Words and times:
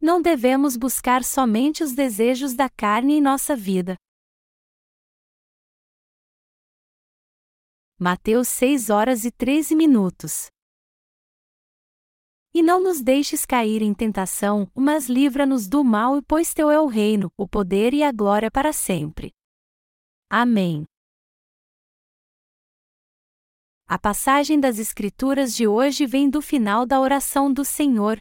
Não 0.00 0.22
devemos 0.22 0.76
buscar 0.76 1.22
somente 1.22 1.82
os 1.84 1.92
desejos 1.92 2.54
da 2.54 2.70
carne 2.70 3.14
em 3.14 3.20
nossa 3.20 3.54
vida. 3.54 3.96
Mateus 7.98 8.48
6 8.48 8.88
horas 8.88 9.26
e 9.26 9.30
13 9.30 9.74
minutos. 9.74 10.50
E 12.54 12.62
não 12.62 12.82
nos 12.82 13.02
deixes 13.02 13.44
cair 13.44 13.82
em 13.82 13.92
tentação, 13.92 14.70
mas 14.74 15.06
livra-nos 15.06 15.68
do 15.68 15.84
mal, 15.84 16.22
pois 16.22 16.54
teu 16.54 16.70
é 16.70 16.80
o 16.80 16.86
reino, 16.86 17.30
o 17.36 17.46
poder 17.46 17.92
e 17.92 18.02
a 18.02 18.10
glória 18.10 18.50
para 18.50 18.72
sempre. 18.72 19.32
Amém. 20.30 20.86
A 23.86 23.98
passagem 23.98 24.58
das 24.58 24.78
Escrituras 24.78 25.54
de 25.54 25.68
hoje 25.68 26.06
vem 26.06 26.30
do 26.30 26.40
final 26.40 26.86
da 26.86 26.98
oração 26.98 27.52
do 27.52 27.64
Senhor. 27.66 28.18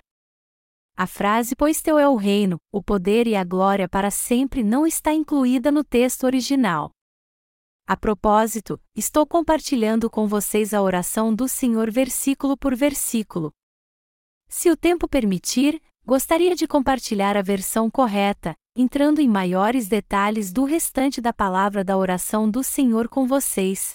A 0.99 1.07
frase 1.07 1.55
Pois 1.55 1.81
teu 1.81 1.97
é 1.97 2.09
o 2.09 2.17
reino, 2.17 2.57
o 2.73 2.83
poder 2.83 3.25
e 3.25 3.33
a 3.33 3.41
glória 3.41 3.87
para 3.87 4.11
sempre 4.11 4.61
não 4.61 4.85
está 4.85 5.13
incluída 5.13 5.71
no 5.71 5.81
texto 5.81 6.25
original. 6.25 6.91
A 7.87 7.95
propósito, 7.95 8.77
estou 8.93 9.25
compartilhando 9.25 10.09
com 10.09 10.27
vocês 10.27 10.73
a 10.73 10.81
oração 10.81 11.33
do 11.33 11.47
Senhor 11.47 11.89
versículo 11.89 12.57
por 12.57 12.75
versículo. 12.75 13.53
Se 14.49 14.69
o 14.69 14.75
tempo 14.75 15.07
permitir, 15.07 15.81
gostaria 16.05 16.53
de 16.53 16.67
compartilhar 16.67 17.37
a 17.37 17.41
versão 17.41 17.89
correta, 17.89 18.53
entrando 18.75 19.21
em 19.21 19.29
maiores 19.29 19.87
detalhes 19.87 20.51
do 20.51 20.65
restante 20.65 21.21
da 21.21 21.31
palavra 21.31 21.81
da 21.81 21.95
oração 21.95 22.51
do 22.51 22.61
Senhor 22.61 23.07
com 23.07 23.25
vocês. 23.25 23.93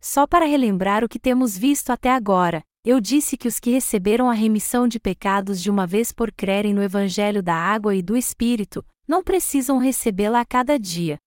Só 0.00 0.24
para 0.24 0.44
relembrar 0.44 1.02
o 1.02 1.08
que 1.08 1.18
temos 1.18 1.58
visto 1.58 1.90
até 1.90 2.12
agora, 2.12 2.62
eu 2.86 3.00
disse 3.00 3.36
que 3.36 3.48
os 3.48 3.58
que 3.58 3.72
receberam 3.72 4.30
a 4.30 4.32
remissão 4.32 4.86
de 4.86 5.00
pecados 5.00 5.60
de 5.60 5.68
uma 5.68 5.88
vez 5.88 6.12
por 6.12 6.30
crerem 6.30 6.72
no 6.72 6.80
Evangelho 6.80 7.42
da 7.42 7.52
Água 7.52 7.96
e 7.96 8.00
do 8.00 8.16
Espírito, 8.16 8.86
não 9.08 9.24
precisam 9.24 9.78
recebê-la 9.78 10.42
a 10.42 10.46
cada 10.46 10.78
dia. 10.78 11.18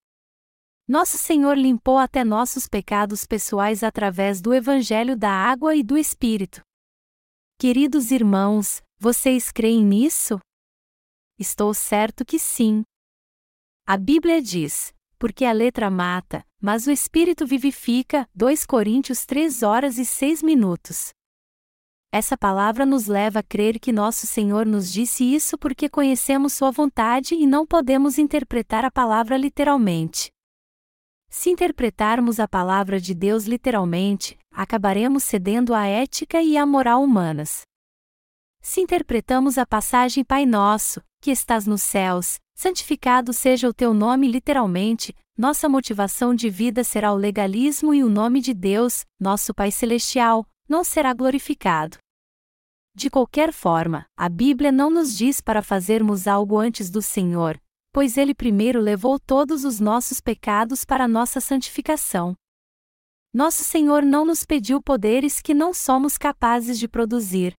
Nosso 0.88 1.18
Senhor 1.18 1.58
limpou 1.58 1.98
até 1.98 2.24
nossos 2.24 2.66
pecados 2.66 3.26
pessoais 3.26 3.84
através 3.84 4.40
do 4.40 4.54
Evangelho 4.54 5.18
da 5.18 5.30
Água 5.30 5.76
e 5.76 5.84
do 5.84 5.98
Espírito. 5.98 6.62
Queridos 7.60 8.10
irmãos, 8.10 8.82
vocês 8.98 9.52
creem 9.52 9.84
nisso? 9.84 10.40
Estou 11.38 11.74
certo 11.74 12.24
que 12.24 12.40
sim. 12.40 12.84
A 13.86 13.98
Bíblia 13.98 14.42
diz: 14.42 14.94
porque 15.18 15.44
a 15.44 15.52
letra 15.52 15.90
mata, 15.90 16.46
mas 16.62 16.88
o 16.88 16.92
Espírito 16.92 17.46
vivifica. 17.46 18.30
2 18.34 18.66
Coríntios 18.66 19.26
3 19.26 19.62
horas 19.62 19.98
e 19.98 20.06
6 20.06 20.42
minutos. 20.42 21.10
Essa 22.12 22.36
palavra 22.36 22.88
nos 22.88 23.06
leva 23.06 23.40
a 23.40 23.44
crer 23.44 23.80
que 23.80 23.92
nosso 23.92 24.26
Senhor 24.26 24.66
nos 24.66 24.92
disse 24.92 25.24
isso 25.24 25.60
porque 25.60 25.88
conhecemos 25.88 26.54
Sua 26.54 26.72
vontade 26.72 27.36
e 27.36 27.46
não 27.46 27.68
podemos 27.68 28.18
interpretar 28.18 28.84
a 28.84 28.90
palavra 28.90 29.38
literalmente. 29.38 30.32
Se 31.30 31.52
interpretarmos 31.52 32.40
a 32.40 32.48
palavra 32.48 33.00
de 33.00 33.14
Deus 33.14 33.46
literalmente, 33.46 34.36
acabaremos 34.52 35.24
cedendo 35.24 35.76
à 35.76 35.86
ética 35.86 36.42
e 36.42 36.58
à 36.58 36.66
moral 36.66 37.04
humanas. 37.04 37.62
Se 38.60 38.82
interpretamos 38.82 39.60
a 39.60 39.66
passagem 39.66 40.24
Pai 40.24 40.48
Nosso, 40.48 41.04
que 41.22 41.30
estás 41.30 41.68
nos 41.68 41.84
céus, 41.84 42.40
santificado 42.56 43.32
seja 43.32 43.70
o 43.70 43.74
teu 43.74 43.94
nome 43.94 44.28
literalmente, 44.28 45.16
nossa 45.38 45.70
motivação 45.70 46.34
de 46.34 46.50
vida 46.50 46.84
será 46.84 47.14
o 47.14 47.16
legalismo 47.16 47.94
e 47.94 48.04
o 48.04 48.10
nome 48.10 48.42
de 48.42 48.54
Deus, 48.56 49.06
nosso 49.20 49.54
Pai 49.54 49.70
Celestial, 49.70 50.46
não 50.70 50.84
será 50.84 51.14
glorificado. 51.14 51.98
De 52.96 53.10
qualquer 53.10 53.52
forma, 53.52 54.06
a 54.16 54.30
Bíblia 54.30 54.72
não 54.72 54.90
nos 54.90 55.18
diz 55.18 55.42
para 55.42 55.64
fazermos 55.64 56.28
algo 56.28 56.58
antes 56.58 56.90
do 56.90 57.02
Senhor, 57.02 57.60
pois 57.92 58.18
ele 58.18 58.36
primeiro 58.36 58.80
levou 58.80 59.20
todos 59.20 59.64
os 59.64 59.80
nossos 59.80 60.22
pecados 60.22 60.86
para 60.86 61.08
nossa 61.08 61.42
santificação. 61.42 62.36
Nosso 63.34 63.64
Senhor 63.64 64.04
não 64.04 64.26
nos 64.26 64.44
pediu 64.44 64.82
poderes 64.82 65.42
que 65.42 65.54
não 65.54 65.74
somos 65.74 66.18
capazes 66.18 66.78
de 66.78 66.88
produzir. 66.88 67.54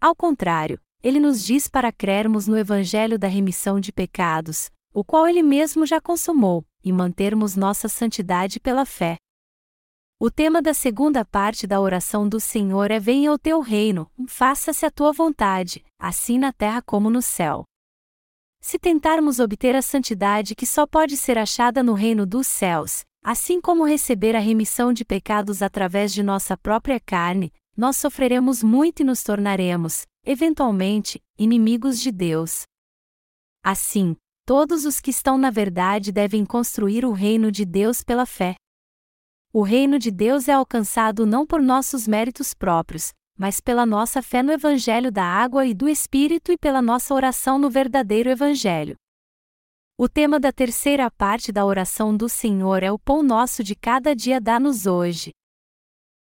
Ao 0.00 0.14
contrário, 0.14 0.80
ele 1.02 1.20
nos 1.20 1.44
diz 1.44 1.68
para 1.68 1.92
crermos 1.92 2.46
no 2.46 2.56
Evangelho 2.56 3.18
da 3.18 3.28
remissão 3.28 3.78
de 3.78 3.92
pecados, 3.92 4.70
o 4.92 5.04
qual 5.04 5.28
ele 5.28 5.42
mesmo 5.42 5.84
já 5.84 6.00
consumou, 6.00 6.64
e 6.82 6.92
mantermos 6.92 7.54
nossa 7.54 7.88
santidade 7.88 8.58
pela 8.58 8.84
fé. 8.84 9.16
O 10.20 10.32
tema 10.32 10.60
da 10.60 10.74
segunda 10.74 11.24
parte 11.24 11.64
da 11.64 11.80
oração 11.80 12.28
do 12.28 12.40
Senhor 12.40 12.90
é: 12.90 12.98
Venha 12.98 13.32
o 13.32 13.38
teu 13.38 13.60
reino, 13.60 14.10
faça-se 14.26 14.84
a 14.84 14.90
tua 14.90 15.12
vontade, 15.12 15.84
assim 15.96 16.38
na 16.38 16.52
terra 16.52 16.82
como 16.82 17.08
no 17.08 17.22
céu. 17.22 17.62
Se 18.60 18.80
tentarmos 18.80 19.38
obter 19.38 19.76
a 19.76 19.82
santidade 19.82 20.56
que 20.56 20.66
só 20.66 20.88
pode 20.88 21.16
ser 21.16 21.38
achada 21.38 21.84
no 21.84 21.92
reino 21.92 22.26
dos 22.26 22.48
céus, 22.48 23.04
assim 23.22 23.60
como 23.60 23.84
receber 23.84 24.34
a 24.34 24.40
remissão 24.40 24.92
de 24.92 25.04
pecados 25.04 25.62
através 25.62 26.12
de 26.12 26.24
nossa 26.24 26.56
própria 26.56 26.98
carne, 26.98 27.52
nós 27.76 27.96
sofreremos 27.96 28.60
muito 28.60 29.02
e 29.02 29.04
nos 29.04 29.22
tornaremos, 29.22 30.04
eventualmente, 30.26 31.22
inimigos 31.38 32.00
de 32.00 32.10
Deus. 32.10 32.62
Assim, 33.62 34.16
todos 34.44 34.84
os 34.84 34.98
que 34.98 35.10
estão 35.10 35.38
na 35.38 35.50
verdade 35.50 36.10
devem 36.10 36.44
construir 36.44 37.04
o 37.04 37.12
reino 37.12 37.52
de 37.52 37.64
Deus 37.64 38.02
pela 38.02 38.26
fé. 38.26 38.56
O 39.58 39.62
reino 39.62 39.98
de 39.98 40.12
Deus 40.12 40.46
é 40.46 40.52
alcançado 40.52 41.26
não 41.26 41.44
por 41.44 41.60
nossos 41.60 42.06
méritos 42.06 42.54
próprios, 42.54 43.12
mas 43.36 43.60
pela 43.60 43.84
nossa 43.84 44.22
fé 44.22 44.40
no 44.40 44.52
Evangelho 44.52 45.10
da 45.10 45.24
Água 45.24 45.66
e 45.66 45.74
do 45.74 45.88
Espírito 45.88 46.52
e 46.52 46.56
pela 46.56 46.80
nossa 46.80 47.12
oração 47.12 47.58
no 47.58 47.68
verdadeiro 47.68 48.30
Evangelho. 48.30 48.94
O 49.98 50.08
tema 50.08 50.38
da 50.38 50.52
terceira 50.52 51.10
parte 51.10 51.50
da 51.50 51.66
oração 51.66 52.16
do 52.16 52.28
Senhor 52.28 52.84
é 52.84 52.92
o 52.92 53.00
pão 53.00 53.20
nosso 53.20 53.64
de 53.64 53.74
cada 53.74 54.14
dia 54.14 54.40
dá-nos 54.40 54.86
hoje. 54.86 55.32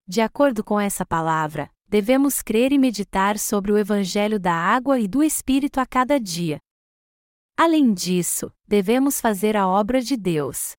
De 0.08 0.20
acordo 0.20 0.64
com 0.64 0.80
essa 0.80 1.06
palavra, 1.06 1.70
devemos 1.88 2.42
crer 2.42 2.72
e 2.72 2.80
meditar 2.80 3.38
sobre 3.38 3.72
o 3.72 3.78
Evangelho 3.78 4.40
da 4.40 4.56
Água 4.56 5.00
e 5.00 5.08
do 5.08 5.24
Espírito 5.24 5.80
a 5.80 5.86
cada 5.86 6.20
dia. 6.20 6.58
Além 7.56 7.94
disso, 7.94 8.52
devemos 8.68 9.22
fazer 9.22 9.56
a 9.56 9.68
obra 9.68 10.02
de 10.02 10.18
Deus. 10.18 10.76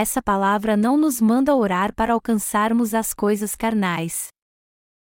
Essa 0.00 0.22
palavra 0.22 0.76
não 0.76 0.96
nos 0.96 1.20
manda 1.20 1.56
orar 1.56 1.92
para 1.92 2.12
alcançarmos 2.12 2.94
as 2.94 3.12
coisas 3.12 3.56
carnais. 3.56 4.28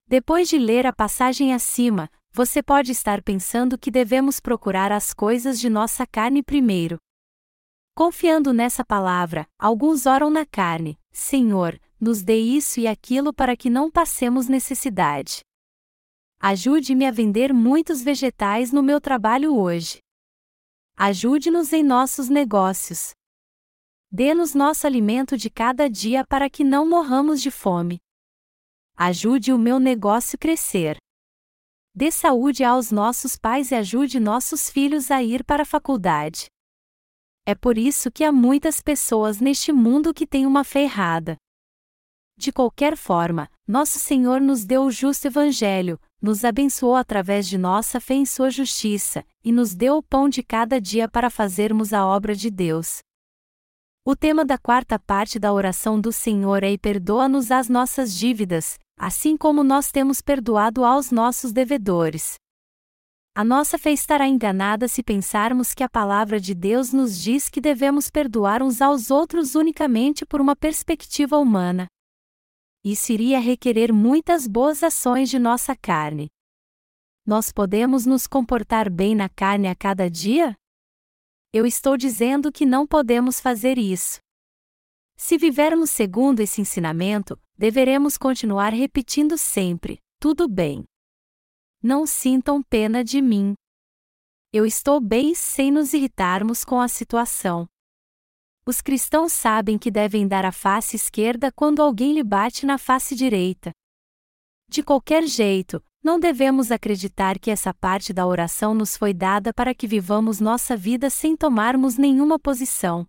Depois 0.07 0.49
de 0.49 0.57
ler 0.57 0.87
a 0.87 0.93
passagem 0.93 1.53
acima, 1.53 2.09
você 2.31 2.63
pode 2.63 2.93
estar 2.93 3.21
pensando 3.21 3.77
que 3.77 3.91
devemos 3.91 4.39
procurar 4.39 4.93
as 4.93 5.13
coisas 5.13 5.59
de 5.59 5.69
nossa 5.69 6.07
carne 6.07 6.45
primeiro. 6.45 6.97
Confiando 7.93 8.53
nessa 8.53 8.85
palavra, 8.85 9.49
alguns 9.59 10.07
oram 10.07 10.31
na 10.31 10.47
carne: 10.47 10.97
Senhor, 11.11 11.77
nos 12.01 12.23
dê 12.23 12.39
isso 12.39 12.79
e 12.79 12.87
aquilo 12.87 13.35
para 13.35 13.57
que 13.57 13.69
não 13.69 13.91
passemos 13.91 14.47
necessidade. 14.47 15.41
Ajude-me 16.39 17.05
a 17.05 17.11
vender 17.11 17.53
muitos 17.53 18.01
vegetais 18.01 18.71
no 18.71 18.85
meu 18.85 19.01
trabalho 19.01 19.57
hoje. 19.57 19.99
Ajude-nos 20.97 21.73
em 21.73 21.83
nossos 21.83 22.29
negócios. 22.29 23.18
Dê-nos 24.11 24.55
nosso 24.55 24.87
alimento 24.87 25.37
de 25.37 25.51
cada 25.51 25.89
dia 25.89 26.25
para 26.27 26.49
que 26.49 26.65
não 26.65 26.89
morramos 26.89 27.43
de 27.43 27.51
fome. 27.51 27.99
Ajude 28.97 29.53
o 29.53 29.59
meu 29.59 29.79
negócio 29.79 30.39
crescer. 30.39 30.97
Dê 31.95 32.11
saúde 32.11 32.65
aos 32.65 32.91
nossos 32.91 33.37
pais 33.37 33.71
e 33.71 33.75
ajude 33.75 34.19
nossos 34.19 34.71
filhos 34.71 35.11
a 35.11 35.23
ir 35.23 35.45
para 35.45 35.63
a 35.63 35.67
faculdade. 35.67 36.47
É 37.45 37.55
por 37.55 37.77
isso 37.77 38.11
que 38.11 38.25
há 38.25 38.33
muitas 38.33 38.81
pessoas 38.81 39.41
neste 39.41 39.73
mundo 39.73 40.15
que 40.15 40.27
têm 40.27 40.47
uma 40.47 40.65
fé 40.65 40.85
errada. 40.85 41.37
De 42.37 42.51
qualquer 42.51 42.97
forma, 42.97 43.51
nosso 43.67 43.99
Senhor 43.99 44.41
nos 44.41 44.65
deu 44.65 44.85
o 44.85 44.91
justo 44.91 45.27
Evangelho, 45.27 46.01
nos 46.23 46.45
abençoou 46.45 46.95
através 46.95 47.47
de 47.49 47.59
nossa 47.59 48.01
fé 48.01 48.15
em 48.15 48.25
Sua 48.25 48.49
justiça, 48.49 49.25
e 49.45 49.51
nos 49.51 49.75
deu 49.75 49.97
o 49.97 50.03
pão 50.03 50.29
de 50.29 50.43
cada 50.43 50.81
dia 50.81 51.09
para 51.09 51.29
fazermos 51.29 51.93
a 51.93 52.07
obra 52.07 52.35
de 52.35 52.51
Deus. 52.51 53.01
O 54.11 54.17
tema 54.17 54.43
da 54.43 54.57
quarta 54.57 54.99
parte 54.99 55.39
da 55.39 55.53
oração 55.53 56.01
do 56.01 56.11
Senhor 56.11 56.65
é: 56.65 56.73
E 56.73 56.79
perdoa-nos 56.79 57.51
as 57.51 57.69
nossas 57.69 58.17
dívidas, 58.17 58.79
assim 58.99 59.37
como 59.37 59.63
nós 59.63 59.93
temos 59.93 60.23
perdoado 60.23 60.83
aos 60.83 61.11
nossos 61.11 61.53
devedores. 61.53 62.37
A 63.37 63.45
nossa 63.45 63.77
fé 63.77 63.93
estará 63.93 64.27
enganada 64.27 64.89
se 64.89 65.03
pensarmos 65.03 65.75
que 65.75 65.83
a 65.83 65.91
palavra 65.91 66.41
de 66.41 66.55
Deus 66.55 66.91
nos 66.91 67.21
diz 67.21 67.51
que 67.51 67.61
devemos 67.61 68.09
perdoar 68.09 68.63
uns 68.63 68.81
aos 68.81 69.11
outros 69.11 69.55
unicamente 69.55 70.25
por 70.25 70.41
uma 70.41 70.57
perspectiva 70.57 71.37
humana. 71.37 71.87
Isso 72.83 73.13
iria 73.13 73.39
requerer 73.39 73.93
muitas 73.93 74.47
boas 74.47 74.83
ações 74.83 75.29
de 75.29 75.39
nossa 75.39 75.77
carne. 75.77 76.29
Nós 77.27 77.53
podemos 77.53 78.07
nos 78.07 78.27
comportar 78.27 78.89
bem 78.89 79.15
na 79.15 79.29
carne 79.29 79.69
a 79.69 79.75
cada 79.75 80.09
dia? 80.09 80.57
Eu 81.53 81.65
estou 81.65 81.97
dizendo 81.97 82.53
que 82.53 82.67
não 82.67 82.87
podemos 82.87 83.41
fazer 83.41 83.79
isso. 83.79 84.21
Se 85.17 85.39
vivermos 85.39 85.91
segundo 85.91 86.41
esse 86.41 86.61
ensinamento, 86.61 87.41
deveremos 87.57 88.19
continuar 88.19 88.73
repetindo 88.73 89.39
sempre: 89.39 89.99
tudo 90.21 90.47
bem. 90.47 90.85
Não 91.83 92.07
sintam 92.07 92.63
pena 92.63 93.03
de 93.03 93.23
mim. 93.23 93.55
Eu 94.53 94.67
estou 94.67 95.01
bem 95.01 95.35
sem 95.35 95.71
nos 95.71 95.95
irritarmos 95.95 96.65
com 96.65 96.81
a 96.81 96.89
situação. 96.89 97.67
Os 98.67 98.83
cristãos 98.83 99.33
sabem 99.33 99.79
que 99.79 99.91
devem 99.91 100.29
dar 100.29 100.45
a 100.45 100.53
face 100.53 100.97
esquerda 100.97 101.51
quando 101.51 101.81
alguém 101.81 102.13
lhe 102.13 102.23
bate 102.23 102.67
na 102.67 102.77
face 102.77 103.15
direita. 103.15 103.71
De 104.69 104.83
qualquer 104.83 105.27
jeito, 105.27 105.83
não 106.03 106.19
devemos 106.19 106.71
acreditar 106.71 107.39
que 107.39 107.51
essa 107.51 107.75
parte 107.75 108.13
da 108.13 108.27
oração 108.27 108.75
nos 108.75 108.97
foi 108.97 109.13
dada 109.13 109.53
para 109.53 109.75
que 109.75 109.87
vivamos 109.87 110.41
nossa 110.41 110.77
vida 110.77 111.11
sem 111.11 111.37
tomarmos 111.37 111.97
nenhuma 111.97 112.39
posição. 112.39 113.07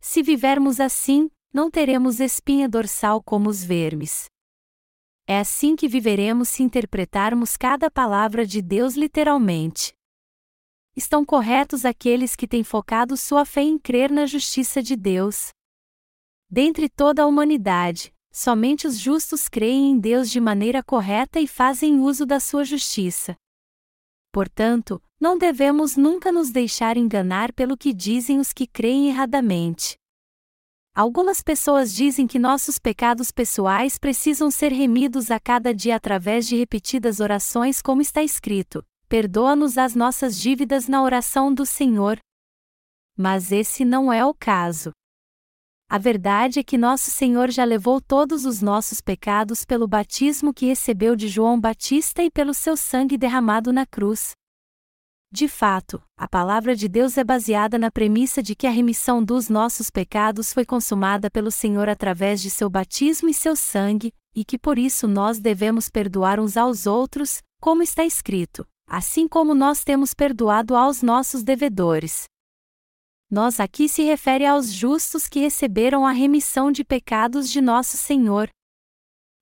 Se 0.00 0.22
vivermos 0.22 0.80
assim, 0.80 1.30
não 1.52 1.70
teremos 1.70 2.20
espinha 2.20 2.68
dorsal 2.68 3.22
como 3.22 3.48
os 3.48 3.64
vermes. 3.64 4.26
É 5.26 5.38
assim 5.38 5.74
que 5.74 5.88
viveremos 5.88 6.50
se 6.50 6.62
interpretarmos 6.62 7.56
cada 7.56 7.90
palavra 7.90 8.46
de 8.46 8.60
Deus 8.60 8.94
literalmente. 8.94 9.94
Estão 10.94 11.24
corretos 11.24 11.84
aqueles 11.84 12.36
que 12.36 12.46
têm 12.46 12.62
focado 12.62 13.16
sua 13.16 13.44
fé 13.44 13.62
em 13.62 13.78
crer 13.78 14.10
na 14.10 14.26
justiça 14.26 14.82
de 14.82 14.94
Deus. 14.94 15.48
Dentre 16.50 16.88
toda 16.88 17.22
a 17.22 17.26
humanidade, 17.26 18.13
somente 18.34 18.84
os 18.84 18.98
justos 18.98 19.48
creem 19.48 19.92
em 19.92 19.98
Deus 19.98 20.28
de 20.28 20.40
maneira 20.40 20.82
correta 20.82 21.38
e 21.38 21.46
fazem 21.46 22.00
uso 22.00 22.26
da 22.26 22.40
sua 22.40 22.64
justiça. 22.64 23.36
Portanto, 24.32 25.00
não 25.20 25.38
devemos 25.38 25.96
nunca 25.96 26.32
nos 26.32 26.50
deixar 26.50 26.96
enganar 26.96 27.52
pelo 27.52 27.76
que 27.76 27.94
dizem 27.94 28.40
os 28.40 28.52
que 28.52 28.66
creem 28.66 29.08
erradamente. 29.08 29.96
Algumas 30.92 31.40
pessoas 31.40 31.94
dizem 31.94 32.26
que 32.26 32.38
nossos 32.38 32.76
pecados 32.76 33.30
pessoais 33.30 33.98
precisam 33.98 34.50
ser 34.50 34.72
remidos 34.72 35.30
a 35.30 35.38
cada 35.38 35.72
dia 35.72 35.94
através 35.94 36.48
de 36.48 36.56
repetidas 36.56 37.20
orações, 37.20 37.80
como 37.80 38.02
está 38.02 38.22
escrito: 38.24 38.84
Perdoa-nos 39.08 39.78
as 39.78 39.94
nossas 39.94 40.36
dívidas 40.36 40.88
na 40.88 41.02
oração 41.02 41.54
do 41.54 41.64
Senhor. 41.64 42.18
Mas 43.16 43.52
esse 43.52 43.84
não 43.84 44.12
é 44.12 44.24
o 44.24 44.34
caso. 44.34 44.90
A 45.94 45.98
verdade 45.98 46.58
é 46.58 46.64
que 46.64 46.76
nosso 46.76 47.08
Senhor 47.08 47.52
já 47.52 47.62
levou 47.62 48.00
todos 48.00 48.44
os 48.44 48.60
nossos 48.60 49.00
pecados 49.00 49.64
pelo 49.64 49.86
batismo 49.86 50.52
que 50.52 50.66
recebeu 50.66 51.14
de 51.14 51.28
João 51.28 51.60
Batista 51.60 52.20
e 52.20 52.32
pelo 52.32 52.52
seu 52.52 52.76
sangue 52.76 53.16
derramado 53.16 53.72
na 53.72 53.86
cruz. 53.86 54.32
De 55.32 55.46
fato, 55.46 56.02
a 56.18 56.26
palavra 56.26 56.74
de 56.74 56.88
Deus 56.88 57.16
é 57.16 57.22
baseada 57.22 57.78
na 57.78 57.92
premissa 57.92 58.42
de 58.42 58.56
que 58.56 58.66
a 58.66 58.70
remissão 58.70 59.22
dos 59.22 59.48
nossos 59.48 59.88
pecados 59.88 60.52
foi 60.52 60.64
consumada 60.64 61.30
pelo 61.30 61.52
Senhor 61.52 61.88
através 61.88 62.42
de 62.42 62.50
seu 62.50 62.68
batismo 62.68 63.28
e 63.28 63.32
seu 63.32 63.54
sangue, 63.54 64.12
e 64.34 64.44
que 64.44 64.58
por 64.58 64.80
isso 64.80 65.06
nós 65.06 65.38
devemos 65.38 65.88
perdoar 65.88 66.40
uns 66.40 66.56
aos 66.56 66.88
outros, 66.88 67.38
como 67.60 67.84
está 67.84 68.04
escrito, 68.04 68.66
assim 68.88 69.28
como 69.28 69.54
nós 69.54 69.84
temos 69.84 70.12
perdoado 70.12 70.74
aos 70.74 71.02
nossos 71.02 71.44
devedores. 71.44 72.24
Nós 73.30 73.58
aqui 73.58 73.88
se 73.88 74.02
refere 74.02 74.46
aos 74.46 74.72
justos 74.72 75.28
que 75.28 75.40
receberam 75.40 76.06
a 76.06 76.12
remissão 76.12 76.70
de 76.70 76.84
pecados 76.84 77.50
de 77.50 77.60
nosso 77.60 77.96
Senhor. 77.96 78.48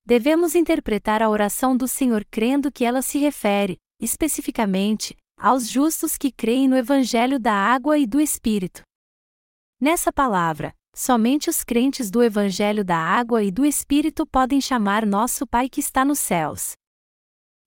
Devemos 0.04 0.54
interpretar 0.54 1.22
a 1.22 1.28
oração 1.28 1.76
do 1.76 1.86
Senhor 1.86 2.24
crendo 2.30 2.72
que 2.72 2.84
ela 2.84 3.02
se 3.02 3.18
refere, 3.18 3.76
especificamente, 4.00 5.16
aos 5.36 5.68
justos 5.68 6.16
que 6.16 6.32
creem 6.32 6.68
no 6.68 6.76
Evangelho 6.76 7.38
da 7.38 7.52
Água 7.52 7.98
e 7.98 8.06
do 8.06 8.20
Espírito. 8.20 8.82
Nessa 9.80 10.12
palavra, 10.12 10.72
somente 10.94 11.50
os 11.50 11.64
crentes 11.64 12.10
do 12.10 12.22
Evangelho 12.22 12.84
da 12.84 12.96
Água 12.96 13.42
e 13.42 13.50
do 13.50 13.64
Espírito 13.64 14.26
podem 14.26 14.60
chamar 14.60 15.04
nosso 15.04 15.46
Pai 15.46 15.68
que 15.68 15.80
está 15.80 16.04
nos 16.04 16.20
céus. 16.20 16.72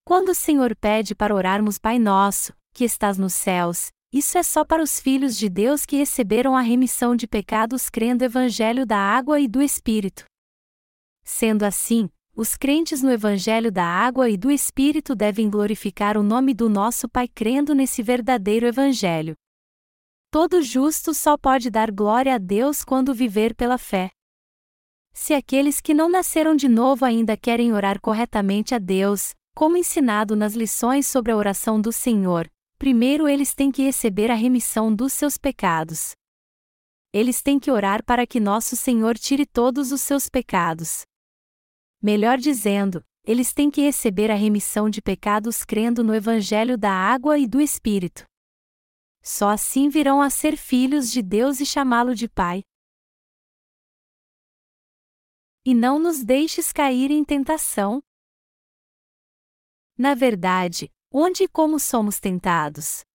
Quando 0.06 0.29
o 0.29 0.35
Senhor 0.35 0.75
pede 0.75 1.15
para 1.15 1.33
orarmos 1.33 1.77
Pai 1.77 1.97
Nosso, 2.00 2.53
que 2.73 2.83
estás 2.85 3.17
nos 3.17 3.33
céus, 3.33 3.91
isso 4.11 4.37
é 4.37 4.43
só 4.43 4.63
para 4.63 4.81
os 4.81 4.99
filhos 4.99 5.37
de 5.37 5.49
Deus 5.49 5.85
que 5.85 5.97
receberam 5.97 6.55
a 6.55 6.61
remissão 6.61 7.15
de 7.15 7.27
pecados 7.27 7.89
crendo 7.89 8.19
no 8.19 8.25
Evangelho 8.25 8.85
da 8.85 8.97
Água 8.97 9.39
e 9.39 9.47
do 9.47 9.61
Espírito. 9.61 10.23
Sendo 11.23 11.63
assim, 11.63 12.09
os 12.35 12.55
crentes 12.55 13.01
no 13.01 13.11
Evangelho 13.11 13.71
da 13.71 13.85
Água 13.85 14.29
e 14.29 14.37
do 14.37 14.51
Espírito 14.51 15.15
devem 15.15 15.49
glorificar 15.49 16.17
o 16.17 16.23
nome 16.23 16.53
do 16.53 16.69
nosso 16.69 17.09
Pai 17.09 17.27
crendo 17.27 17.73
nesse 17.73 18.03
verdadeiro 18.03 18.65
Evangelho. 18.65 19.35
Todo 20.31 20.61
justo 20.61 21.13
só 21.13 21.37
pode 21.37 21.69
dar 21.69 21.91
glória 21.91 22.35
a 22.35 22.37
Deus 22.37 22.83
quando 22.83 23.13
viver 23.13 23.55
pela 23.55 23.77
fé. 23.77 24.11
Se 25.13 25.33
aqueles 25.33 25.79
que 25.79 25.93
não 25.93 26.09
nasceram 26.09 26.57
de 26.57 26.67
novo 26.67 27.05
ainda 27.05 27.37
querem 27.37 27.71
orar 27.71 28.01
corretamente 28.01 28.75
a 28.75 28.77
Deus, 28.77 29.33
como 29.55 29.77
ensinado 29.77 30.35
nas 30.35 30.53
lições 30.53 31.07
sobre 31.07 31.31
a 31.31 31.37
oração 31.37 31.79
do 31.79 31.91
Senhor, 31.91 32.49
primeiro 32.85 33.27
eles 33.27 33.55
têm 33.55 33.71
que 33.71 33.81
receber 33.81 34.29
a 34.29 34.35
remissão 34.35 34.95
dos 34.95 35.11
seus 35.11 35.39
pecados. 35.39 36.11
Eles 37.11 37.41
têm 37.41 37.59
que 37.59 37.71
orar 37.71 38.05
para 38.05 38.27
que 38.27 38.39
nosso 38.39 38.75
Senhor 38.75 39.17
tire 39.17 39.43
todos 39.43 39.91
os 39.91 40.01
seus 40.01 40.29
pecados. 40.29 41.01
Melhor 41.99 42.37
dizendo, 42.37 43.03
eles 43.23 43.53
têm 43.53 43.71
que 43.71 43.81
receber 43.81 44.29
a 44.29 44.35
remissão 44.35 44.87
de 44.87 45.01
pecados 45.01 45.63
crendo 45.63 46.03
no 46.03 46.13
Evangelho 46.13 46.77
da 46.77 46.91
água 46.91 47.39
e 47.39 47.47
do 47.47 47.59
Espírito. 47.59 48.23
Só 49.23 49.49
assim 49.49 49.89
virão 49.89 50.21
a 50.21 50.29
ser 50.29 50.55
filhos 50.55 51.11
de 51.11 51.23
Deus 51.23 51.59
e 51.59 51.65
chamá-lo 51.65 52.13
de 52.13 52.29
Pai. 52.29 52.61
E 55.65 55.73
não 55.73 55.97
nos 55.97 56.23
deixes 56.23 56.71
cair 56.71 57.09
em 57.09 57.25
tentação. 57.25 57.99
Na 59.97 60.13
verdade, 60.13 60.91
onde 61.17 61.45
e 61.45 61.47
como 61.47 61.79
somos 61.79 62.19
tentados? 62.19 63.06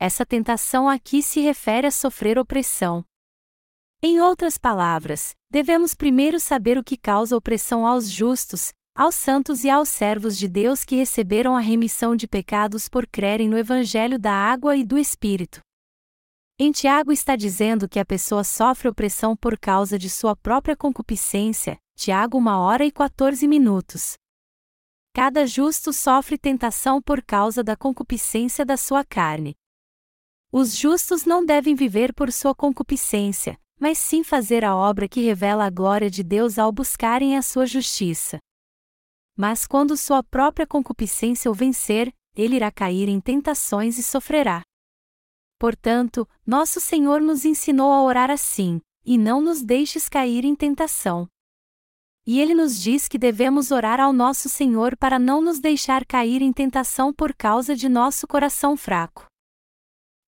Essa 0.00 0.24
tentação 0.24 0.88
aqui 0.88 1.22
se 1.22 1.40
refere 1.40 1.86
a 1.86 1.90
sofrer 1.90 2.38
opressão. 2.38 3.04
Em 4.02 4.18
outras 4.18 4.56
palavras, 4.56 5.34
devemos 5.50 5.94
primeiro 5.94 6.40
saber 6.40 6.78
o 6.78 6.82
que 6.82 6.96
causa 6.96 7.36
opressão 7.36 7.86
aos 7.86 8.10
justos, 8.10 8.72
aos 8.96 9.14
santos 9.14 9.62
e 9.62 9.68
aos 9.68 9.90
servos 9.90 10.38
de 10.38 10.48
Deus 10.48 10.84
que 10.84 10.96
receberam 10.96 11.54
a 11.54 11.60
remissão 11.60 12.16
de 12.16 12.26
pecados 12.26 12.88
por 12.88 13.06
crerem 13.06 13.46
no 13.46 13.58
Evangelho 13.58 14.18
da 14.18 14.32
água 14.32 14.74
e 14.74 14.82
do 14.82 14.98
Espírito. 14.98 15.60
Em 16.58 16.72
Tiago 16.72 17.12
está 17.12 17.36
dizendo 17.36 17.86
que 17.90 17.98
a 17.98 18.06
pessoa 18.06 18.42
sofre 18.42 18.88
opressão 18.88 19.36
por 19.36 19.58
causa 19.58 19.98
de 19.98 20.08
sua 20.08 20.34
própria 20.34 20.74
concupiscência, 20.74 21.76
Tiago 21.94 22.38
1 22.38 22.46
hora 22.46 22.86
e 22.86 22.90
14 22.90 23.46
minutos. 23.46 24.14
Cada 25.14 25.46
justo 25.46 25.92
sofre 25.92 26.38
tentação 26.38 27.00
por 27.02 27.22
causa 27.22 27.62
da 27.62 27.76
concupiscência 27.76 28.64
da 28.64 28.78
sua 28.78 29.04
carne. 29.04 29.54
Os 30.50 30.74
justos 30.74 31.24
não 31.26 31.44
devem 31.44 31.74
viver 31.74 32.14
por 32.14 32.32
sua 32.32 32.54
concupiscência, 32.54 33.58
mas 33.78 33.98
sim 33.98 34.24
fazer 34.24 34.64
a 34.64 34.74
obra 34.74 35.06
que 35.08 35.20
revela 35.20 35.66
a 35.66 35.70
glória 35.70 36.10
de 36.10 36.22
Deus 36.22 36.58
ao 36.58 36.72
buscarem 36.72 37.36
a 37.36 37.42
sua 37.42 37.66
justiça. 37.66 38.38
Mas 39.36 39.66
quando 39.66 39.96
sua 39.96 40.22
própria 40.22 40.66
concupiscência 40.66 41.50
o 41.50 41.54
vencer, 41.54 42.12
ele 42.34 42.56
irá 42.56 42.70
cair 42.70 43.08
em 43.08 43.20
tentações 43.20 43.98
e 43.98 44.02
sofrerá. 44.02 44.62
Portanto, 45.58 46.28
nosso 46.46 46.80
Senhor 46.80 47.20
nos 47.20 47.44
ensinou 47.44 47.92
a 47.92 48.02
orar 48.02 48.30
assim: 48.30 48.80
e 49.04 49.18
não 49.18 49.40
nos 49.40 49.62
deixes 49.62 50.08
cair 50.08 50.44
em 50.44 50.54
tentação. 50.54 51.28
E 52.26 52.40
ele 52.40 52.54
nos 52.54 52.80
diz 52.80 53.08
que 53.08 53.18
devemos 53.18 53.70
orar 53.70 53.98
ao 53.98 54.12
nosso 54.12 54.48
Senhor 54.48 54.96
para 54.96 55.18
não 55.18 55.40
nos 55.40 55.58
deixar 55.58 56.04
cair 56.04 56.40
em 56.40 56.52
tentação 56.52 57.12
por 57.12 57.34
causa 57.34 57.74
de 57.74 57.88
nosso 57.88 58.26
coração 58.28 58.76
fraco. 58.76 59.26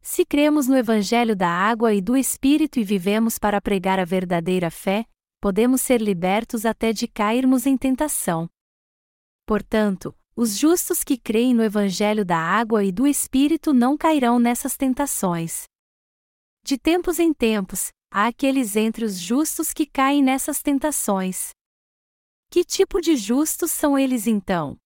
Se 0.02 0.24
cremos 0.24 0.66
no 0.66 0.76
Evangelho 0.76 1.34
da 1.36 1.48
água 1.48 1.94
e 1.94 2.00
do 2.00 2.16
Espírito 2.16 2.78
e 2.78 2.84
vivemos 2.84 3.38
para 3.38 3.60
pregar 3.60 3.98
a 3.98 4.04
verdadeira 4.04 4.70
fé, 4.70 5.06
podemos 5.40 5.80
ser 5.80 6.00
libertos 6.00 6.66
até 6.66 6.92
de 6.92 7.06
cairmos 7.06 7.64
em 7.64 7.76
tentação. 7.76 8.48
Portanto, 9.46 10.14
os 10.36 10.58
justos 10.58 11.04
que 11.04 11.16
creem 11.16 11.54
no 11.54 11.62
Evangelho 11.62 12.24
da 12.24 12.36
água 12.36 12.82
e 12.82 12.90
do 12.90 13.06
Espírito 13.06 13.72
não 13.72 13.96
cairão 13.96 14.38
nessas 14.38 14.76
tentações. 14.76 15.64
De 16.64 16.76
tempos 16.76 17.20
em 17.20 17.32
tempos, 17.32 17.92
há 18.10 18.26
aqueles 18.26 18.74
entre 18.74 19.04
os 19.04 19.16
justos 19.16 19.72
que 19.72 19.86
caem 19.86 20.22
nessas 20.22 20.60
tentações. 20.60 21.50
Que 22.54 22.62
tipo 22.62 23.00
de 23.00 23.16
justos 23.16 23.72
são 23.72 23.98
eles 23.98 24.28
então? 24.28 24.78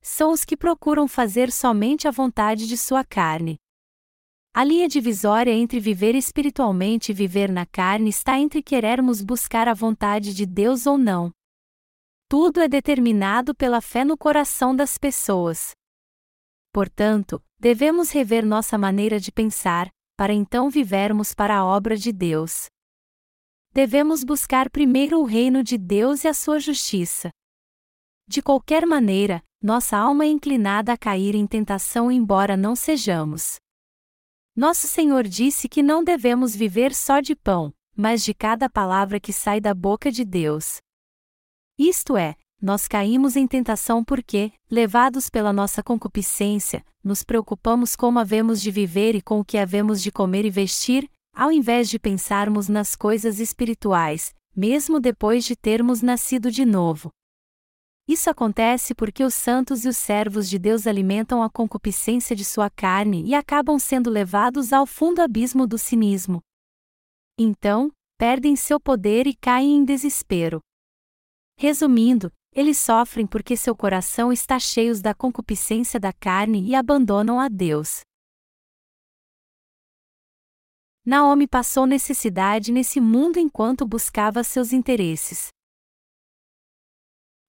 São 0.00 0.32
os 0.32 0.46
que 0.46 0.56
procuram 0.56 1.06
fazer 1.06 1.52
somente 1.52 2.08
a 2.08 2.10
vontade 2.10 2.66
de 2.66 2.74
sua 2.74 3.04
carne. 3.04 3.58
A 4.54 4.64
linha 4.64 4.88
divisória 4.88 5.50
entre 5.50 5.78
viver 5.78 6.14
espiritualmente 6.14 7.12
e 7.12 7.14
viver 7.14 7.52
na 7.52 7.66
carne 7.66 8.08
está 8.08 8.38
entre 8.38 8.62
querermos 8.62 9.20
buscar 9.20 9.68
a 9.68 9.74
vontade 9.74 10.32
de 10.32 10.46
Deus 10.46 10.86
ou 10.86 10.96
não. 10.96 11.30
Tudo 12.26 12.60
é 12.60 12.66
determinado 12.66 13.54
pela 13.54 13.82
fé 13.82 14.02
no 14.02 14.16
coração 14.16 14.74
das 14.74 14.96
pessoas. 14.96 15.72
Portanto, 16.72 17.44
devemos 17.58 18.10
rever 18.10 18.46
nossa 18.46 18.78
maneira 18.78 19.20
de 19.20 19.30
pensar, 19.30 19.90
para 20.16 20.32
então 20.32 20.70
vivermos 20.70 21.34
para 21.34 21.58
a 21.58 21.62
obra 21.62 21.94
de 21.94 22.10
Deus. 22.10 22.70
Devemos 23.72 24.24
buscar 24.24 24.68
primeiro 24.68 25.20
o 25.20 25.24
reino 25.24 25.62
de 25.62 25.78
Deus 25.78 26.24
e 26.24 26.28
a 26.28 26.34
sua 26.34 26.58
justiça. 26.58 27.30
De 28.26 28.42
qualquer 28.42 28.84
maneira, 28.84 29.44
nossa 29.62 29.96
alma 29.96 30.24
é 30.24 30.28
inclinada 30.28 30.92
a 30.92 30.96
cair 30.96 31.36
em 31.36 31.46
tentação, 31.46 32.10
embora 32.10 32.56
não 32.56 32.74
sejamos. 32.74 33.56
Nosso 34.56 34.88
Senhor 34.88 35.22
disse 35.22 35.68
que 35.68 35.84
não 35.84 36.02
devemos 36.02 36.54
viver 36.54 36.92
só 36.92 37.20
de 37.20 37.36
pão, 37.36 37.72
mas 37.96 38.24
de 38.24 38.34
cada 38.34 38.68
palavra 38.68 39.20
que 39.20 39.32
sai 39.32 39.60
da 39.60 39.72
boca 39.72 40.10
de 40.10 40.24
Deus. 40.24 40.78
Isto 41.78 42.16
é, 42.16 42.34
nós 42.60 42.88
caímos 42.88 43.36
em 43.36 43.46
tentação 43.46 44.02
porque, 44.04 44.52
levados 44.68 45.30
pela 45.30 45.52
nossa 45.52 45.80
concupiscência, 45.80 46.84
nos 47.04 47.22
preocupamos 47.22 47.94
como 47.94 48.18
havemos 48.18 48.60
de 48.60 48.70
viver 48.72 49.14
e 49.14 49.22
com 49.22 49.38
o 49.38 49.44
que 49.44 49.56
havemos 49.56 50.02
de 50.02 50.10
comer 50.10 50.44
e 50.44 50.50
vestir, 50.50 51.08
ao 51.32 51.50
invés 51.50 51.88
de 51.88 51.98
pensarmos 51.98 52.68
nas 52.68 52.94
coisas 52.96 53.40
espirituais, 53.40 54.34
mesmo 54.54 55.00
depois 55.00 55.44
de 55.44 55.56
termos 55.56 56.02
nascido 56.02 56.50
de 56.50 56.64
novo. 56.64 57.10
Isso 58.08 58.28
acontece 58.28 58.94
porque 58.94 59.22
os 59.22 59.34
santos 59.34 59.84
e 59.84 59.88
os 59.88 59.96
servos 59.96 60.48
de 60.48 60.58
Deus 60.58 60.86
alimentam 60.86 61.42
a 61.42 61.48
concupiscência 61.48 62.34
de 62.34 62.44
sua 62.44 62.68
carne 62.68 63.22
e 63.24 63.34
acabam 63.34 63.78
sendo 63.78 64.10
levados 64.10 64.72
ao 64.72 64.84
fundo 64.84 65.20
abismo 65.22 65.66
do 65.66 65.78
cinismo. 65.78 66.42
Então, 67.38 67.92
perdem 68.18 68.56
seu 68.56 68.80
poder 68.80 69.26
e 69.26 69.34
caem 69.34 69.76
em 69.76 69.84
desespero. 69.84 70.60
Resumindo, 71.56 72.32
eles 72.52 72.78
sofrem 72.78 73.26
porque 73.26 73.56
seu 73.56 73.76
coração 73.76 74.32
está 74.32 74.58
cheio 74.58 75.00
da 75.00 75.14
concupiscência 75.14 76.00
da 76.00 76.12
carne 76.12 76.66
e 76.66 76.74
abandonam 76.74 77.38
a 77.38 77.48
Deus. 77.48 78.00
Naomi 81.10 81.48
passou 81.48 81.86
necessidade 81.86 82.70
nesse 82.70 83.00
mundo 83.00 83.36
enquanto 83.36 83.84
buscava 83.84 84.44
seus 84.44 84.72
interesses. 84.72 85.48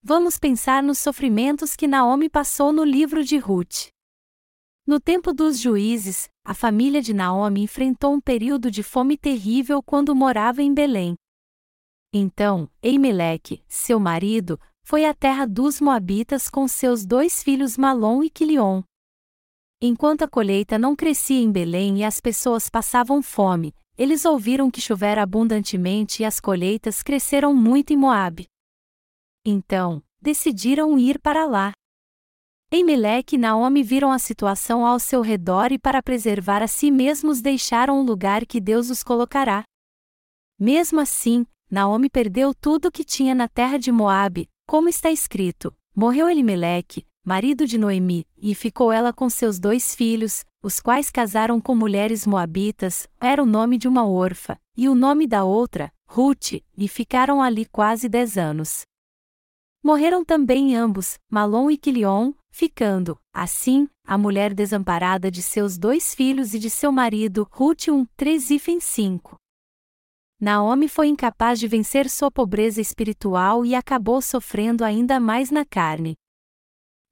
Vamos 0.02 0.40
pensar 0.40 0.82
nos 0.82 0.98
sofrimentos 0.98 1.76
que 1.76 1.88
Naomi 1.88 2.28
passou 2.28 2.74
no 2.74 2.84
livro 2.84 3.24
de 3.24 3.38
Ruth. 3.38 3.90
No 4.84 5.00
tempo 5.00 5.32
dos 5.32 5.60
juízes, 5.60 6.28
a 6.44 6.56
família 6.56 7.04
de 7.04 7.14
Naomi 7.14 7.62
enfrentou 7.62 8.16
um 8.16 8.20
período 8.20 8.72
de 8.72 8.82
fome 8.82 9.16
terrível 9.16 9.84
quando 9.84 10.16
morava 10.16 10.64
em 10.64 10.74
Belém. 10.74 11.14
Então, 12.12 12.68
Eimeleque, 12.82 13.64
seu 13.68 14.00
marido, 14.00 14.60
foi 14.82 15.06
à 15.06 15.14
terra 15.14 15.46
dos 15.46 15.80
Moabitas 15.80 16.50
com 16.50 16.68
seus 16.68 17.06
dois 17.06 17.44
filhos 17.44 17.78
Malom 17.78 18.24
e 18.24 18.30
Quilion. 18.32 18.82
Enquanto 19.84 20.22
a 20.22 20.28
colheita 20.28 20.78
não 20.78 20.96
crescia 20.96 21.42
em 21.42 21.52
Belém 21.52 21.98
e 21.98 22.04
as 22.04 22.22
pessoas 22.22 22.70
passavam 22.70 23.20
fome, 23.20 23.74
eles 23.98 24.26
ouviram 24.26 24.70
que 24.70 24.80
chovera 24.80 25.24
abundantemente 25.24 26.22
e 26.22 26.26
as 26.26 26.40
colheitas 26.40 27.02
cresceram 27.02 27.52
muito 27.52 27.92
em 27.92 27.98
Moabe. 27.98 28.46
Então, 29.44 30.04
decidiram 30.22 31.00
ir 31.00 31.20
para 31.20 31.46
lá. 31.46 31.72
Eimeleque 32.72 33.36
e 33.36 33.40
Naomi 33.40 33.82
viram 33.82 34.12
a 34.12 34.20
situação 34.20 34.86
ao 34.86 35.00
seu 35.00 35.20
redor 35.20 35.72
e 35.72 35.80
para 35.80 36.04
preservar 36.04 36.62
a 36.62 36.68
si 36.68 36.92
mesmos 36.92 37.42
deixaram 37.42 38.00
o 38.00 38.04
lugar 38.04 38.46
que 38.46 38.62
Deus 38.62 38.92
os 38.92 39.02
colocará. 39.02 39.64
Mesmo 40.60 41.00
assim, 41.00 41.44
Naomi 41.72 42.08
perdeu 42.08 42.54
tudo 42.54 42.90
o 42.90 42.92
que 42.92 43.04
tinha 43.04 43.34
na 43.34 43.48
terra 43.48 43.80
de 43.80 43.92
Moabe, 43.92 44.48
como 44.68 44.88
está 44.88 45.10
escrito: 45.10 45.76
Morreu 45.96 46.30
Elimeleque, 46.30 47.04
marido 47.24 47.68
de 47.68 47.78
Noemi, 47.78 48.26
e 48.38 48.56
ficou 48.56 48.92
ela 48.92 49.14
com 49.14 49.30
seus 49.30 49.60
dois 49.60 49.94
filhos, 49.94 50.44
os 50.64 50.80
quais 50.80 51.10
casaram 51.10 51.62
com 51.62 51.76
mulheres 51.76 52.26
moabitas, 52.26 53.08
era 53.20 53.42
o 53.42 53.46
nome 53.46 53.78
de 53.78 53.88
uma 53.88 54.06
orfa, 54.06 54.60
e 54.76 54.90
o 54.90 54.96
nome 54.96 55.28
da 55.28 55.44
outra, 55.44 55.92
Ruth, 56.08 56.54
e 56.78 56.88
ficaram 56.88 57.42
ali 57.42 57.66
quase 57.66 58.10
dez 58.10 58.38
anos. 58.38 58.82
Morreram 59.84 60.24
também 60.24 60.76
ambos, 60.76 61.18
Malom 61.30 61.72
e 61.72 61.78
Quilion, 61.78 62.34
ficando, 62.52 63.18
assim, 63.34 63.88
a 64.06 64.18
mulher 64.18 64.54
desamparada 64.54 65.32
de 65.32 65.42
seus 65.42 65.78
dois 65.78 66.14
filhos 66.14 66.54
e 66.54 66.60
de 66.60 66.70
seu 66.70 66.92
marido, 66.92 67.48
Ruth 67.52 67.88
1, 67.88 68.06
3 68.16 68.50
e 68.52 68.82
5. 68.82 69.36
Naomi 70.40 70.88
foi 70.88 71.08
incapaz 71.08 71.60
de 71.60 71.68
vencer 71.68 72.10
sua 72.10 72.32
pobreza 72.32 72.82
espiritual 72.82 73.64
e 73.64 73.76
acabou 73.76 74.22
sofrendo 74.22 74.84
ainda 74.84 75.20
mais 75.20 75.52
na 75.52 75.64
carne. 75.64 76.16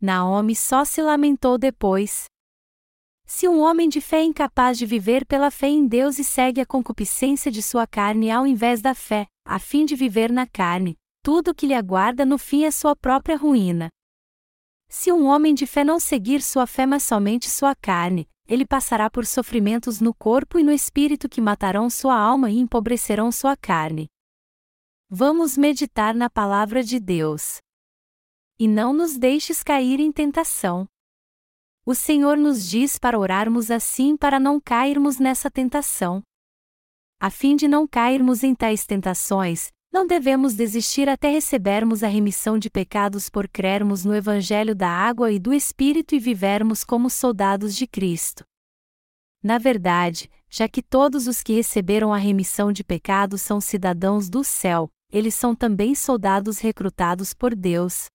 Naomi 0.01 0.55
só 0.55 0.85
se 0.85 1.01
lamentou 1.01 1.57
depois. 1.57 2.25
Se 3.25 3.47
um 3.47 3.59
homem 3.59 3.87
de 3.89 3.99
fé 4.01 4.21
é 4.21 4.23
incapaz 4.23 4.77
de 4.77 4.85
viver 4.85 5.25
pela 5.25 5.51
fé 5.51 5.67
em 5.67 5.85
Deus 5.85 6.17
e 6.17 6.23
segue 6.23 6.61
a 6.61 6.65
concupiscência 6.65 7.51
de 7.51 7.61
sua 7.61 7.85
carne 7.85 8.31
ao 8.31 8.47
invés 8.47 8.81
da 8.81 8.95
fé, 8.95 9.27
a 9.45 9.59
fim 9.59 9.85
de 9.85 9.95
viver 9.95 10.31
na 10.31 10.47
carne, 10.47 10.97
tudo 11.21 11.51
o 11.51 11.55
que 11.55 11.67
lhe 11.67 11.73
aguarda 11.73 12.25
no 12.25 12.37
fim 12.37 12.63
é 12.63 12.71
sua 12.71 12.95
própria 12.95 13.37
ruína. 13.37 13.89
Se 14.87 15.11
um 15.11 15.27
homem 15.27 15.53
de 15.53 15.67
fé 15.67 15.83
não 15.83 15.99
seguir 15.99 16.41
sua 16.41 16.65
fé 16.65 16.85
mas 16.85 17.03
somente 17.03 17.49
sua 17.49 17.75
carne, 17.75 18.27
ele 18.47 18.65
passará 18.65 19.09
por 19.11 19.25
sofrimentos 19.25 20.01
no 20.01 20.11
corpo 20.11 20.57
e 20.57 20.63
no 20.63 20.71
espírito 20.71 21.29
que 21.29 21.39
matarão 21.39 21.87
sua 21.87 22.17
alma 22.17 22.49
e 22.49 22.57
empobrecerão 22.57 23.31
sua 23.31 23.55
carne. 23.55 24.07
Vamos 25.07 25.55
meditar 25.55 26.15
na 26.15 26.29
palavra 26.29 26.83
de 26.83 26.99
Deus. 26.99 27.59
E 28.59 28.67
não 28.67 28.91
nos 28.91 29.17
deixes 29.17 29.63
cair 29.63 30.01
em 30.01 30.11
tentação. 30.11 30.85
O 31.85 31.95
Senhor 31.95 32.35
nos 32.35 32.69
diz 32.69 32.99
para 32.99 33.17
orarmos 33.17 33.71
assim 33.71 34.17
para 34.17 34.37
não 34.37 34.59
cairmos 34.59 35.17
nessa 35.17 35.49
tentação. 35.49 36.21
A 37.21 37.29
fim 37.29 37.55
de 37.55 37.69
não 37.69 37.87
cairmos 37.87 38.43
em 38.43 38.53
tais 38.53 38.85
tentações, 38.85 39.71
não 39.91 40.05
devemos 40.05 40.55
desistir 40.55 41.07
até 41.07 41.29
recebermos 41.29 42.03
a 42.03 42.07
remissão 42.09 42.59
de 42.59 42.69
pecados 42.69 43.29
por 43.29 43.47
crermos 43.47 44.03
no 44.03 44.13
Evangelho 44.13 44.75
da 44.75 44.89
água 44.89 45.31
e 45.31 45.39
do 45.39 45.53
Espírito 45.53 46.13
e 46.13 46.19
vivermos 46.19 46.83
como 46.83 47.09
soldados 47.09 47.73
de 47.75 47.87
Cristo. 47.87 48.43
Na 49.41 49.57
verdade, 49.57 50.29
já 50.49 50.67
que 50.67 50.83
todos 50.83 51.27
os 51.27 51.41
que 51.41 51.53
receberam 51.53 52.13
a 52.13 52.17
remissão 52.17 52.73
de 52.73 52.83
pecados 52.83 53.41
são 53.41 53.61
cidadãos 53.61 54.29
do 54.29 54.43
céu, 54.43 54.89
eles 55.09 55.33
são 55.33 55.55
também 55.55 55.95
soldados 55.95 56.59
recrutados 56.59 57.33
por 57.33 57.55
Deus. 57.55 58.07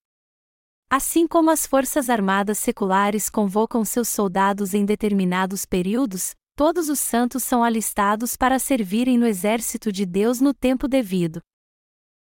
Assim 0.91 1.27
como 1.27 1.51
as 1.51 1.67
forças 1.67 2.09
armadas 2.09 2.59
seculares 2.59 3.29
convocam 3.29 3.85
seus 3.85 4.09
soldados 4.09 4.75
em 4.75 4.85
determinados 4.85 5.65
períodos, 5.65 6.35
todos 6.57 6.89
os 6.89 7.01
santos 7.01 7.43
são 7.43 7.65
alistados 7.65 8.37
para 8.37 8.59
servirem 8.59 9.19
no 9.19 9.27
exército 9.27 9.91
de 9.91 10.07
Deus 10.07 10.41
no 10.41 10.55
tempo 10.55 10.87
devido. 10.87 11.41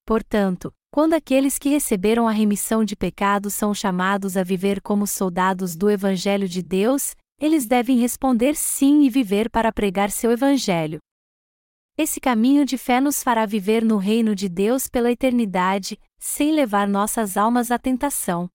Portanto, 0.06 0.72
quando 0.90 1.14
aqueles 1.14 1.58
que 1.58 1.68
receberam 1.68 2.26
a 2.26 2.32
remissão 2.32 2.84
de 2.84 2.96
pecados 2.96 3.52
são 3.52 3.74
chamados 3.74 4.36
a 4.36 4.42
viver 4.42 4.80
como 4.80 5.06
soldados 5.06 5.76
do 5.76 5.90
Evangelho 5.90 6.48
de 6.48 6.62
Deus, 6.62 7.14
eles 7.38 7.66
devem 7.66 7.98
responder 7.98 8.56
sim 8.56 9.02
e 9.02 9.10
viver 9.10 9.50
para 9.50 9.70
pregar 9.72 10.10
seu 10.10 10.30
Evangelho. 10.30 10.98
Esse 11.98 12.20
caminho 12.20 12.66
de 12.66 12.76
fé 12.76 13.00
nos 13.00 13.22
fará 13.22 13.46
viver 13.46 13.82
no 13.82 13.96
reino 13.96 14.34
de 14.34 14.50
Deus 14.50 14.86
pela 14.86 15.10
eternidade, 15.10 15.98
sem 16.18 16.52
levar 16.52 16.86
nossas 16.86 17.38
almas 17.38 17.70
à 17.70 17.78
tentação. 17.78 18.50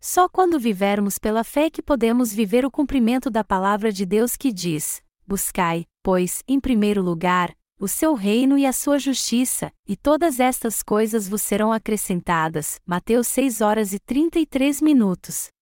Só 0.00 0.28
quando 0.28 0.58
vivermos 0.58 1.16
pela 1.16 1.44
fé 1.44 1.70
que 1.70 1.80
podemos 1.80 2.32
viver 2.32 2.64
o 2.64 2.70
cumprimento 2.70 3.30
da 3.30 3.44
palavra 3.44 3.92
de 3.92 4.04
Deus 4.04 4.34
que 4.36 4.52
diz: 4.52 5.00
Buscai, 5.24 5.86
pois, 6.02 6.42
em 6.48 6.58
primeiro 6.58 7.00
lugar, 7.00 7.54
o 7.78 7.86
seu 7.86 8.14
reino 8.14 8.58
e 8.58 8.66
a 8.66 8.72
sua 8.72 8.98
justiça, 8.98 9.72
e 9.86 9.96
todas 9.96 10.40
estas 10.40 10.82
coisas 10.82 11.28
vos 11.28 11.42
serão 11.42 11.72
acrescentadas. 11.72 12.80
Mateus 12.84 13.28
6 13.28 13.60
horas 13.60 13.92
e 13.92 14.00
33 14.00 14.80
minutos. 14.80 15.52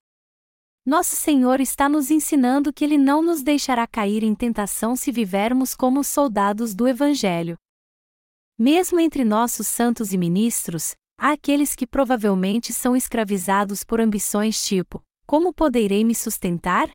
Nosso 0.88 1.16
Senhor 1.16 1.61
está 1.61 1.87
nos 1.87 2.11
ensinando 2.11 2.73
que 2.73 2.83
Ele 2.83 2.97
não 2.97 3.21
nos 3.21 3.42
deixará 3.42 3.87
cair 3.87 4.23
em 4.23 4.35
tentação 4.35 4.97
se 4.97 5.12
vivermos 5.12 5.75
como 5.75 6.02
soldados 6.02 6.75
do 6.75 6.88
Evangelho. 6.88 7.59
Mesmo 8.59 8.99
entre 8.99 9.23
nossos 9.23 9.66
santos 9.66 10.14
e 10.14 10.16
ministros, 10.16 10.95
há 11.21 11.33
aqueles 11.33 11.76
que 11.76 11.87
provavelmente 11.87 12.73
são 12.73 12.97
escravizados 12.97 13.85
por 13.85 14.00
ambições 14.00 14.64
tipo: 14.64 15.02
como 15.26 15.52
poderei 15.52 16.02
me 16.04 16.14
sustentar? 16.14 16.88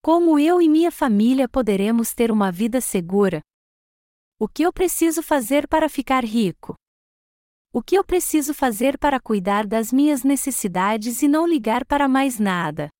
Como 0.00 0.38
eu 0.38 0.62
e 0.62 0.68
minha 0.68 0.92
família 0.92 1.48
poderemos 1.48 2.14
ter 2.14 2.30
uma 2.30 2.52
vida 2.52 2.80
segura, 2.80 3.40
o 4.38 4.46
que 4.46 4.62
eu 4.62 4.72
preciso 4.72 5.24
fazer 5.24 5.66
para 5.66 5.88
ficar 5.88 6.24
rico? 6.24 6.76
O 7.74 7.82
que 7.82 7.96
eu 7.96 8.04
preciso 8.04 8.52
fazer 8.52 8.98
para 8.98 9.18
cuidar 9.18 9.66
das 9.66 9.90
minhas 9.90 10.22
necessidades 10.22 11.22
e 11.22 11.28
não 11.28 11.46
ligar 11.46 11.86
para 11.86 12.06
mais 12.06 12.38
nada? 12.38 12.90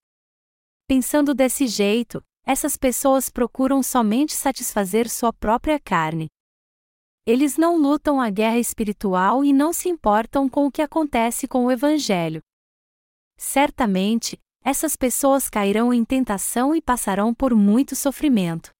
Pensando 0.88 1.34
desse 1.34 1.66
jeito, 1.66 2.24
essas 2.42 2.78
pessoas 2.78 3.28
procuram 3.28 3.82
somente 3.82 4.34
satisfazer 4.34 5.10
sua 5.10 5.30
própria 5.30 5.78
carne. 5.78 6.26
Eles 7.26 7.58
não 7.58 7.76
lutam 7.76 8.18
a 8.18 8.30
guerra 8.30 8.58
espiritual 8.58 9.44
e 9.44 9.52
não 9.52 9.74
se 9.74 9.90
importam 9.90 10.48
com 10.48 10.66
o 10.66 10.72
que 10.72 10.80
acontece 10.80 11.46
com 11.46 11.66
o 11.66 11.70
Evangelho. 11.70 12.40
Certamente, 13.36 14.40
essas 14.64 14.96
pessoas 14.96 15.50
cairão 15.50 15.92
em 15.92 16.02
tentação 16.02 16.74
e 16.74 16.80
passarão 16.80 17.34
por 17.34 17.54
muito 17.54 17.94
sofrimento. 17.94 18.70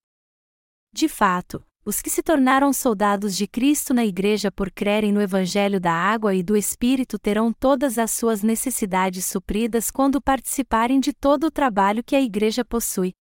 De 0.91 1.07
fato, 1.07 1.63
os 1.85 2.01
que 2.01 2.09
se 2.09 2.23
tornaram 2.23 2.73
soldados 2.73 3.37
de 3.37 3.47
Cristo 3.49 3.93
na 3.93 4.05
Igreja 4.05 4.53
por 4.53 4.71
crerem 4.71 5.13
no 5.13 5.21
Evangelho 5.21 5.81
da 5.81 5.93
Água 5.93 6.33
e 6.33 6.43
do 6.43 6.57
Espírito 6.57 7.19
terão 7.19 7.53
todas 7.53 7.99
as 7.99 8.13
suas 8.13 8.41
necessidades 8.43 9.27
supridas 9.27 9.91
quando 9.91 10.23
participarem 10.23 11.01
de 11.01 11.13
todo 11.13 11.45
o 11.45 11.51
trabalho 11.51 12.05
que 12.05 12.15
a 12.15 12.21
Igreja 12.21 12.65
possui. 12.65 13.13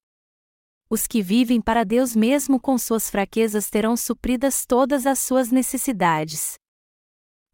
Os 0.87 1.07
que 1.07 1.23
vivem 1.23 1.59
para 1.59 1.83
Deus 1.83 2.15
mesmo 2.15 2.59
com 2.59 2.77
suas 2.77 3.09
fraquezas 3.09 3.67
terão 3.69 3.97
supridas 3.97 4.63
todas 4.65 5.07
as 5.07 5.19
suas 5.19 5.49
necessidades. 5.49 6.55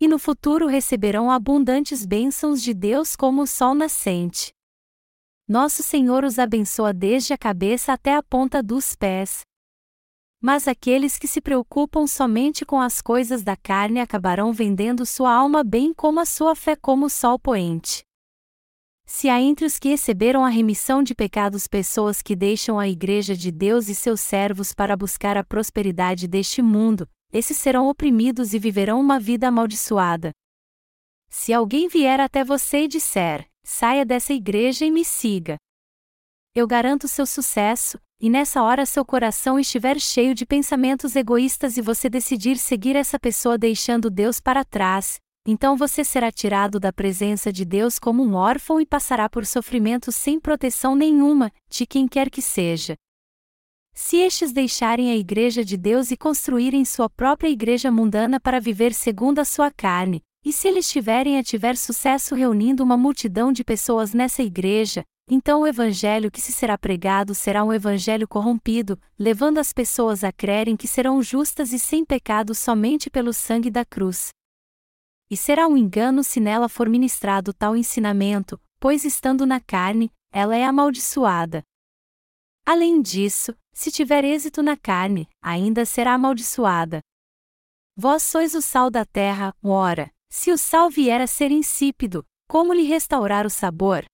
E 0.02 0.08
no 0.10 0.20
futuro 0.20 0.68
receberão 0.68 1.32
abundantes 1.32 2.06
bênçãos 2.06 2.62
de 2.62 2.74
Deus 2.74 3.16
como 3.16 3.44
o 3.44 3.48
sol 3.48 3.74
nascente. 3.74 4.52
Nosso 5.48 5.82
Senhor 5.82 6.26
os 6.26 6.38
abençoa 6.38 6.92
desde 6.92 7.32
a 7.32 7.38
cabeça 7.38 7.94
até 7.94 8.14
a 8.14 8.22
ponta 8.22 8.62
dos 8.62 8.94
pés. 8.94 9.47
Mas 10.42 10.68
aqueles 10.68 11.18
que 11.18 11.28
se 11.28 11.42
preocupam 11.42 12.06
somente 12.06 12.64
com 12.64 12.80
as 12.80 13.02
coisas 13.02 13.44
da 13.44 13.56
carne 13.56 14.00
acabarão 14.00 14.54
vendendo 14.54 15.06
sua 15.06 15.34
alma 15.34 15.64
bem 15.64 15.94
como 15.94 16.20
a 16.20 16.26
sua 16.26 16.56
fé 16.56 16.76
como 16.76 17.08
o 17.08 17.10
sol 17.10 17.40
poente. 17.40 18.04
Se 19.10 19.30
há 19.30 19.40
entre 19.42 19.66
os 19.66 19.80
que 19.80 19.88
receberam 19.88 20.46
a 20.46 20.50
remissão 20.50 21.02
de 21.02 21.16
pecados 21.16 21.66
pessoas 21.66 22.22
que 22.22 22.36
deixam 22.36 22.78
a 22.78 22.90
Igreja 22.90 23.36
de 23.36 23.52
Deus 23.52 23.88
e 23.88 23.96
seus 23.96 24.20
servos 24.20 24.74
para 24.74 24.98
buscar 24.98 25.38
a 25.38 25.46
prosperidade 25.46 26.28
deste 26.28 26.62
mundo, 26.62 27.10
esses 27.32 27.58
serão 27.58 27.88
oprimidos 27.88 28.54
e 28.54 28.60
viverão 28.60 29.00
uma 29.00 29.18
vida 29.18 29.48
amaldiçoada. 29.48 30.32
Se 31.30 31.54
alguém 31.54 31.88
vier 31.88 32.20
até 32.20 32.44
você 32.44 32.84
e 32.84 32.88
disser: 32.88 33.48
saia 33.64 34.06
dessa 34.06 34.34
igreja 34.34 34.86
e 34.86 34.92
me 34.92 35.04
siga. 35.04 35.58
Eu 36.54 36.68
garanto 36.68 37.08
seu 37.08 37.26
sucesso, 37.26 37.98
e 38.20 38.30
nessa 38.30 38.64
hora 38.64 38.86
seu 38.86 39.06
coração 39.06 39.60
estiver 39.60 40.00
cheio 40.00 40.34
de 40.34 40.46
pensamentos 40.46 41.16
egoístas 41.16 41.78
e 41.78 41.82
você 41.82 42.10
decidir 42.10 42.58
seguir 42.58 42.96
essa 42.96 43.20
pessoa 43.20 43.58
deixando 43.58 44.10
Deus 44.10 44.40
para 44.40 44.66
trás, 44.66 45.20
então 45.46 45.78
você 45.78 46.04
será 46.04 46.32
tirado 46.32 46.80
da 46.80 46.92
presença 46.92 47.54
de 47.54 47.64
Deus 47.64 48.00
como 48.00 48.24
um 48.24 48.34
órfão 48.34 48.82
e 48.82 48.86
passará 48.86 49.30
por 49.30 49.46
sofrimento 49.46 50.12
sem 50.12 50.40
proteção 50.40 50.96
nenhuma, 50.96 51.52
de 51.70 51.86
quem 51.86 52.08
quer 52.08 52.30
que 52.30 52.42
seja. 52.42 52.96
Se 53.94 54.18
estes 54.18 54.52
deixarem 54.52 55.12
a 55.12 55.16
igreja 55.16 55.64
de 55.64 55.78
Deus 55.78 56.12
e 56.12 56.18
construírem 56.18 56.84
sua 56.86 57.10
própria 57.10 57.50
igreja 57.50 57.92
mundana 57.92 58.40
para 58.40 58.60
viver 58.60 58.94
segundo 58.94 59.40
a 59.40 59.46
sua 59.46 59.72
carne, 59.72 60.22
e 60.44 60.52
se 60.52 60.68
eles 60.68 60.90
tiverem 60.90 61.38
a 61.38 61.44
tiver 61.44 61.78
sucesso 61.78 62.36
reunindo 62.36 62.84
uma 62.84 62.98
multidão 62.98 63.52
de 63.52 63.64
pessoas 63.64 64.14
nessa 64.14 64.44
igreja, 64.44 65.04
então 65.30 65.62
o 65.62 65.68
evangelho 65.68 66.32
que 66.32 66.40
se 66.40 66.54
será 66.54 66.78
pregado 66.78 67.36
será 67.36 67.64
um 67.64 67.74
evangelho 67.74 68.28
corrompido, 68.28 68.98
levando 69.20 69.58
as 69.58 69.74
pessoas 69.74 70.24
a 70.24 70.32
crerem 70.32 70.78
que 70.78 70.88
serão 70.88 71.22
justas 71.22 71.74
e 71.74 71.80
sem 71.80 72.06
pecado 72.06 72.56
somente 72.56 73.10
pelo 73.10 73.34
sangue 73.34 73.70
da 73.70 73.84
cruz. 73.84 74.30
E 75.30 75.36
será 75.36 75.68
um 75.68 75.76
engano 75.76 76.24
se 76.24 76.40
nela 76.40 76.70
for 76.70 76.88
ministrado 76.88 77.54
tal 77.54 77.76
ensinamento, 77.76 78.58
pois 78.80 79.04
estando 79.04 79.46
na 79.46 79.60
carne, 79.60 80.10
ela 80.32 80.56
é 80.56 80.64
amaldiçoada. 80.64 81.62
Além 82.66 83.02
disso, 83.02 83.54
se 83.74 83.92
tiver 83.92 84.24
êxito 84.24 84.64
na 84.64 84.78
carne, 84.78 85.28
ainda 85.42 85.86
será 85.86 86.14
amaldiçoada. 86.14 87.02
Vós 87.96 88.24
sois 88.24 88.54
o 88.54 88.62
sal 88.62 88.90
da 88.90 89.04
terra, 89.04 89.54
ora, 89.62 90.10
se 90.30 90.52
o 90.52 90.58
sal 90.58 90.90
vier 90.90 91.20
a 91.20 91.28
ser 91.28 91.52
insípido, 91.52 92.26
como 92.48 92.74
lhe 92.74 92.84
restaurar 92.84 93.46
o 93.46 93.50
sabor? 93.50 94.06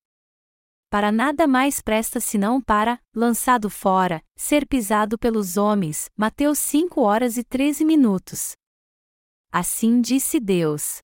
Para 0.94 1.12
nada 1.12 1.48
mais 1.48 1.82
presta 1.82 2.20
senão 2.20 2.62
para, 2.62 3.00
lançado 3.16 3.68
fora, 3.68 4.22
ser 4.36 4.68
pisado 4.68 5.18
pelos 5.18 5.58
homens. 5.58 6.06
Mateus 6.16 6.60
5 6.60 7.02
horas 7.02 7.36
e 7.36 7.44
13 7.44 7.84
minutos. 7.84 8.52
Assim 9.52 10.02
disse 10.02 10.40
Deus. 10.40 11.00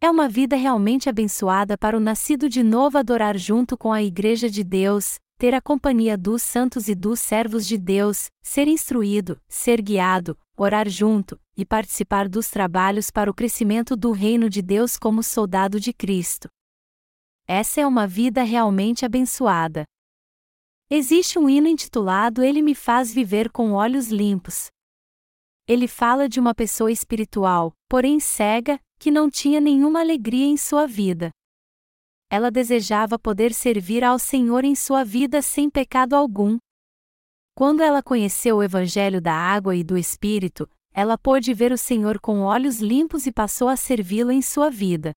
É 0.00 0.08
uma 0.08 0.28
vida 0.28 0.54
realmente 0.54 1.08
abençoada 1.08 1.76
para 1.76 1.96
o 1.96 2.00
nascido 2.00 2.48
de 2.48 2.62
novo 2.62 2.96
adorar 2.96 3.36
junto 3.36 3.76
com 3.76 3.92
a 3.92 4.00
Igreja 4.00 4.48
de 4.48 4.62
Deus, 4.62 5.18
ter 5.40 5.54
a 5.54 5.60
companhia 5.60 6.16
dos 6.16 6.42
santos 6.42 6.86
e 6.86 6.94
dos 6.94 7.18
servos 7.18 7.66
de 7.66 7.76
Deus, 7.76 8.28
ser 8.44 8.68
instruído, 8.68 9.40
ser 9.48 9.82
guiado, 9.82 10.38
orar 10.56 10.88
junto, 10.88 11.36
e 11.56 11.64
participar 11.64 12.28
dos 12.28 12.48
trabalhos 12.48 13.10
para 13.10 13.28
o 13.28 13.34
crescimento 13.34 13.96
do 13.96 14.12
reino 14.12 14.48
de 14.48 14.62
Deus 14.62 14.96
como 14.96 15.20
soldado 15.20 15.80
de 15.80 15.92
Cristo. 15.92 16.48
Essa 17.46 17.82
é 17.82 17.86
uma 17.86 18.06
vida 18.06 18.42
realmente 18.42 19.04
abençoada. 19.04 19.84
Existe 20.88 21.38
um 21.38 21.48
hino 21.48 21.68
intitulado 21.68 22.42
Ele 22.42 22.62
me 22.62 22.74
faz 22.74 23.12
viver 23.12 23.50
com 23.50 23.72
olhos 23.72 24.08
limpos. 24.08 24.68
Ele 25.66 25.86
fala 25.86 26.28
de 26.28 26.40
uma 26.40 26.54
pessoa 26.54 26.90
espiritual, 26.90 27.72
porém 27.88 28.18
cega, 28.20 28.78
que 28.98 29.10
não 29.10 29.30
tinha 29.30 29.60
nenhuma 29.60 30.00
alegria 30.00 30.46
em 30.46 30.56
sua 30.56 30.86
vida. 30.86 31.30
Ela 32.30 32.50
desejava 32.50 33.18
poder 33.18 33.52
servir 33.52 34.02
ao 34.02 34.18
Senhor 34.18 34.64
em 34.64 34.74
sua 34.74 35.04
vida 35.04 35.42
sem 35.42 35.68
pecado 35.68 36.14
algum. 36.14 36.58
Quando 37.54 37.82
ela 37.82 38.02
conheceu 38.02 38.56
o 38.56 38.62
Evangelho 38.62 39.20
da 39.20 39.34
água 39.34 39.76
e 39.76 39.84
do 39.84 39.96
Espírito, 39.96 40.68
ela 40.92 41.18
pôde 41.18 41.52
ver 41.52 41.72
o 41.72 41.78
Senhor 41.78 42.18
com 42.20 42.40
olhos 42.40 42.80
limpos 42.80 43.26
e 43.26 43.32
passou 43.32 43.68
a 43.68 43.76
servi-lo 43.76 44.32
em 44.32 44.40
sua 44.40 44.70
vida. 44.70 45.12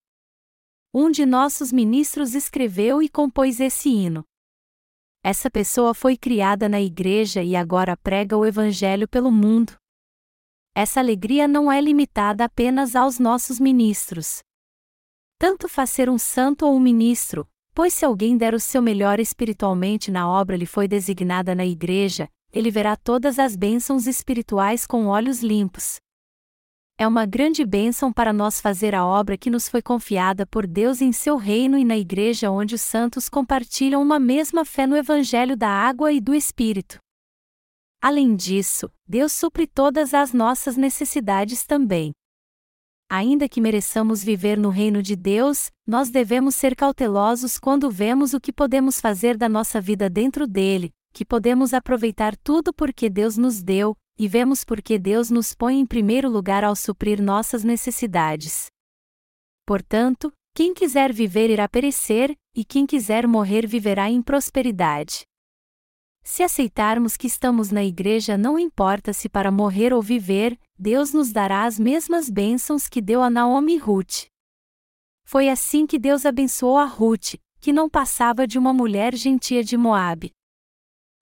Um 0.99 1.11
de 1.11 1.27
nossos 1.27 1.71
ministros 1.71 2.33
escreveu 2.33 3.03
e 3.03 3.07
compôs 3.07 3.59
esse 3.59 3.87
hino. 3.87 4.25
Essa 5.23 5.47
pessoa 5.47 5.93
foi 5.93 6.17
criada 6.17 6.67
na 6.67 6.81
igreja 6.81 7.43
e 7.43 7.55
agora 7.55 7.95
prega 7.95 8.35
o 8.35 8.43
Evangelho 8.43 9.07
pelo 9.07 9.31
mundo. 9.31 9.77
Essa 10.75 10.99
alegria 10.99 11.47
não 11.47 11.71
é 11.71 11.79
limitada 11.79 12.45
apenas 12.45 12.95
aos 12.95 13.19
nossos 13.19 13.59
ministros. 13.59 14.39
Tanto 15.37 15.69
faz 15.69 15.91
ser 15.91 16.09
um 16.09 16.17
santo 16.17 16.65
ou 16.65 16.75
um 16.75 16.79
ministro, 16.79 17.47
pois 17.75 17.93
se 17.93 18.03
alguém 18.03 18.35
der 18.35 18.55
o 18.55 18.59
seu 18.59 18.81
melhor 18.81 19.19
espiritualmente 19.19 20.09
na 20.09 20.27
obra 20.27 20.57
lhe 20.57 20.65
foi 20.65 20.87
designada 20.87 21.53
na 21.53 21.63
igreja, 21.63 22.27
ele 22.51 22.71
verá 22.71 22.95
todas 22.95 23.37
as 23.37 23.55
bênçãos 23.55 24.07
espirituais 24.07 24.87
com 24.87 25.05
olhos 25.05 25.43
limpos. 25.43 25.99
É 26.99 27.07
uma 27.07 27.27
grande 27.27 27.63
bênção 27.63 28.11
para 28.11 28.33
nós 28.33 28.59
fazer 28.59 28.95
a 28.95 29.05
obra 29.05 29.37
que 29.37 29.51
nos 29.51 29.69
foi 29.69 29.83
confiada 29.83 30.47
por 30.47 30.65
Deus 30.65 30.99
em 30.99 31.11
seu 31.11 31.37
reino 31.37 31.77
e 31.77 31.85
na 31.85 31.95
igreja 31.95 32.49
onde 32.49 32.73
os 32.73 32.81
santos 32.81 33.29
compartilham 33.29 34.01
uma 34.01 34.19
mesma 34.19 34.65
fé 34.65 34.87
no 34.87 34.97
Evangelho 34.97 35.55
da 35.55 35.69
água 35.69 36.11
e 36.11 36.19
do 36.19 36.33
Espírito. 36.33 36.97
Além 38.01 38.35
disso, 38.35 38.91
Deus 39.07 39.31
supre 39.31 39.67
todas 39.67 40.11
as 40.11 40.33
nossas 40.33 40.75
necessidades 40.75 41.67
também. 41.67 42.13
Ainda 43.07 43.47
que 43.47 43.61
mereçamos 43.61 44.23
viver 44.23 44.57
no 44.57 44.69
reino 44.69 45.03
de 45.03 45.15
Deus, 45.15 45.69
nós 45.85 46.09
devemos 46.09 46.55
ser 46.55 46.75
cautelosos 46.75 47.59
quando 47.59 47.91
vemos 47.91 48.33
o 48.33 48.41
que 48.41 48.51
podemos 48.51 48.99
fazer 48.99 49.37
da 49.37 49.47
nossa 49.47 49.79
vida 49.79 50.09
dentro 50.09 50.47
dele, 50.47 50.91
que 51.13 51.23
podemos 51.23 51.75
aproveitar 51.75 52.35
tudo 52.35 52.73
porque 52.73 53.07
Deus 53.07 53.37
nos 53.37 53.61
deu, 53.61 53.95
e 54.17 54.27
vemos 54.27 54.63
porque 54.63 54.97
Deus 54.97 55.29
nos 55.29 55.53
põe 55.53 55.79
em 55.79 55.85
primeiro 55.85 56.29
lugar 56.29 56.63
ao 56.63 56.75
suprir 56.75 57.21
nossas 57.21 57.63
necessidades. 57.63 58.67
Portanto, 59.65 60.31
quem 60.55 60.73
quiser 60.73 61.13
viver 61.13 61.49
irá 61.49 61.67
perecer, 61.67 62.35
e 62.55 62.65
quem 62.65 62.85
quiser 62.85 63.27
morrer 63.27 63.67
viverá 63.67 64.09
em 64.09 64.21
prosperidade. 64.21 65.23
Se 66.23 66.41
aceitarmos 66.43 67.15
que 67.15 67.27
estamos 67.27 67.71
na 67.71 67.85
igreja, 67.85 68.37
não 68.37 68.57
importa 68.57 69.13
se 69.13 69.29
para 69.29 69.51
morrer 69.51 69.93
ou 69.93 70.01
viver, 70.01 70.59
Deus 70.77 71.13
nos 71.13 71.31
dará 71.31 71.65
as 71.65 71.79
mesmas 71.79 72.29
bênçãos 72.29 72.89
que 72.89 73.01
deu 73.01 73.21
a 73.21 73.29
Naomi 73.29 73.75
e 73.75 73.77
Ruth. 73.77 74.25
Foi 75.23 75.47
assim 75.47 75.85
que 75.85 75.99
Deus 75.99 76.25
abençoou 76.25 76.77
a 76.77 76.85
Ruth, 76.85 77.35
que 77.59 77.71
não 77.71 77.89
passava 77.89 78.47
de 78.47 78.57
uma 78.57 78.73
mulher 78.73 79.15
gentia 79.15 79.63
de 79.63 79.77
Moabe. 79.77 80.31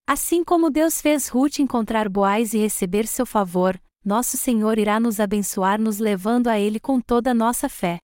Assim 0.08 0.44
como 0.44 0.70
Deus 0.70 1.02
fez 1.02 1.28
Ruth 1.28 1.58
encontrar 1.58 2.08
Boaz 2.08 2.54
e 2.54 2.60
receber 2.60 3.08
seu 3.08 3.26
favor, 3.26 3.82
nosso 4.04 4.38
Senhor 4.38 4.78
irá 4.78 5.00
nos 5.00 5.20
abençoar 5.20 5.82
nos 5.82 5.98
levando 5.98 6.48
a 6.48 6.60
Ele 6.60 6.80
com 6.80 7.02
toda 7.02 7.32
a 7.32 7.34
nossa 7.34 7.68
fé. 7.68 7.98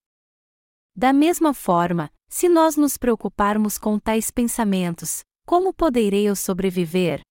Da 0.96 1.14
mesma 1.14 1.54
forma, 1.54 2.12
se 2.28 2.50
nós 2.50 2.76
nos 2.76 2.98
preocuparmos 2.98 3.78
com 3.78 4.00
tais 4.00 4.32
pensamentos, 4.32 5.22
como 5.46 5.72
poderei 5.72 6.28
eu 6.28 6.36
sobreviver? 6.36 7.22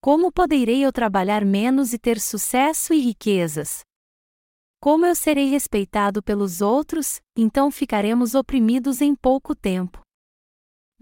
Como 0.00 0.32
poderei 0.32 0.84
eu 0.84 0.90
trabalhar 0.90 1.44
menos 1.44 1.92
e 1.92 1.98
ter 1.98 2.18
sucesso 2.18 2.94
e 2.94 3.00
riquezas? 3.00 3.80
Como 4.80 5.04
eu 5.04 5.14
serei 5.14 5.48
respeitado 5.48 6.22
pelos 6.22 6.62
outros, 6.62 7.20
então 7.36 7.70
ficaremos 7.70 8.34
oprimidos 8.34 9.02
em 9.02 9.14
pouco 9.14 9.54
tempo. 9.54 10.03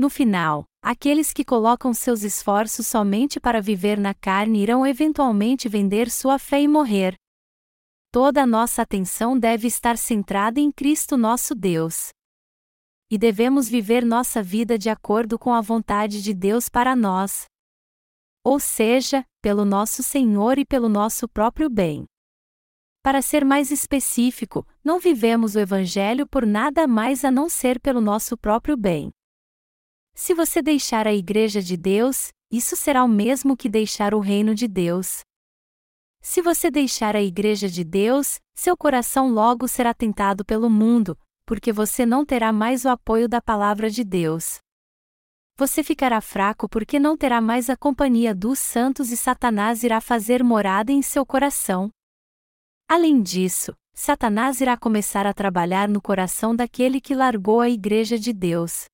No 0.02 0.10
final, 0.10 0.64
aqueles 0.82 1.32
que 1.32 1.44
colocam 1.44 1.94
seus 1.94 2.24
esforços 2.24 2.88
somente 2.88 3.38
para 3.38 3.62
viver 3.62 3.96
na 3.96 4.12
carne 4.12 4.60
irão 4.60 4.84
eventualmente 4.84 5.68
vender 5.68 6.10
sua 6.10 6.40
fé 6.40 6.60
e 6.60 6.66
morrer. 6.66 7.14
Toda 8.10 8.42
a 8.42 8.46
nossa 8.46 8.82
atenção 8.82 9.38
deve 9.38 9.68
estar 9.68 9.96
centrada 9.96 10.58
em 10.58 10.72
Cristo 10.72 11.16
nosso 11.16 11.54
Deus. 11.54 12.08
E 13.12 13.16
devemos 13.16 13.68
viver 13.68 14.04
nossa 14.04 14.42
vida 14.42 14.76
de 14.76 14.90
acordo 14.90 15.38
com 15.38 15.54
a 15.54 15.60
vontade 15.60 16.20
de 16.20 16.34
Deus 16.34 16.68
para 16.68 16.96
nós. 16.96 17.44
Ou 18.44 18.58
seja, 18.58 19.24
pelo 19.40 19.64
nosso 19.64 20.02
Senhor 20.02 20.58
e 20.58 20.64
pelo 20.64 20.88
nosso 20.88 21.28
próprio 21.28 21.70
bem. 21.70 22.06
Para 23.04 23.22
ser 23.22 23.44
mais 23.44 23.70
específico, 23.70 24.66
não 24.82 24.98
vivemos 24.98 25.54
o 25.54 25.60
Evangelho 25.60 26.26
por 26.26 26.44
nada 26.44 26.88
mais 26.88 27.24
a 27.24 27.30
não 27.30 27.48
ser 27.48 27.78
pelo 27.78 28.00
nosso 28.00 28.36
próprio 28.36 28.76
bem. 28.76 29.12
Se 30.14 30.34
você 30.34 30.62
deixar 30.62 31.06
a 31.06 31.14
Igreja 31.14 31.62
de 31.62 31.76
Deus, 31.76 32.32
isso 32.50 32.76
será 32.76 33.02
o 33.02 33.08
mesmo 33.08 33.56
que 33.56 33.68
deixar 33.68 34.14
o 34.14 34.20
reino 34.20 34.54
de 34.54 34.68
Deus. 34.68 35.20
Se 36.20 36.40
você 36.40 36.70
deixar 36.70 37.16
a 37.16 37.22
Igreja 37.22 37.68
de 37.68 37.82
Deus, 37.82 38.38
seu 38.54 38.76
coração 38.76 39.30
logo 39.30 39.66
será 39.66 39.92
tentado 39.92 40.44
pelo 40.44 40.70
mundo, 40.70 41.18
porque 41.46 41.72
você 41.72 42.06
não 42.06 42.24
terá 42.24 42.52
mais 42.52 42.84
o 42.84 42.88
apoio 42.90 43.28
da 43.28 43.40
palavra 43.40 43.90
de 43.90 44.04
Deus. 44.04 44.58
Você 45.56 45.82
ficará 45.82 46.20
fraco 46.20 46.68
porque 46.68 46.98
não 46.98 47.16
terá 47.16 47.40
mais 47.40 47.68
a 47.68 47.76
companhia 47.76 48.34
dos 48.34 48.58
santos 48.58 49.10
e 49.10 49.16
Satanás 49.16 49.82
irá 49.82 50.00
fazer 50.00 50.42
morada 50.44 50.92
em 50.92 51.02
seu 51.02 51.26
coração. 51.26 51.90
Além 52.88 53.22
disso, 53.22 53.74
Satanás 53.94 54.60
irá 54.60 54.76
começar 54.76 55.26
a 55.26 55.34
trabalhar 55.34 55.88
no 55.88 56.00
coração 56.00 56.54
daquele 56.54 57.00
que 57.00 57.14
largou 57.14 57.60
a 57.60 57.68
Igreja 57.68 58.18
de 58.18 58.32
Deus. 58.32 58.86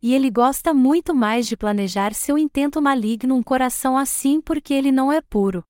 E 0.00 0.14
ele 0.14 0.30
gosta 0.30 0.72
muito 0.72 1.14
mais 1.14 1.46
de 1.46 1.56
planejar 1.56 2.14
seu 2.14 2.38
intento 2.38 2.80
maligno 2.80 3.34
um 3.34 3.42
coração 3.42 3.96
assim 3.96 4.40
porque 4.40 4.72
ele 4.72 4.92
não 4.92 5.12
é 5.12 5.20
puro. 5.20 5.64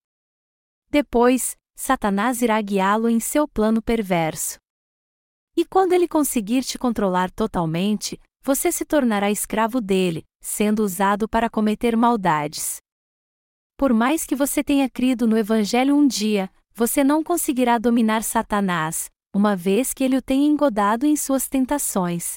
Depois, 0.90 1.56
Satanás 1.74 2.42
irá 2.42 2.60
guiá-lo 2.60 3.08
em 3.08 3.20
seu 3.20 3.46
plano 3.46 3.80
perverso. 3.80 4.58
E 5.56 5.64
quando 5.64 5.92
ele 5.92 6.06
conseguir 6.06 6.62
te 6.62 6.78
controlar 6.78 7.30
totalmente, 7.30 8.20
você 8.42 8.70
se 8.70 8.84
tornará 8.84 9.30
escravo 9.30 9.80
dele, 9.80 10.24
sendo 10.40 10.84
usado 10.84 11.28
para 11.28 11.50
cometer 11.50 11.96
maldades. 11.96 12.78
Por 13.76 13.92
mais 13.92 14.24
que 14.24 14.34
você 14.34 14.62
tenha 14.62 14.88
crido 14.88 15.26
no 15.26 15.38
Evangelho 15.38 15.94
um 15.94 16.06
dia, 16.06 16.50
você 16.74 17.02
não 17.02 17.22
conseguirá 17.22 17.78
dominar 17.78 18.22
Satanás, 18.22 19.10
uma 19.34 19.54
vez 19.54 19.92
que 19.92 20.04
ele 20.04 20.16
o 20.16 20.22
tenha 20.22 20.46
engodado 20.46 21.06
em 21.06 21.16
suas 21.16 21.48
tentações. 21.48 22.36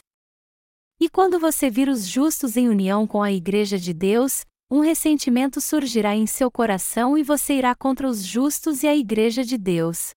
E 1.02 1.10
quando 1.10 1.40
você 1.40 1.68
vir 1.68 1.90
os 1.90 2.06
justos 2.06 2.56
em 2.56 2.70
união 2.70 3.08
com 3.08 3.24
a 3.24 3.32
Igreja 3.32 3.80
de 3.80 3.92
Deus, 3.92 4.46
um 4.70 4.82
ressentimento 4.82 5.60
surgirá 5.60 6.16
em 6.16 6.28
seu 6.28 6.52
coração 6.52 7.18
e 7.18 7.24
você 7.24 7.56
irá 7.56 7.74
contra 7.74 8.08
os 8.08 8.24
justos 8.24 8.84
e 8.84 8.88
a 8.88 8.96
Igreja 8.96 9.44
de 9.44 9.58
Deus. 9.58 10.12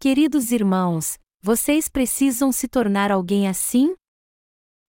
Queridos 0.00 0.52
irmãos, 0.52 1.18
vocês 1.42 1.86
precisam 1.86 2.50
se 2.50 2.66
tornar 2.66 3.12
alguém 3.12 3.46
assim? 3.46 3.94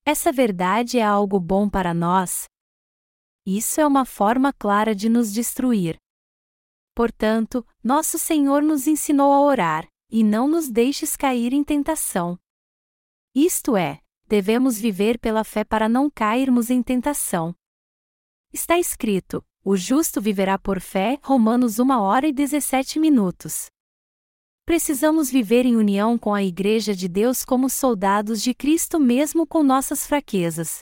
Essa 0.05 0.31
verdade 0.31 0.97
é 0.97 1.03
algo 1.03 1.41
bom 1.41 1.69
para 1.69 1.93
nós? 1.93 2.45
Isso 3.45 3.81
é 3.81 3.86
uma 3.86 4.05
forma 4.05 4.53
clara 4.53 4.95
de 4.95 5.10
nos 5.10 5.29
destruir. 5.34 5.97
Portanto, 6.95 7.67
nosso 7.84 8.17
Senhor 8.17 8.63
nos 8.63 8.88
ensinou 8.88 9.34
a 9.34 9.41
orar, 9.41 9.89
e 10.10 10.23
não 10.23 10.47
nos 10.47 10.69
deixes 10.69 11.17
cair 11.17 11.51
em 11.51 11.65
tentação. 11.65 12.38
Isto 13.36 13.75
é, 13.75 13.99
devemos 14.27 14.77
viver 14.79 15.19
pela 15.19 15.43
fé 15.43 15.63
para 15.63 15.88
não 15.88 16.09
cairmos 16.09 16.69
em 16.69 16.81
tentação. 16.81 17.55
Está 18.51 18.79
escrito: 18.79 19.43
o 19.63 19.75
justo 19.75 20.21
viverá 20.21 20.57
por 20.57 20.79
fé, 20.79 21.19
Romanos 21.23 21.79
1 21.79 21.89
hora 21.91 22.27
e 22.27 22.31
17 22.31 22.99
minutos. 22.99 23.67
Precisamos 24.65 25.29
viver 25.29 25.65
em 25.65 25.75
união 25.75 26.17
com 26.17 26.33
a 26.33 26.43
Igreja 26.43 26.95
de 26.95 27.07
Deus 27.07 27.45
como 27.45 27.69
soldados 27.69 28.41
de 28.41 28.53
Cristo 28.53 28.99
mesmo 28.99 29.45
com 29.45 29.63
nossas 29.63 30.07
fraquezas. 30.07 30.79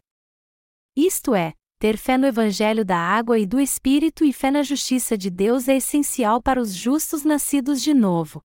Isto 0.95 1.33
é, 1.33 1.53
ter 1.79 1.97
fé 1.97 2.17
no 2.17 2.25
Evangelho 2.25 2.85
da 2.85 2.97
água 2.97 3.37
e 3.37 3.45
do 3.45 3.59
Espírito 3.59 4.23
e 4.23 4.31
fé 4.31 4.51
na 4.51 4.63
justiça 4.63 5.17
de 5.17 5.29
Deus 5.29 5.67
é 5.67 5.75
essencial 5.75 6.41
para 6.41 6.61
os 6.61 6.73
justos 6.73 7.25
nascidos 7.25 7.81
de 7.81 7.93
novo. 7.93 8.41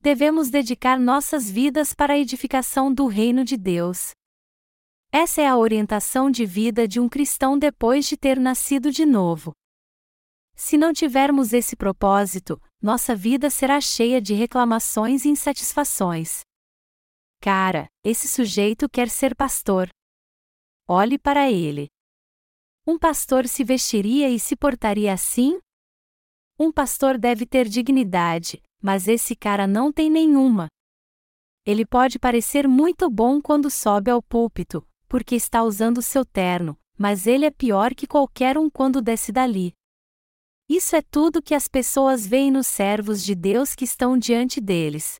Devemos 0.00 0.50
dedicar 0.50 0.98
nossas 0.98 1.50
vidas 1.50 1.92
para 1.92 2.14
a 2.14 2.18
edificação 2.18 2.92
do 2.92 3.06
reino 3.06 3.44
de 3.44 3.56
Deus. 3.56 4.10
Essa 5.10 5.40
é 5.42 5.46
a 5.46 5.56
orientação 5.56 6.30
de 6.30 6.44
vida 6.44 6.86
de 6.86 7.00
um 7.00 7.08
cristão 7.08 7.58
depois 7.58 8.06
de 8.06 8.16
ter 8.16 8.38
nascido 8.38 8.90
de 8.90 9.06
novo. 9.06 9.52
Se 10.54 10.78
não 10.78 10.92
tivermos 10.92 11.52
esse 11.52 11.76
propósito, 11.76 12.60
nossa 12.80 13.14
vida 13.14 13.50
será 13.50 13.80
cheia 13.80 14.20
de 14.20 14.34
reclamações 14.34 15.24
e 15.24 15.28
insatisfações. 15.28 16.40
Cara, 17.40 17.88
esse 18.02 18.26
sujeito 18.26 18.88
quer 18.88 19.08
ser 19.08 19.34
pastor. 19.34 19.88
Olhe 20.88 21.18
para 21.18 21.50
ele. 21.50 21.88
Um 22.86 22.98
pastor 22.98 23.48
se 23.48 23.64
vestiria 23.64 24.30
e 24.30 24.38
se 24.38 24.54
portaria 24.54 25.12
assim? 25.12 25.58
Um 26.58 26.72
pastor 26.72 27.18
deve 27.18 27.44
ter 27.44 27.68
dignidade, 27.68 28.62
mas 28.82 29.08
esse 29.08 29.34
cara 29.34 29.66
não 29.66 29.92
tem 29.92 30.10
nenhuma. 30.10 30.68
Ele 31.64 31.84
pode 31.84 32.18
parecer 32.18 32.68
muito 32.68 33.10
bom 33.10 33.40
quando 33.42 33.70
sobe 33.70 34.10
ao 34.10 34.22
púlpito, 34.22 34.86
porque 35.08 35.34
está 35.34 35.62
usando 35.62 36.00
seu 36.00 36.24
terno, 36.24 36.78
mas 36.96 37.26
ele 37.26 37.44
é 37.44 37.50
pior 37.50 37.94
que 37.94 38.06
qualquer 38.06 38.56
um 38.56 38.70
quando 38.70 39.02
desce 39.02 39.32
dali. 39.32 39.72
Isso 40.68 40.96
é 40.96 41.02
tudo 41.02 41.42
que 41.42 41.54
as 41.54 41.68
pessoas 41.68 42.26
veem 42.26 42.50
nos 42.50 42.66
servos 42.66 43.22
de 43.24 43.34
Deus 43.34 43.74
que 43.74 43.84
estão 43.84 44.18
diante 44.18 44.60
deles. 44.60 45.16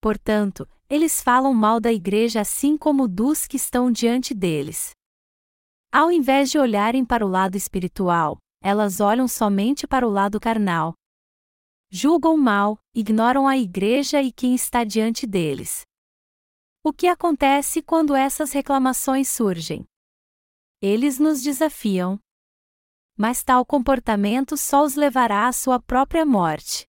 Portanto, 0.00 0.68
eles 0.90 1.22
falam 1.22 1.54
mal 1.54 1.80
da 1.80 1.92
igreja 1.92 2.40
assim 2.40 2.76
como 2.76 3.08
dos 3.08 3.46
que 3.46 3.56
estão 3.56 3.90
diante 3.90 4.34
deles. 4.34 4.90
Ao 5.90 6.10
invés 6.10 6.50
de 6.50 6.58
olharem 6.58 7.04
para 7.04 7.24
o 7.24 7.28
lado 7.28 7.56
espiritual, 7.56 8.38
elas 8.62 9.00
olham 9.00 9.26
somente 9.26 9.86
para 9.86 10.06
o 10.06 10.10
lado 10.10 10.38
carnal. 10.38 10.94
Julgam 11.94 12.38
mal, 12.38 12.78
ignoram 12.94 13.46
a 13.46 13.58
igreja 13.58 14.22
e 14.22 14.32
quem 14.32 14.54
está 14.54 14.82
diante 14.82 15.26
deles. 15.26 15.82
O 16.82 16.90
que 16.90 17.06
acontece 17.06 17.82
quando 17.82 18.14
essas 18.14 18.50
reclamações 18.50 19.28
surgem? 19.28 19.84
Eles 20.80 21.18
nos 21.18 21.42
desafiam. 21.42 22.18
Mas 23.14 23.44
tal 23.44 23.66
comportamento 23.66 24.56
só 24.56 24.82
os 24.82 24.94
levará 24.94 25.46
à 25.46 25.52
sua 25.52 25.78
própria 25.78 26.24
morte. 26.24 26.86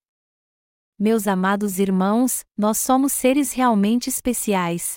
Meus 0.98 1.26
amados 1.26 1.78
irmãos, 1.78 2.42
nós 2.56 2.78
somos 2.78 3.12
seres 3.12 3.52
realmente 3.52 4.08
especiais. 4.08 4.96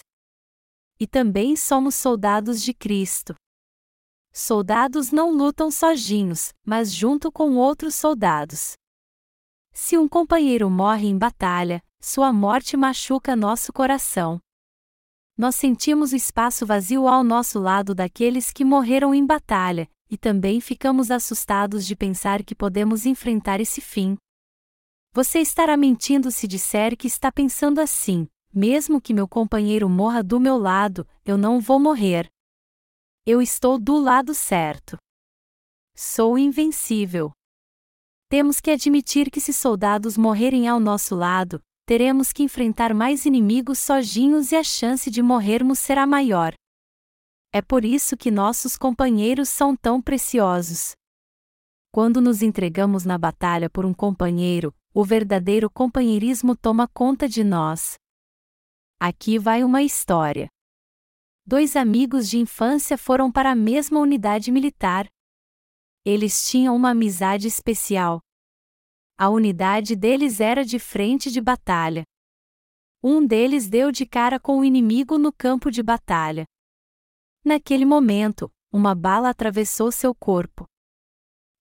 E 0.98 1.06
também 1.06 1.58
somos 1.58 1.96
soldados 1.96 2.64
de 2.64 2.74
Cristo. 2.74 3.36
Soldados 4.32 5.12
não 5.12 5.32
lutam 5.32 5.70
sozinhos, 5.70 6.54
mas 6.66 6.94
junto 6.94 7.30
com 7.30 7.58
outros 7.58 7.94
soldados. 7.94 8.78
Se 9.80 9.96
um 9.96 10.08
companheiro 10.08 10.72
morre 10.72 11.08
em 11.08 11.16
batalha, 11.16 11.84
sua 12.02 12.34
morte 12.34 12.76
machuca 12.76 13.36
nosso 13.36 13.72
coração. 13.72 14.42
Nós 15.38 15.56
sentimos 15.56 16.14
o 16.14 16.16
espaço 16.16 16.66
vazio 16.66 17.08
ao 17.08 17.24
nosso 17.24 17.60
lado 17.60 17.94
daqueles 17.94 18.52
que 18.52 18.66
morreram 18.66 19.14
em 19.14 19.24
batalha, 19.24 19.88
e 20.10 20.18
também 20.18 20.60
ficamos 20.60 21.12
assustados 21.12 21.86
de 21.86 21.96
pensar 21.96 22.44
que 22.44 22.56
podemos 22.56 23.06
enfrentar 23.06 23.62
esse 23.62 23.80
fim. 23.80 24.18
Você 25.14 25.42
estará 25.42 25.78
mentindo 25.78 26.32
se 26.32 26.48
disser 26.48 26.98
que 26.98 27.06
está 27.06 27.32
pensando 27.32 27.80
assim: 27.80 28.28
mesmo 28.52 29.00
que 29.00 29.14
meu 29.14 29.28
companheiro 29.28 29.88
morra 29.88 30.24
do 30.24 30.40
meu 30.40 30.58
lado, 30.58 31.08
eu 31.24 31.38
não 31.38 31.60
vou 31.60 31.80
morrer. 31.80 32.28
Eu 33.28 33.44
estou 33.44 33.78
do 33.78 33.96
lado 34.00 34.34
certo. 34.34 34.98
Sou 35.96 36.36
invencível. 36.36 37.32
Temos 38.30 38.60
que 38.60 38.72
admitir 38.72 39.32
que 39.32 39.40
se 39.40 39.54
soldados 39.54 40.18
morrerem 40.18 40.68
ao 40.68 40.80
nosso 40.80 41.16
lado, 41.16 41.62
teremos 41.86 42.34
que 42.34 42.44
enfrentar 42.44 42.94
mais 42.94 43.26
inimigos 43.26 43.80
sozinhos 43.80 44.52
e 44.52 44.56
a 44.56 44.64
chance 44.64 45.10
de 45.10 45.22
morrermos 45.22 45.80
será 45.80 46.06
maior. 46.06 46.54
É 47.54 47.62
por 47.62 47.86
isso 47.86 48.18
que 48.18 48.30
nossos 48.30 48.78
companheiros 48.78 49.48
são 49.48 49.76
tão 49.76 50.02
preciosos. 50.02 50.94
Quando 51.92 52.20
nos 52.20 52.42
entregamos 52.42 53.06
na 53.06 53.18
batalha 53.18 53.70
por 53.70 53.86
um 53.86 53.94
companheiro, 53.94 54.76
o 54.94 55.06
verdadeiro 55.06 55.70
companheirismo 55.70 56.56
toma 56.56 56.88
conta 56.88 57.28
de 57.28 57.44
nós. 57.44 57.96
Aqui 59.00 59.40
vai 59.40 59.64
uma 59.64 59.82
história 59.82 60.50
dois 61.48 61.78
amigos 61.78 62.30
de 62.30 62.38
infância 62.38 62.98
foram 62.98 63.32
para 63.32 63.52
a 63.52 63.56
mesma 63.56 64.02
unidade 64.02 64.52
militar. 64.52 65.08
Eles 66.10 66.50
tinham 66.50 66.74
uma 66.74 66.92
amizade 66.92 67.50
especial. 67.50 68.22
A 69.18 69.28
unidade 69.28 69.94
deles 69.94 70.40
era 70.40 70.64
de 70.64 70.80
frente 70.80 71.30
de 71.30 71.42
batalha. 71.42 72.06
Um 73.04 73.28
deles 73.28 73.68
deu 73.68 73.92
de 73.92 74.06
cara 74.06 74.40
com 74.40 74.58
o 74.58 74.64
inimigo 74.64 75.18
no 75.18 75.34
campo 75.34 75.70
de 75.70 75.84
batalha. 75.84 76.46
Naquele 77.44 77.84
momento, 77.84 78.50
uma 78.72 78.96
bala 78.96 79.28
atravessou 79.28 79.92
seu 79.92 80.16
corpo. 80.16 80.66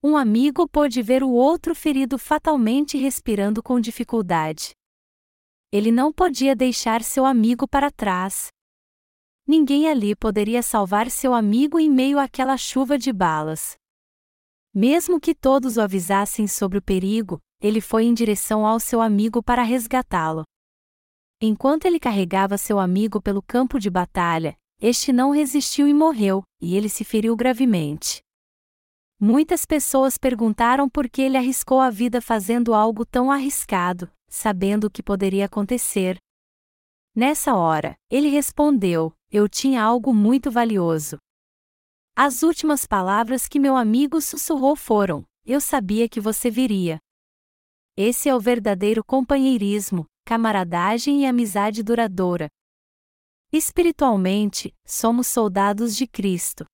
Um 0.01 0.15
amigo 0.15 0.65
pôde 0.65 1.01
ver 1.01 1.23
o 1.23 1.31
outro 1.31 1.75
ferido 1.75 2.17
fatalmente 2.17 2.97
respirando 2.97 3.61
com 3.61 3.81
dificuldade. 3.81 4.71
Ele 5.73 5.91
não 5.91 6.13
podia 6.13 6.55
deixar 6.55 7.03
seu 7.03 7.25
amigo 7.25 7.67
para 7.67 7.91
trás. 7.91 8.47
Ninguém 9.45 9.89
ali 9.89 10.15
poderia 10.15 10.63
salvar 10.63 11.11
seu 11.11 11.33
amigo 11.33 11.77
em 11.77 11.89
meio 11.89 12.17
àquela 12.17 12.55
chuva 12.55 12.97
de 12.97 13.11
balas. 13.11 13.77
Mesmo 14.73 15.19
que 15.19 15.33
todos 15.33 15.77
o 15.77 15.81
avisassem 15.81 16.47
sobre 16.47 16.77
o 16.77 16.81
perigo, 16.81 17.39
ele 17.61 17.81
foi 17.81 18.05
em 18.05 18.13
direção 18.13 18.65
ao 18.65 18.79
seu 18.79 19.01
amigo 19.01 19.41
para 19.41 19.63
resgatá-lo. 19.63 20.43
Enquanto 21.41 21.85
ele 21.85 21.99
carregava 21.99 22.57
seu 22.57 22.79
amigo 22.79 23.21
pelo 23.21 23.41
campo 23.41 23.79
de 23.79 23.89
batalha, 23.89 24.57
este 24.79 25.11
não 25.11 25.31
resistiu 25.31 25.87
e 25.87 25.93
morreu, 25.93 26.43
e 26.61 26.75
ele 26.75 26.89
se 26.89 27.03
feriu 27.03 27.35
gravemente. 27.35 28.21
Muitas 29.19 29.65
pessoas 29.65 30.17
perguntaram 30.17 30.87
por 30.87 31.09
que 31.09 31.23
ele 31.23 31.37
arriscou 31.37 31.79
a 31.79 31.89
vida 31.89 32.21
fazendo 32.21 32.73
algo 32.73 33.03
tão 33.03 33.31
arriscado, 33.31 34.11
sabendo 34.29 34.85
o 34.85 34.91
que 34.91 35.01
poderia 35.01 35.45
acontecer. 35.45 36.17
Nessa 37.15 37.55
hora, 37.55 37.95
ele 38.11 38.29
respondeu: 38.29 39.11
Eu 39.31 39.49
tinha 39.49 39.81
algo 39.81 40.13
muito 40.13 40.51
valioso. 40.51 41.17
As 42.19 42.41
últimas 42.41 42.83
palavras 42.83 43.47
que 43.47 43.59
meu 43.59 43.75
amigo 43.75 44.19
sussurrou 44.19 44.75
foram: 44.75 45.23
Eu 45.45 45.61
sabia 45.61 46.09
que 46.09 46.19
você 46.19 46.49
viria. 46.49 46.97
Esse 47.95 48.27
é 48.27 48.33
o 48.33 48.39
verdadeiro 48.39 49.03
companheirismo, 49.03 50.03
camaradagem 50.25 51.21
e 51.21 51.25
amizade 51.27 51.83
duradoura. 51.83 52.49
Espiritualmente, 53.53 54.73
somos 54.83 55.27
soldados 55.27 55.95
de 55.95 56.07
Cristo. 56.07 56.65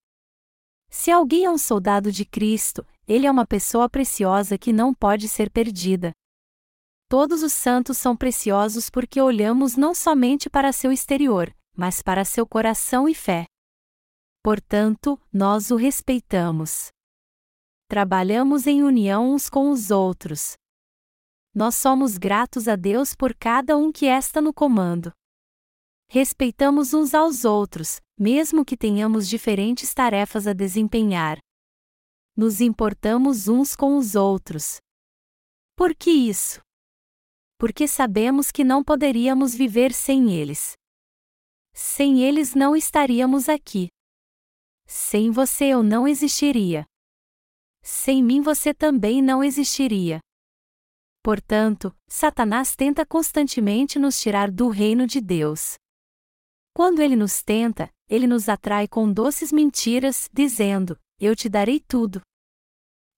Se 0.90 1.12
alguém 1.12 1.44
é 1.44 1.52
um 1.52 1.58
soldado 1.58 2.10
de 2.10 2.24
Cristo, 2.24 2.88
ele 3.06 3.28
é 3.28 3.32
uma 3.32 3.46
pessoa 3.46 3.90
preciosa 3.90 4.58
que 4.58 4.72
não 4.72 4.94
pode 4.94 5.28
ser 5.28 5.52
perdida. 5.52 6.14
Todos 7.10 7.44
os 7.44 7.52
santos 7.52 7.98
são 7.98 8.16
preciosos 8.16 8.90
porque 8.90 9.20
olhamos 9.20 9.76
não 9.76 9.94
somente 9.94 10.50
para 10.50 10.72
seu 10.72 10.90
exterior, 10.90 11.54
mas 11.76 12.02
para 12.02 12.24
seu 12.24 12.48
coração 12.48 13.10
e 13.10 13.14
fé. 13.14 13.46
Portanto, 14.44 15.18
nós 15.32 15.72
o 15.72 15.78
respeitamos. 15.78 16.90
Trabalhamos 17.88 18.68
em 18.68 18.84
união 18.84 19.34
uns 19.34 19.50
com 19.50 19.72
os 19.72 19.90
outros. 19.90 20.58
Nós 21.56 21.76
somos 21.76 22.18
gratos 22.18 22.68
a 22.68 22.76
Deus 22.76 23.16
por 23.16 23.34
cada 23.34 23.78
um 23.78 23.90
que 23.90 24.06
está 24.06 24.42
no 24.42 24.54
comando. 24.54 25.14
Respeitamos 26.10 26.94
uns 26.94 27.14
aos 27.14 27.46
outros, 27.46 28.02
mesmo 28.20 28.66
que 28.66 28.76
tenhamos 28.76 29.30
diferentes 29.30 29.94
tarefas 29.94 30.46
a 30.46 30.52
desempenhar. 30.52 31.38
Nos 32.36 32.60
importamos 32.60 33.48
uns 33.48 33.78
com 33.78 33.96
os 33.96 34.14
outros. 34.14 34.82
Por 35.74 35.96
que 35.96 36.12
isso? 36.12 36.60
Porque 37.58 37.88
sabemos 37.88 38.52
que 38.52 38.66
não 38.66 38.84
poderíamos 38.84 39.56
viver 39.56 39.94
sem 39.94 40.34
eles. 40.34 40.74
Sem 41.74 42.22
eles 42.24 42.54
não 42.54 42.76
estaríamos 42.76 43.48
aqui. 43.48 43.88
Sem 44.96 45.32
você 45.32 45.66
eu 45.66 45.82
não 45.82 46.08
existiria. 46.08 46.86
Sem 47.82 48.24
mim 48.24 48.42
você 48.42 48.76
também 48.76 49.24
não 49.24 49.44
existiria. 49.44 50.20
Portanto, 51.24 51.98
Satanás 52.08 52.76
tenta 52.76 53.04
constantemente 53.04 53.98
nos 53.98 54.22
tirar 54.22 54.52
do 54.52 54.70
reino 54.70 55.08
de 55.08 55.20
Deus. 55.20 55.74
Quando 56.76 57.02
ele 57.02 57.16
nos 57.16 57.42
tenta, 57.42 57.90
ele 58.08 58.28
nos 58.28 58.48
atrai 58.48 58.88
com 58.88 59.12
doces 59.12 59.52
mentiras, 59.52 60.30
dizendo: 60.32 60.96
Eu 61.20 61.36
te 61.36 61.50
darei 61.50 61.80
tudo. 61.80 62.22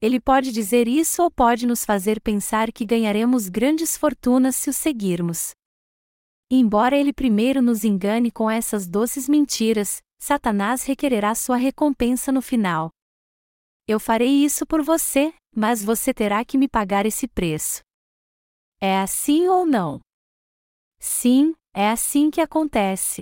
Ele 0.02 0.22
pode 0.22 0.54
dizer 0.54 0.88
isso 0.88 1.24
ou 1.24 1.30
pode 1.30 1.68
nos 1.68 1.84
fazer 1.84 2.22
pensar 2.22 2.72
que 2.72 2.86
ganharemos 2.86 3.50
grandes 3.50 3.98
fortunas 3.98 4.56
se 4.56 4.70
o 4.70 4.74
seguirmos. 4.74 5.52
Embora 6.50 6.96
ele 6.96 7.12
primeiro 7.12 7.62
nos 7.62 7.84
engane 7.84 8.32
com 8.32 8.50
essas 8.50 8.88
doces 8.88 9.28
mentiras, 9.28 10.02
Satanás 10.18 10.84
requererá 10.84 11.36
sua 11.36 11.58
recompensa 11.58 12.32
no 12.32 12.42
final. 12.42 12.90
Eu 13.88 14.00
farei 14.00 14.44
isso 14.44 14.66
por 14.66 14.82
você, 14.82 15.34
mas 15.56 15.84
você 15.84 16.14
terá 16.14 16.44
que 16.44 16.58
me 16.58 16.68
pagar 16.68 17.06
esse 17.06 17.28
preço. 17.28 17.82
É 18.82 19.00
assim 19.00 19.48
ou 19.48 19.66
não? 19.66 20.00
Sim, 21.00 21.54
é 21.74 21.90
assim 21.90 22.32
que 22.32 22.42
acontece. 22.42 23.22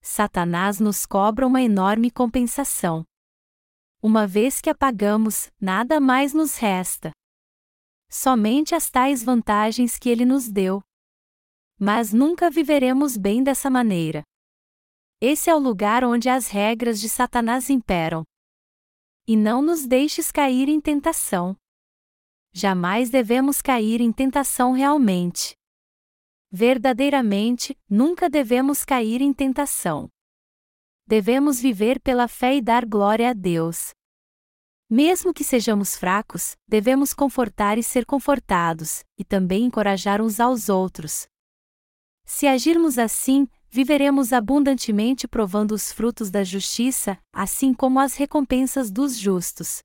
Satanás 0.00 0.78
nos 0.78 1.04
cobra 1.04 1.46
uma 1.46 1.60
enorme 1.60 2.10
compensação. 2.10 3.04
Uma 4.00 4.26
vez 4.26 4.60
que 4.60 4.70
a 4.70 4.74
pagamos, 4.74 5.50
nada 5.60 5.98
mais 5.98 6.32
nos 6.32 6.56
resta. 6.56 7.10
Somente 8.08 8.74
as 8.74 8.88
tais 8.88 9.22
vantagens 9.22 9.98
que 9.98 10.08
ele 10.08 10.24
nos 10.24 10.48
deu. 10.48 10.80
Mas 11.78 12.12
nunca 12.12 12.48
viveremos 12.48 13.16
bem 13.16 13.42
dessa 13.42 13.68
maneira. 13.68 14.22
Esse 15.20 15.48
é 15.48 15.54
o 15.54 15.58
lugar 15.58 16.04
onde 16.04 16.28
as 16.28 16.48
regras 16.48 17.00
de 17.00 17.08
Satanás 17.08 17.70
imperam. 17.70 18.22
E 19.26 19.34
não 19.34 19.62
nos 19.62 19.86
deixes 19.86 20.30
cair 20.30 20.68
em 20.68 20.78
tentação. 20.78 21.56
Jamais 22.52 23.08
devemos 23.08 23.62
cair 23.62 24.02
em 24.02 24.12
tentação 24.12 24.72
realmente. 24.72 25.56
Verdadeiramente, 26.50 27.76
nunca 27.88 28.28
devemos 28.28 28.84
cair 28.84 29.22
em 29.22 29.32
tentação. 29.32 30.08
Devemos 31.06 31.60
viver 31.60 31.98
pela 32.00 32.28
fé 32.28 32.56
e 32.56 32.60
dar 32.60 32.84
glória 32.84 33.30
a 33.30 33.32
Deus. 33.32 33.90
Mesmo 34.88 35.32
que 35.32 35.42
sejamos 35.42 35.96
fracos, 35.96 36.56
devemos 36.68 37.14
confortar 37.14 37.78
e 37.78 37.82
ser 37.82 38.04
confortados, 38.04 39.02
e 39.18 39.24
também 39.24 39.64
encorajar 39.64 40.20
uns 40.20 40.38
aos 40.40 40.68
outros. 40.68 41.26
Se 42.24 42.46
agirmos 42.46 42.98
assim, 42.98 43.48
viveremos 43.68 44.32
abundantemente 44.32 45.28
provando 45.28 45.72
os 45.72 45.92
frutos 45.92 46.30
da 46.30 46.42
justiça, 46.44 47.18
assim 47.32 47.74
como 47.74 48.00
as 48.00 48.14
recompensas 48.14 48.90
dos 48.90 49.16
justos. 49.16 49.80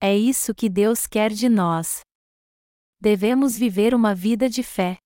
É 0.00 0.16
isso 0.16 0.54
que 0.54 0.68
Deus 0.68 1.06
quer 1.06 1.30
de 1.32 1.48
nós. 1.48 2.00
Devemos 3.00 3.56
viver 3.56 3.94
uma 3.94 4.14
vida 4.14 4.48
de 4.48 4.62
fé. 4.62 4.98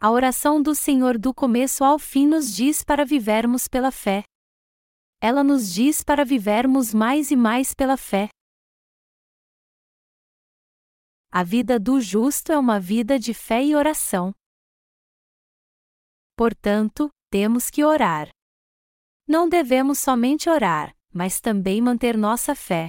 A 0.00 0.10
oração 0.10 0.60
do 0.60 0.74
Senhor 0.74 1.16
do 1.16 1.32
começo 1.32 1.84
ao 1.84 1.98
fim 1.98 2.26
nos 2.26 2.54
diz 2.54 2.82
para 2.82 3.04
vivermos 3.04 3.68
pela 3.68 3.92
fé. 3.92 4.24
Ela 5.20 5.44
nos 5.44 5.72
diz 5.72 6.02
para 6.02 6.24
vivermos 6.24 6.92
mais 6.92 7.30
e 7.30 7.36
mais 7.36 7.72
pela 7.72 7.96
fé. 7.96 8.28
A 11.30 11.44
vida 11.44 11.78
do 11.78 12.00
justo 12.00 12.50
é 12.52 12.58
uma 12.58 12.80
vida 12.80 13.18
de 13.18 13.32
fé 13.32 13.64
e 13.64 13.74
oração. 13.74 14.34
Portanto, 16.36 17.10
temos 17.30 17.70
que 17.70 17.84
orar. 17.84 18.28
Não 19.26 19.48
devemos 19.48 19.98
somente 19.98 20.48
orar, 20.48 20.94
mas 21.12 21.40
também 21.40 21.80
manter 21.80 22.16
nossa 22.16 22.54
fé. 22.54 22.88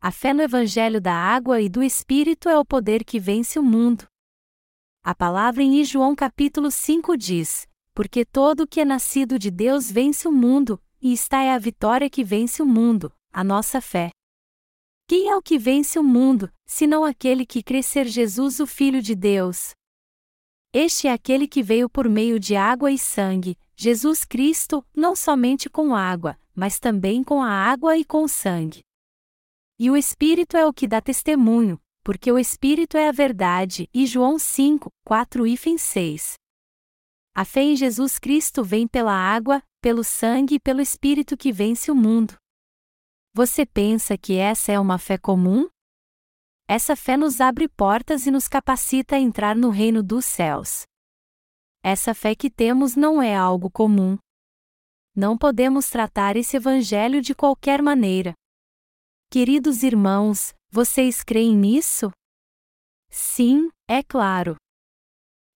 A 0.00 0.10
fé 0.10 0.32
no 0.32 0.42
Evangelho 0.42 1.00
da 1.00 1.14
água 1.14 1.60
e 1.60 1.68
do 1.68 1.82
Espírito 1.82 2.48
é 2.48 2.58
o 2.58 2.64
poder 2.64 3.04
que 3.04 3.18
vence 3.18 3.58
o 3.58 3.62
mundo. 3.62 4.06
A 5.02 5.14
palavra 5.14 5.62
em 5.62 5.84
João 5.84 6.14
capítulo 6.14 6.70
5 6.70 7.16
diz: 7.16 7.66
Porque 7.94 8.24
todo 8.24 8.62
o 8.62 8.66
que 8.66 8.80
é 8.80 8.84
nascido 8.84 9.38
de 9.38 9.50
Deus 9.50 9.90
vence 9.90 10.26
o 10.26 10.32
mundo, 10.32 10.82
e 11.00 11.12
está 11.12 11.42
é 11.42 11.52
a 11.52 11.58
vitória 11.58 12.10
que 12.10 12.24
vence 12.24 12.62
o 12.62 12.66
mundo, 12.66 13.12
a 13.32 13.44
nossa 13.44 13.80
fé. 13.80 14.10
Quem 15.08 15.28
é 15.28 15.36
o 15.36 15.42
que 15.42 15.58
vence 15.58 15.98
o 15.98 16.02
mundo, 16.02 16.52
senão 16.66 17.04
aquele 17.04 17.46
que 17.46 17.62
crê 17.62 17.82
ser 17.82 18.06
Jesus 18.06 18.58
o 18.58 18.66
Filho 18.66 19.00
de 19.00 19.14
Deus? 19.14 19.70
Este 20.78 21.08
é 21.08 21.12
aquele 21.14 21.48
que 21.48 21.62
veio 21.62 21.88
por 21.88 22.06
meio 22.06 22.38
de 22.38 22.54
água 22.54 22.92
e 22.92 22.98
sangue, 22.98 23.56
Jesus 23.74 24.26
Cristo, 24.26 24.84
não 24.94 25.16
somente 25.16 25.70
com 25.70 25.96
água, 25.96 26.38
mas 26.54 26.78
também 26.78 27.24
com 27.24 27.42
a 27.42 27.48
água 27.48 27.96
e 27.96 28.04
com 28.04 28.24
o 28.24 28.28
sangue. 28.28 28.80
E 29.78 29.90
o 29.90 29.96
Espírito 29.96 30.54
é 30.54 30.66
o 30.66 30.74
que 30.74 30.86
dá 30.86 31.00
testemunho, 31.00 31.80
porque 32.04 32.30
o 32.30 32.38
Espírito 32.38 32.98
é 32.98 33.08
a 33.08 33.10
verdade. 33.12 33.88
E 33.94 34.04
João 34.04 34.38
5, 34.38 34.90
4 35.02 35.46
e 35.46 35.78
6. 35.78 36.34
A 37.34 37.42
fé 37.46 37.62
em 37.62 37.74
Jesus 37.74 38.18
Cristo 38.18 38.62
vem 38.62 38.86
pela 38.86 39.14
água, 39.14 39.62
pelo 39.80 40.04
sangue 40.04 40.56
e 40.56 40.60
pelo 40.60 40.82
Espírito 40.82 41.38
que 41.38 41.52
vence 41.52 41.90
o 41.90 41.94
mundo. 41.94 42.36
Você 43.32 43.64
pensa 43.64 44.18
que 44.18 44.34
essa 44.34 44.72
é 44.72 44.78
uma 44.78 44.98
fé 44.98 45.16
comum? 45.16 45.70
Essa 46.68 46.96
fé 46.96 47.16
nos 47.16 47.40
abre 47.40 47.68
portas 47.68 48.26
e 48.26 48.30
nos 48.30 48.48
capacita 48.48 49.14
a 49.14 49.20
entrar 49.20 49.54
no 49.54 49.70
reino 49.70 50.02
dos 50.02 50.24
céus. 50.24 50.82
Essa 51.80 52.12
fé 52.12 52.34
que 52.34 52.50
temos 52.50 52.96
não 52.96 53.22
é 53.22 53.36
algo 53.36 53.70
comum. 53.70 54.18
Não 55.14 55.38
podemos 55.38 55.88
tratar 55.88 56.36
esse 56.36 56.56
evangelho 56.56 57.22
de 57.22 57.36
qualquer 57.36 57.80
maneira. 57.80 58.34
Queridos 59.30 59.84
irmãos, 59.84 60.52
vocês 60.68 61.22
creem 61.22 61.56
nisso? 61.56 62.10
Sim, 63.08 63.70
é 63.88 64.02
claro. 64.02 64.56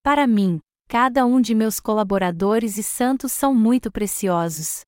Para 0.05 0.29
mim, 0.29 0.61
cada 0.89 1.27
um 1.27 1.41
de 1.41 1.57
meus 1.57 1.81
colaboradores 1.81 2.79
e 2.79 2.85
santos 2.85 3.33
são 3.33 3.53
muito 3.53 3.91
preciosos. 3.91 4.83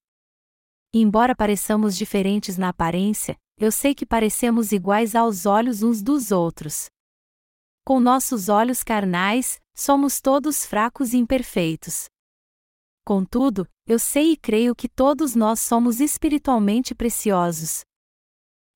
Embora 0.94 1.34
pareçamos 1.34 1.96
diferentes 1.96 2.56
na 2.56 2.68
aparência, 2.68 3.36
eu 3.58 3.70
sei 3.70 3.94
que 3.94 4.06
parecemos 4.06 4.72
iguais 4.72 5.14
aos 5.14 5.46
olhos 5.46 5.82
uns 5.82 6.02
dos 6.02 6.30
outros. 6.32 6.86
Com 7.84 7.98
nossos 8.00 8.48
olhos 8.48 8.82
carnais, 8.82 9.60
somos 9.74 10.20
todos 10.20 10.64
fracos 10.64 11.12
e 11.12 11.16
imperfeitos. 11.16 12.06
Contudo, 13.04 13.68
eu 13.86 13.98
sei 13.98 14.32
e 14.32 14.36
creio 14.36 14.74
que 14.74 14.88
todos 14.88 15.34
nós 15.34 15.60
somos 15.60 16.00
espiritualmente 16.00 16.94
preciosos. 16.94 17.82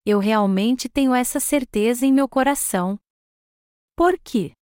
Eu 0.04 0.18
realmente 0.18 0.88
tenho 0.88 1.14
essa 1.14 1.38
certeza 1.38 2.04
em 2.04 2.12
meu 2.12 2.28
coração. 2.28 2.98
Por 3.96 4.18
quê? 4.18 4.52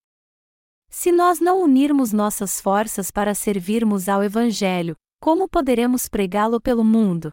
Se 0.90 1.10
nós 1.10 1.40
não 1.40 1.62
unirmos 1.62 2.12
nossas 2.12 2.60
forças 2.60 3.10
para 3.10 3.34
servirmos 3.34 4.08
ao 4.08 4.22
Evangelho, 4.22 4.94
como 5.20 5.48
poderemos 5.48 6.08
pregá-lo 6.08 6.60
pelo 6.60 6.84
mundo? 6.84 7.32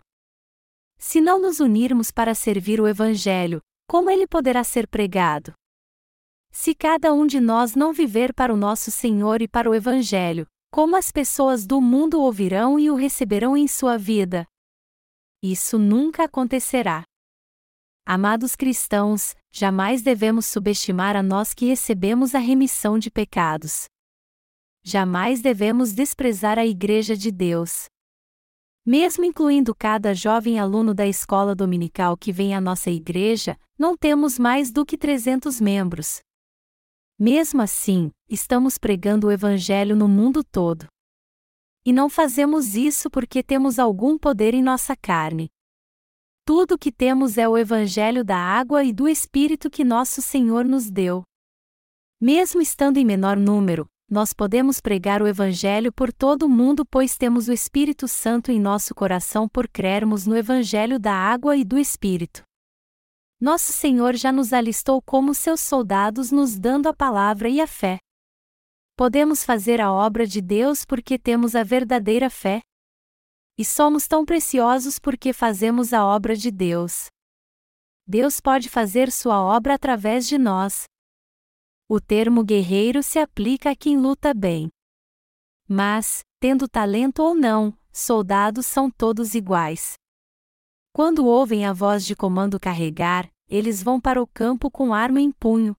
Se 1.03 1.19
não 1.19 1.41
nos 1.41 1.59
unirmos 1.59 2.11
para 2.11 2.35
servir 2.35 2.79
o 2.79 2.87
Evangelho, 2.87 3.59
como 3.87 4.07
ele 4.07 4.27
poderá 4.27 4.63
ser 4.63 4.87
pregado? 4.87 5.51
Se 6.51 6.75
cada 6.75 7.11
um 7.11 7.25
de 7.25 7.39
nós 7.39 7.73
não 7.73 7.91
viver 7.91 8.31
para 8.35 8.53
o 8.53 8.57
nosso 8.57 8.91
Senhor 8.91 9.41
e 9.41 9.47
para 9.47 9.67
o 9.67 9.73
Evangelho, 9.73 10.45
como 10.71 10.95
as 10.95 11.11
pessoas 11.11 11.65
do 11.65 11.81
mundo 11.81 12.21
ouvirão 12.21 12.79
e 12.79 12.91
o 12.91 12.95
receberão 12.95 13.57
em 13.57 13.67
sua 13.67 13.97
vida? 13.97 14.45
Isso 15.41 15.79
nunca 15.79 16.25
acontecerá. 16.25 17.03
Amados 18.05 18.55
cristãos, 18.55 19.35
jamais 19.51 20.03
devemos 20.03 20.45
subestimar 20.45 21.15
a 21.15 21.23
nós 21.23 21.51
que 21.51 21.65
recebemos 21.65 22.35
a 22.35 22.39
remissão 22.39 22.99
de 22.99 23.09
pecados. 23.09 23.85
Jamais 24.83 25.41
devemos 25.41 25.93
desprezar 25.93 26.59
a 26.59 26.65
Igreja 26.65 27.17
de 27.17 27.31
Deus. 27.31 27.90
Mesmo 28.85 29.23
incluindo 29.23 29.75
cada 29.75 30.11
jovem 30.13 30.59
aluno 30.59 30.93
da 30.93 31.05
escola 31.05 31.53
dominical 31.53 32.17
que 32.17 32.31
vem 32.31 32.55
à 32.55 32.59
nossa 32.59 32.89
igreja, 32.89 33.55
não 33.77 33.95
temos 33.95 34.39
mais 34.39 34.71
do 34.71 34.83
que 34.83 34.97
300 34.97 35.61
membros. 35.61 36.19
Mesmo 37.17 37.61
assim, 37.61 38.09
estamos 38.27 38.79
pregando 38.79 39.27
o 39.27 39.31
Evangelho 39.31 39.95
no 39.95 40.07
mundo 40.07 40.43
todo. 40.43 40.87
E 41.85 41.93
não 41.93 42.09
fazemos 42.09 42.73
isso 42.73 43.07
porque 43.11 43.43
temos 43.43 43.77
algum 43.77 44.17
poder 44.17 44.55
em 44.55 44.63
nossa 44.63 44.95
carne. 44.95 45.47
Tudo 46.43 46.73
o 46.73 46.77
que 46.77 46.91
temos 46.91 47.37
é 47.37 47.47
o 47.47 47.55
Evangelho 47.55 48.25
da 48.25 48.37
água 48.37 48.83
e 48.83 48.91
do 48.91 49.07
Espírito 49.07 49.69
que 49.69 49.83
nosso 49.83 50.23
Senhor 50.23 50.65
nos 50.65 50.89
deu. 50.89 51.21
Mesmo 52.19 52.59
estando 52.59 52.97
em 52.97 53.05
menor 53.05 53.37
número, 53.37 53.87
nós 54.11 54.33
podemos 54.33 54.81
pregar 54.81 55.21
o 55.21 55.27
Evangelho 55.27 55.89
por 55.93 56.11
todo 56.11 56.43
o 56.43 56.49
mundo, 56.49 56.85
pois 56.85 57.17
temos 57.17 57.47
o 57.47 57.53
Espírito 57.53 58.09
Santo 58.09 58.51
em 58.51 58.59
nosso 58.59 58.93
coração 58.93 59.47
por 59.47 59.69
crermos 59.69 60.27
no 60.27 60.35
Evangelho 60.35 60.99
da 60.99 61.13
água 61.13 61.55
e 61.55 61.63
do 61.63 61.79
Espírito. 61.79 62.43
Nosso 63.39 63.71
Senhor 63.71 64.17
já 64.17 64.29
nos 64.29 64.51
alistou 64.51 65.01
como 65.01 65.33
seus 65.33 65.61
soldados, 65.61 66.29
nos 66.29 66.59
dando 66.59 66.89
a 66.89 66.93
palavra 66.93 67.47
e 67.47 67.61
a 67.61 67.65
fé. 67.65 67.99
Podemos 68.97 69.45
fazer 69.45 69.79
a 69.79 69.93
obra 69.93 70.27
de 70.27 70.41
Deus 70.41 70.83
porque 70.83 71.17
temos 71.17 71.55
a 71.55 71.63
verdadeira 71.63 72.29
fé, 72.29 72.59
e 73.57 73.63
somos 73.63 74.09
tão 74.09 74.25
preciosos 74.25 74.99
porque 74.99 75.31
fazemos 75.31 75.93
a 75.93 76.05
obra 76.05 76.35
de 76.35 76.51
Deus. 76.51 77.05
Deus 78.05 78.41
pode 78.41 78.67
fazer 78.67 79.09
sua 79.09 79.41
obra 79.41 79.75
através 79.75 80.27
de 80.27 80.37
nós. 80.37 80.90
O 81.93 81.99
termo 81.99 82.41
guerreiro 82.41 83.03
se 83.03 83.19
aplica 83.19 83.71
a 83.71 83.75
quem 83.75 83.97
luta 83.97 84.33
bem. 84.33 84.69
Mas, 85.67 86.23
tendo 86.39 86.65
talento 86.65 87.21
ou 87.21 87.35
não, 87.35 87.77
soldados 87.91 88.65
são 88.65 88.89
todos 88.89 89.35
iguais. 89.35 89.95
Quando 90.93 91.25
ouvem 91.25 91.65
a 91.65 91.73
voz 91.73 92.05
de 92.05 92.15
comando 92.15 92.57
carregar, 92.57 93.29
eles 93.45 93.83
vão 93.83 93.99
para 93.99 94.23
o 94.23 94.27
campo 94.27 94.71
com 94.71 94.93
arma 94.93 95.19
em 95.19 95.33
punho. 95.33 95.75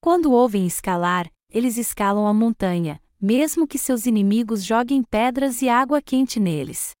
Quando 0.00 0.32
ouvem 0.32 0.66
escalar, 0.66 1.30
eles 1.50 1.76
escalam 1.76 2.26
a 2.26 2.32
montanha, 2.32 2.98
mesmo 3.20 3.68
que 3.68 3.76
seus 3.76 4.06
inimigos 4.06 4.64
joguem 4.64 5.02
pedras 5.02 5.60
e 5.60 5.68
água 5.68 6.00
quente 6.00 6.40
neles. 6.40 6.92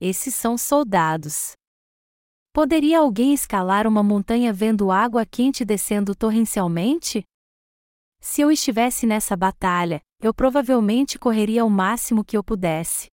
Esses 0.00 0.34
são 0.34 0.56
soldados. 0.56 1.52
Poderia 2.58 2.98
alguém 2.98 3.32
escalar 3.32 3.86
uma 3.86 4.02
montanha 4.02 4.52
vendo 4.52 4.90
água 4.90 5.24
quente 5.24 5.64
descendo 5.64 6.12
torrencialmente? 6.12 7.22
Se 8.20 8.40
eu 8.40 8.50
estivesse 8.50 9.06
nessa 9.06 9.36
batalha, 9.36 10.00
eu 10.20 10.34
provavelmente 10.34 11.20
correria 11.20 11.64
o 11.64 11.70
máximo 11.70 12.24
que 12.24 12.36
eu 12.36 12.42
pudesse. 12.42 13.06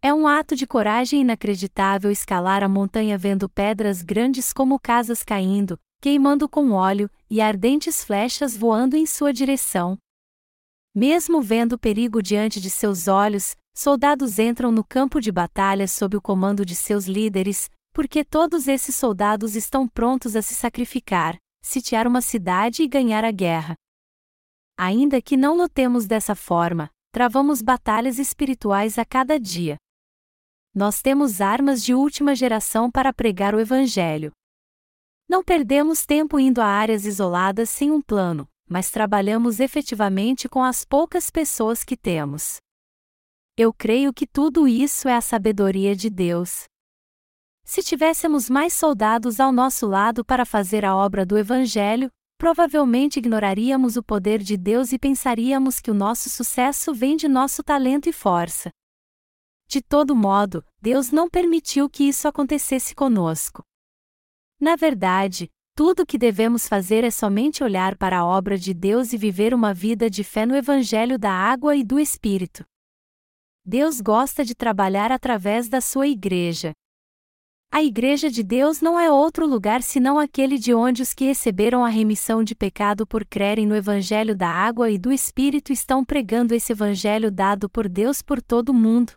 É 0.00 0.14
um 0.14 0.28
ato 0.28 0.54
de 0.54 0.68
coragem 0.68 1.22
inacreditável 1.22 2.12
escalar 2.12 2.62
a 2.62 2.68
montanha 2.68 3.18
vendo 3.18 3.48
pedras 3.48 4.02
grandes 4.02 4.52
como 4.52 4.78
casas 4.78 5.24
caindo, 5.24 5.76
queimando 6.00 6.48
com 6.48 6.70
óleo, 6.70 7.10
e 7.28 7.40
ardentes 7.40 8.04
flechas 8.04 8.56
voando 8.56 8.96
em 8.96 9.04
sua 9.04 9.32
direção. 9.32 9.98
Mesmo 10.94 11.42
vendo 11.42 11.76
perigo 11.76 12.22
diante 12.22 12.60
de 12.60 12.70
seus 12.70 13.08
olhos, 13.08 13.56
soldados 13.74 14.38
entram 14.38 14.70
no 14.70 14.84
campo 14.84 15.20
de 15.20 15.32
batalha 15.32 15.88
sob 15.88 16.16
o 16.16 16.22
comando 16.22 16.64
de 16.64 16.76
seus 16.76 17.06
líderes, 17.06 17.68
porque 17.94 18.24
todos 18.24 18.66
esses 18.66 18.96
soldados 18.96 19.54
estão 19.54 19.86
prontos 19.86 20.34
a 20.34 20.42
se 20.42 20.52
sacrificar, 20.52 21.38
sitiar 21.62 22.08
uma 22.08 22.20
cidade 22.20 22.82
e 22.82 22.88
ganhar 22.88 23.24
a 23.24 23.30
guerra. 23.30 23.76
Ainda 24.76 25.22
que 25.22 25.36
não 25.36 25.56
lutemos 25.56 26.04
dessa 26.04 26.34
forma, 26.34 26.90
travamos 27.12 27.62
batalhas 27.62 28.18
espirituais 28.18 28.98
a 28.98 29.04
cada 29.04 29.38
dia. 29.38 29.76
Nós 30.74 31.00
temos 31.00 31.40
armas 31.40 31.84
de 31.84 31.94
última 31.94 32.34
geração 32.34 32.90
para 32.90 33.12
pregar 33.12 33.54
o 33.54 33.60
Evangelho. 33.60 34.32
Não 35.28 35.44
perdemos 35.44 36.04
tempo 36.04 36.40
indo 36.40 36.60
a 36.60 36.66
áreas 36.66 37.06
isoladas 37.06 37.70
sem 37.70 37.92
um 37.92 38.02
plano, 38.02 38.48
mas 38.68 38.90
trabalhamos 38.90 39.60
efetivamente 39.60 40.48
com 40.48 40.64
as 40.64 40.84
poucas 40.84 41.30
pessoas 41.30 41.84
que 41.84 41.96
temos. 41.96 42.56
Eu 43.56 43.72
creio 43.72 44.12
que 44.12 44.26
tudo 44.26 44.66
isso 44.66 45.08
é 45.08 45.14
a 45.14 45.20
sabedoria 45.20 45.94
de 45.94 46.10
Deus. 46.10 46.64
Se 47.64 47.82
tivéssemos 47.82 48.50
mais 48.50 48.74
soldados 48.74 49.40
ao 49.40 49.50
nosso 49.50 49.86
lado 49.86 50.24
para 50.24 50.44
fazer 50.44 50.84
a 50.84 50.94
obra 50.94 51.24
do 51.24 51.38
Evangelho, 51.38 52.10
provavelmente 52.38 53.18
ignoraríamos 53.18 53.96
o 53.96 54.02
poder 54.02 54.40
de 54.40 54.56
Deus 54.56 54.92
e 54.92 54.98
pensaríamos 54.98 55.80
que 55.80 55.90
o 55.90 55.94
nosso 55.94 56.28
sucesso 56.28 56.94
vem 56.94 57.16
de 57.16 57.26
nosso 57.26 57.62
talento 57.62 58.06
e 58.08 58.12
força. 58.12 58.70
De 59.66 59.80
todo 59.80 60.14
modo, 60.14 60.62
Deus 60.80 61.10
não 61.10 61.28
permitiu 61.28 61.88
que 61.88 62.04
isso 62.04 62.28
acontecesse 62.28 62.94
conosco. 62.94 63.62
Na 64.60 64.76
verdade, 64.76 65.50
tudo 65.74 66.02
o 66.02 66.06
que 66.06 66.18
devemos 66.18 66.68
fazer 66.68 67.02
é 67.02 67.10
somente 67.10 67.64
olhar 67.64 67.96
para 67.96 68.18
a 68.18 68.26
obra 68.26 68.58
de 68.58 68.74
Deus 68.74 69.12
e 69.12 69.16
viver 69.16 69.54
uma 69.54 69.72
vida 69.72 70.10
de 70.10 70.22
fé 70.22 70.44
no 70.44 70.54
Evangelho 70.54 71.18
da 71.18 71.32
água 71.32 71.74
e 71.74 71.82
do 71.82 71.98
Espírito. 71.98 72.62
Deus 73.64 74.00
gosta 74.02 74.44
de 74.44 74.54
trabalhar 74.54 75.10
através 75.10 75.68
da 75.68 75.80
sua 75.80 76.06
igreja. 76.06 76.74
A 77.74 77.82
igreja 77.82 78.30
de 78.30 78.44
Deus 78.44 78.80
não 78.80 79.00
é 79.00 79.10
outro 79.10 79.48
lugar 79.48 79.82
senão 79.82 80.16
aquele 80.16 80.58
de 80.60 80.72
onde 80.72 81.02
os 81.02 81.12
que 81.12 81.24
receberam 81.24 81.84
a 81.84 81.88
remissão 81.88 82.44
de 82.44 82.54
pecado 82.54 83.04
por 83.04 83.26
crerem 83.26 83.66
no 83.66 83.74
Evangelho 83.74 84.36
da 84.36 84.48
água 84.48 84.92
e 84.92 84.96
do 84.96 85.10
Espírito 85.10 85.72
estão 85.72 86.04
pregando 86.04 86.54
esse 86.54 86.70
Evangelho 86.70 87.32
dado 87.32 87.68
por 87.68 87.88
Deus 87.88 88.22
por 88.22 88.40
todo 88.40 88.68
o 88.68 88.72
mundo. 88.72 89.14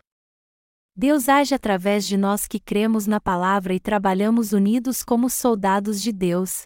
Deus 0.96 1.28
age 1.28 1.54
através 1.54 2.04
de 2.04 2.16
nós 2.16 2.48
que 2.48 2.58
cremos 2.58 3.06
na 3.06 3.20
palavra 3.20 3.74
e 3.74 3.78
trabalhamos 3.78 4.52
unidos 4.52 5.04
como 5.04 5.30
soldados 5.30 6.02
de 6.02 6.10
Deus. 6.10 6.62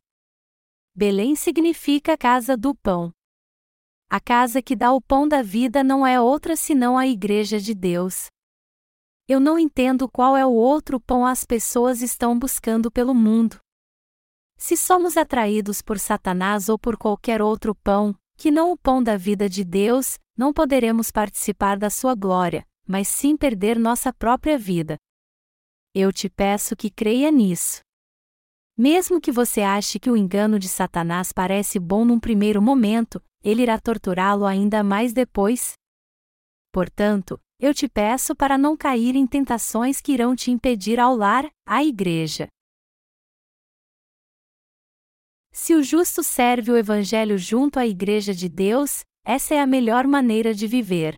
Belém 0.97 1.37
significa 1.37 2.17
casa 2.17 2.57
do 2.57 2.75
pão. 2.75 3.13
A 4.09 4.19
casa 4.19 4.63
que 4.63 4.75
dá 4.75 4.95
o 4.95 5.01
pão 5.03 5.29
da 5.29 5.43
vida 5.43 5.85
não 5.85 6.07
é 6.07 6.19
outra 6.19 6.57
senão 6.57 6.97
a 6.97 7.07
Igreja 7.07 7.61
de 7.61 7.75
Deus. 7.75 8.31
Eu 9.33 9.41
não 9.41 9.59
entendo 9.59 10.11
qual 10.11 10.37
é 10.37 10.45
o 10.45 10.53
outro 10.53 11.01
pão 11.01 11.25
as 11.25 11.43
pessoas 11.43 12.03
estão 12.03 12.39
buscando 12.39 12.91
pelo 12.91 13.15
mundo. 13.15 13.57
Se 14.59 14.77
somos 14.77 15.17
atraídos 15.17 15.81
por 15.81 15.99
Satanás 15.99 16.69
ou 16.69 16.79
por 16.79 16.99
qualquer 16.99 17.41
outro 17.41 17.75
pão, 17.75 18.15
que 18.37 18.51
não 18.51 18.71
o 18.71 18.77
pão 18.77 19.03
da 19.03 19.17
vida 19.17 19.49
de 19.49 19.65
Deus, 19.65 20.19
não 20.37 20.53
poderemos 20.53 21.11
participar 21.11 21.79
da 21.79 21.89
sua 21.89 22.15
glória, 22.15 22.63
mas 22.87 23.09
sim 23.09 23.35
perder 23.35 23.79
nossa 23.79 24.13
própria 24.13 24.59
vida. 24.59 24.99
Eu 25.95 26.13
te 26.13 26.29
peço 26.29 26.77
que 26.77 26.91
creia 26.91 27.31
nisso. 27.31 27.81
Mesmo 28.77 29.19
que 29.19 29.33
você 29.33 29.63
ache 29.63 29.99
que 29.99 30.11
o 30.11 30.17
engano 30.17 30.59
de 30.59 30.69
Satanás 30.69 31.33
parece 31.33 31.79
bom 31.79 32.05
num 32.05 32.21
primeiro 32.21 32.61
momento, 32.61 33.19
ele 33.43 33.63
irá 33.63 33.81
torturá-lo 33.81 34.45
ainda 34.45 34.85
mais 34.85 35.15
depois. 35.15 35.73
Portanto, 36.73 37.39
eu 37.61 37.75
te 37.75 37.87
peço 37.87 38.35
para 38.35 38.57
não 38.57 38.77
cair 38.77 39.15
em 39.15 39.27
tentações 39.27 40.01
que 40.01 40.13
irão 40.13 40.35
te 40.35 40.51
impedir 40.51 40.99
ao 40.99 41.15
lar, 41.15 41.49
à 41.67 41.85
igreja. 41.85 42.49
Se 45.53 45.75
o 45.75 45.83
justo 45.83 46.23
serve 46.23 46.73
o 46.73 46.77
Evangelho 46.77 47.37
junto 47.37 47.79
à 47.79 47.87
Igreja 47.87 48.35
de 48.35 48.49
Deus, 48.49 49.05
essa 49.23 49.55
é 49.55 49.61
a 49.61 49.67
melhor 49.67 50.07
maneira 50.07 50.55
de 50.55 50.67
viver. 50.67 51.15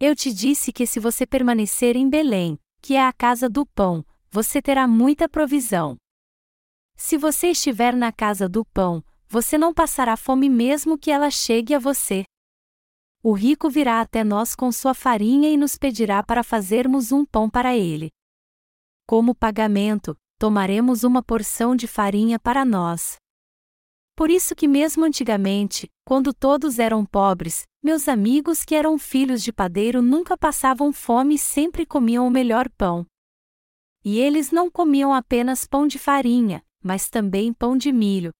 Eu 0.00 0.16
te 0.16 0.32
disse 0.32 0.72
que 0.72 0.84
se 0.84 0.98
você 0.98 1.24
permanecer 1.24 1.94
em 1.94 2.10
Belém, 2.10 2.58
que 2.82 2.96
é 2.96 3.06
a 3.06 3.12
casa 3.12 3.48
do 3.48 3.64
pão, 3.64 4.04
você 4.30 4.60
terá 4.60 4.88
muita 4.88 5.28
provisão. 5.28 5.96
Se 6.96 7.16
você 7.16 7.52
estiver 7.52 7.94
na 7.94 8.10
casa 8.10 8.48
do 8.48 8.64
pão, 8.64 9.02
você 9.28 9.56
não 9.56 9.72
passará 9.72 10.16
fome 10.16 10.50
mesmo 10.50 10.98
que 10.98 11.10
ela 11.12 11.30
chegue 11.30 11.72
a 11.72 11.78
você. 11.78 12.24
O 13.26 13.32
rico 13.32 13.70
virá 13.70 14.02
até 14.02 14.22
nós 14.22 14.54
com 14.54 14.70
sua 14.70 14.92
farinha 14.92 15.48
e 15.48 15.56
nos 15.56 15.78
pedirá 15.78 16.22
para 16.22 16.44
fazermos 16.44 17.10
um 17.10 17.24
pão 17.24 17.48
para 17.48 17.74
ele. 17.74 18.10
Como 19.06 19.34
pagamento, 19.34 20.14
tomaremos 20.38 21.04
uma 21.04 21.22
porção 21.22 21.74
de 21.74 21.86
farinha 21.86 22.38
para 22.38 22.66
nós. 22.66 23.16
Por 24.14 24.30
isso 24.30 24.54
que 24.54 24.68
mesmo 24.68 25.06
antigamente, 25.06 25.90
quando 26.04 26.34
todos 26.34 26.78
eram 26.78 27.02
pobres, 27.06 27.62
meus 27.82 28.08
amigos 28.08 28.62
que 28.62 28.74
eram 28.74 28.98
filhos 28.98 29.42
de 29.42 29.54
padeiro 29.54 30.02
nunca 30.02 30.36
passavam 30.36 30.92
fome 30.92 31.36
e 31.36 31.38
sempre 31.38 31.86
comiam 31.86 32.26
o 32.26 32.30
melhor 32.30 32.68
pão. 32.76 33.06
E 34.04 34.18
eles 34.18 34.50
não 34.50 34.70
comiam 34.70 35.14
apenas 35.14 35.66
pão 35.66 35.86
de 35.86 35.98
farinha, 35.98 36.62
mas 36.82 37.08
também 37.08 37.54
pão 37.54 37.74
de 37.74 37.90
milho. 37.90 38.32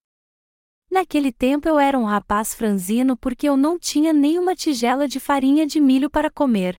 Naquele 0.94 1.32
tempo 1.32 1.68
eu 1.68 1.76
era 1.76 1.98
um 1.98 2.04
rapaz 2.04 2.54
franzino 2.54 3.16
porque 3.16 3.48
eu 3.48 3.56
não 3.56 3.76
tinha 3.76 4.12
nenhuma 4.12 4.54
tigela 4.54 5.08
de 5.08 5.18
farinha 5.18 5.66
de 5.66 5.80
milho 5.80 6.08
para 6.08 6.30
comer. 6.30 6.76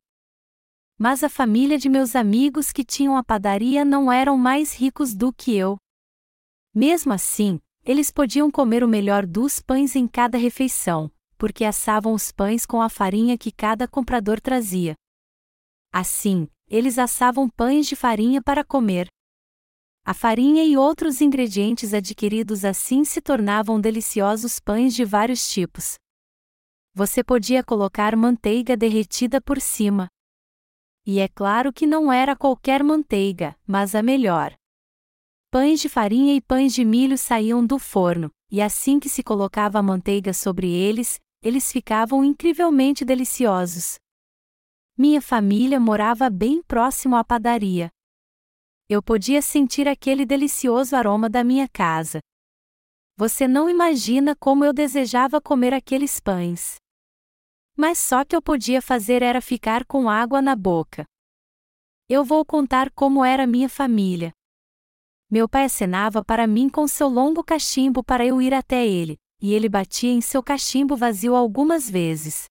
Mas 0.97 1.21
a 1.21 1.27
família 1.27 1.77
de 1.77 1.89
meus 1.89 2.15
amigos 2.15 2.71
que 2.71 2.85
tinham 2.85 3.17
a 3.17 3.23
padaria 3.25 3.83
não 3.83 4.09
eram 4.09 4.37
mais 4.37 4.73
ricos 4.73 5.13
do 5.13 5.33
que 5.33 5.53
eu. 5.53 5.75
Mesmo 6.73 7.11
assim, 7.11 7.59
eles 7.83 8.09
podiam 8.09 8.49
comer 8.49 8.85
o 8.85 8.87
melhor 8.87 9.25
dos 9.25 9.59
pães 9.59 9.97
em 9.97 10.07
cada 10.07 10.37
refeição, 10.37 11.11
porque 11.37 11.65
assavam 11.65 12.13
os 12.13 12.31
pães 12.31 12.65
com 12.65 12.81
a 12.81 12.87
farinha 12.87 13.37
que 13.37 13.51
cada 13.51 13.85
comprador 13.85 14.39
trazia. 14.39 14.95
Assim, 15.91 16.47
eles 16.69 16.97
assavam 16.97 17.49
pães 17.49 17.85
de 17.85 17.97
farinha 17.97 18.41
para 18.41 18.63
comer. 18.63 19.09
A 20.07 20.13
farinha 20.13 20.63
e 20.63 20.77
outros 20.77 21.19
ingredientes 21.19 21.91
adquiridos 21.91 22.63
assim 22.63 23.03
se 23.03 23.19
tornavam 23.19 23.81
deliciosos 23.81 24.59
pães 24.59 24.93
de 24.93 25.03
vários 25.03 25.49
tipos. 25.49 25.95
Você 26.93 27.23
podia 27.23 27.63
colocar 27.63 28.15
manteiga 28.15 28.77
derretida 28.77 29.41
por 29.41 29.59
cima. 29.59 30.07
E 31.07 31.19
é 31.19 31.27
claro 31.27 31.73
que 31.73 31.87
não 31.87 32.13
era 32.13 32.35
qualquer 32.35 32.83
manteiga, 32.83 33.57
mas 33.65 33.95
a 33.95 34.03
melhor. 34.03 34.53
Pães 35.49 35.79
de 35.79 35.89
farinha 35.89 36.35
e 36.35 36.41
pães 36.41 36.71
de 36.71 36.85
milho 36.85 37.17
saíam 37.17 37.65
do 37.65 37.79
forno, 37.79 38.29
e 38.51 38.61
assim 38.61 38.99
que 38.99 39.09
se 39.09 39.23
colocava 39.23 39.79
a 39.79 39.83
manteiga 39.83 40.33
sobre 40.33 40.69
eles, 40.69 41.19
eles 41.41 41.71
ficavam 41.71 42.23
incrivelmente 42.23 43.03
deliciosos. 43.03 43.95
Minha 44.95 45.19
família 45.19 45.79
morava 45.79 46.29
bem 46.29 46.61
próximo 46.61 47.15
à 47.15 47.23
padaria. 47.23 47.89
Eu 48.87 49.01
podia 49.01 49.41
sentir 49.41 49.87
aquele 49.87 50.27
delicioso 50.27 50.95
aroma 50.95 51.27
da 51.27 51.43
minha 51.43 51.67
casa. 51.67 52.19
Você 53.17 53.47
não 53.47 53.67
imagina 53.67 54.35
como 54.35 54.63
eu 54.63 54.71
desejava 54.71 55.41
comer 55.41 55.73
aqueles 55.73 56.19
pães. 56.19 56.75
Mas 57.75 57.97
só 57.97 58.23
que 58.23 58.35
eu 58.35 58.41
podia 58.43 58.83
fazer 58.83 59.23
era 59.23 59.41
ficar 59.41 59.85
com 59.85 60.07
água 60.07 60.39
na 60.39 60.55
boca. 60.55 61.03
Eu 62.07 62.23
vou 62.23 62.45
contar 62.45 62.91
como 62.91 63.25
era 63.25 63.47
minha 63.47 63.67
família. 63.67 64.31
Meu 65.31 65.49
pai 65.49 65.65
acenava 65.65 66.23
para 66.23 66.45
mim 66.45 66.69
com 66.69 66.87
seu 66.87 67.07
longo 67.07 67.43
cachimbo 67.43 68.03
para 68.03 68.23
eu 68.23 68.39
ir 68.39 68.53
até 68.53 68.85
ele, 68.85 69.17
e 69.41 69.51
ele 69.51 69.67
batia 69.67 70.11
em 70.11 70.21
seu 70.21 70.43
cachimbo 70.43 70.95
vazio 70.95 71.35
algumas 71.35 71.89
vezes. 71.89 72.45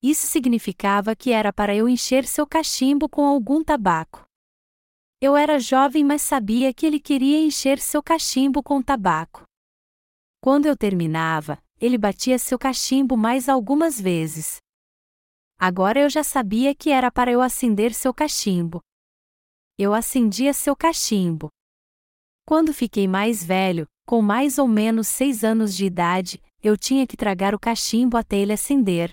Isso 0.00 0.24
significava 0.24 1.16
que 1.16 1.32
era 1.32 1.52
para 1.52 1.74
eu 1.74 1.88
encher 1.88 2.24
seu 2.24 2.46
cachimbo 2.46 3.08
com 3.08 3.26
algum 3.26 3.64
tabaco. 3.64 4.24
Eu 5.24 5.36
era 5.36 5.60
jovem, 5.60 6.02
mas 6.02 6.20
sabia 6.20 6.74
que 6.74 6.84
ele 6.84 6.98
queria 6.98 7.38
encher 7.38 7.78
seu 7.78 8.02
cachimbo 8.02 8.60
com 8.60 8.82
tabaco. 8.82 9.44
Quando 10.40 10.66
eu 10.66 10.76
terminava, 10.76 11.62
ele 11.80 11.96
batia 11.96 12.40
seu 12.40 12.58
cachimbo 12.58 13.16
mais 13.16 13.48
algumas 13.48 14.00
vezes. 14.00 14.56
Agora 15.56 16.00
eu 16.00 16.10
já 16.10 16.24
sabia 16.24 16.74
que 16.74 16.90
era 16.90 17.08
para 17.08 17.30
eu 17.30 17.40
acender 17.40 17.94
seu 17.94 18.12
cachimbo. 18.12 18.80
Eu 19.78 19.94
acendia 19.94 20.52
seu 20.52 20.74
cachimbo. 20.74 21.50
Quando 22.44 22.74
fiquei 22.74 23.06
mais 23.06 23.44
velho, 23.44 23.86
com 24.04 24.20
mais 24.20 24.58
ou 24.58 24.66
menos 24.66 25.06
seis 25.06 25.44
anos 25.44 25.76
de 25.76 25.84
idade, 25.84 26.42
eu 26.60 26.76
tinha 26.76 27.06
que 27.06 27.16
tragar 27.16 27.54
o 27.54 27.60
cachimbo 27.60 28.16
até 28.16 28.38
ele 28.38 28.52
acender. 28.52 29.12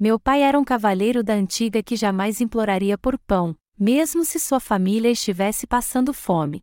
Meu 0.00 0.18
pai 0.18 0.40
era 0.40 0.58
um 0.58 0.64
cavalheiro 0.64 1.22
da 1.22 1.34
antiga 1.34 1.82
que 1.82 1.96
jamais 1.96 2.40
imploraria 2.40 2.96
por 2.96 3.18
pão, 3.18 3.54
mesmo 3.78 4.24
se 4.24 4.38
sua 4.38 4.60
família 4.60 5.10
estivesse 5.10 5.66
passando 5.66 6.12
fome. 6.12 6.60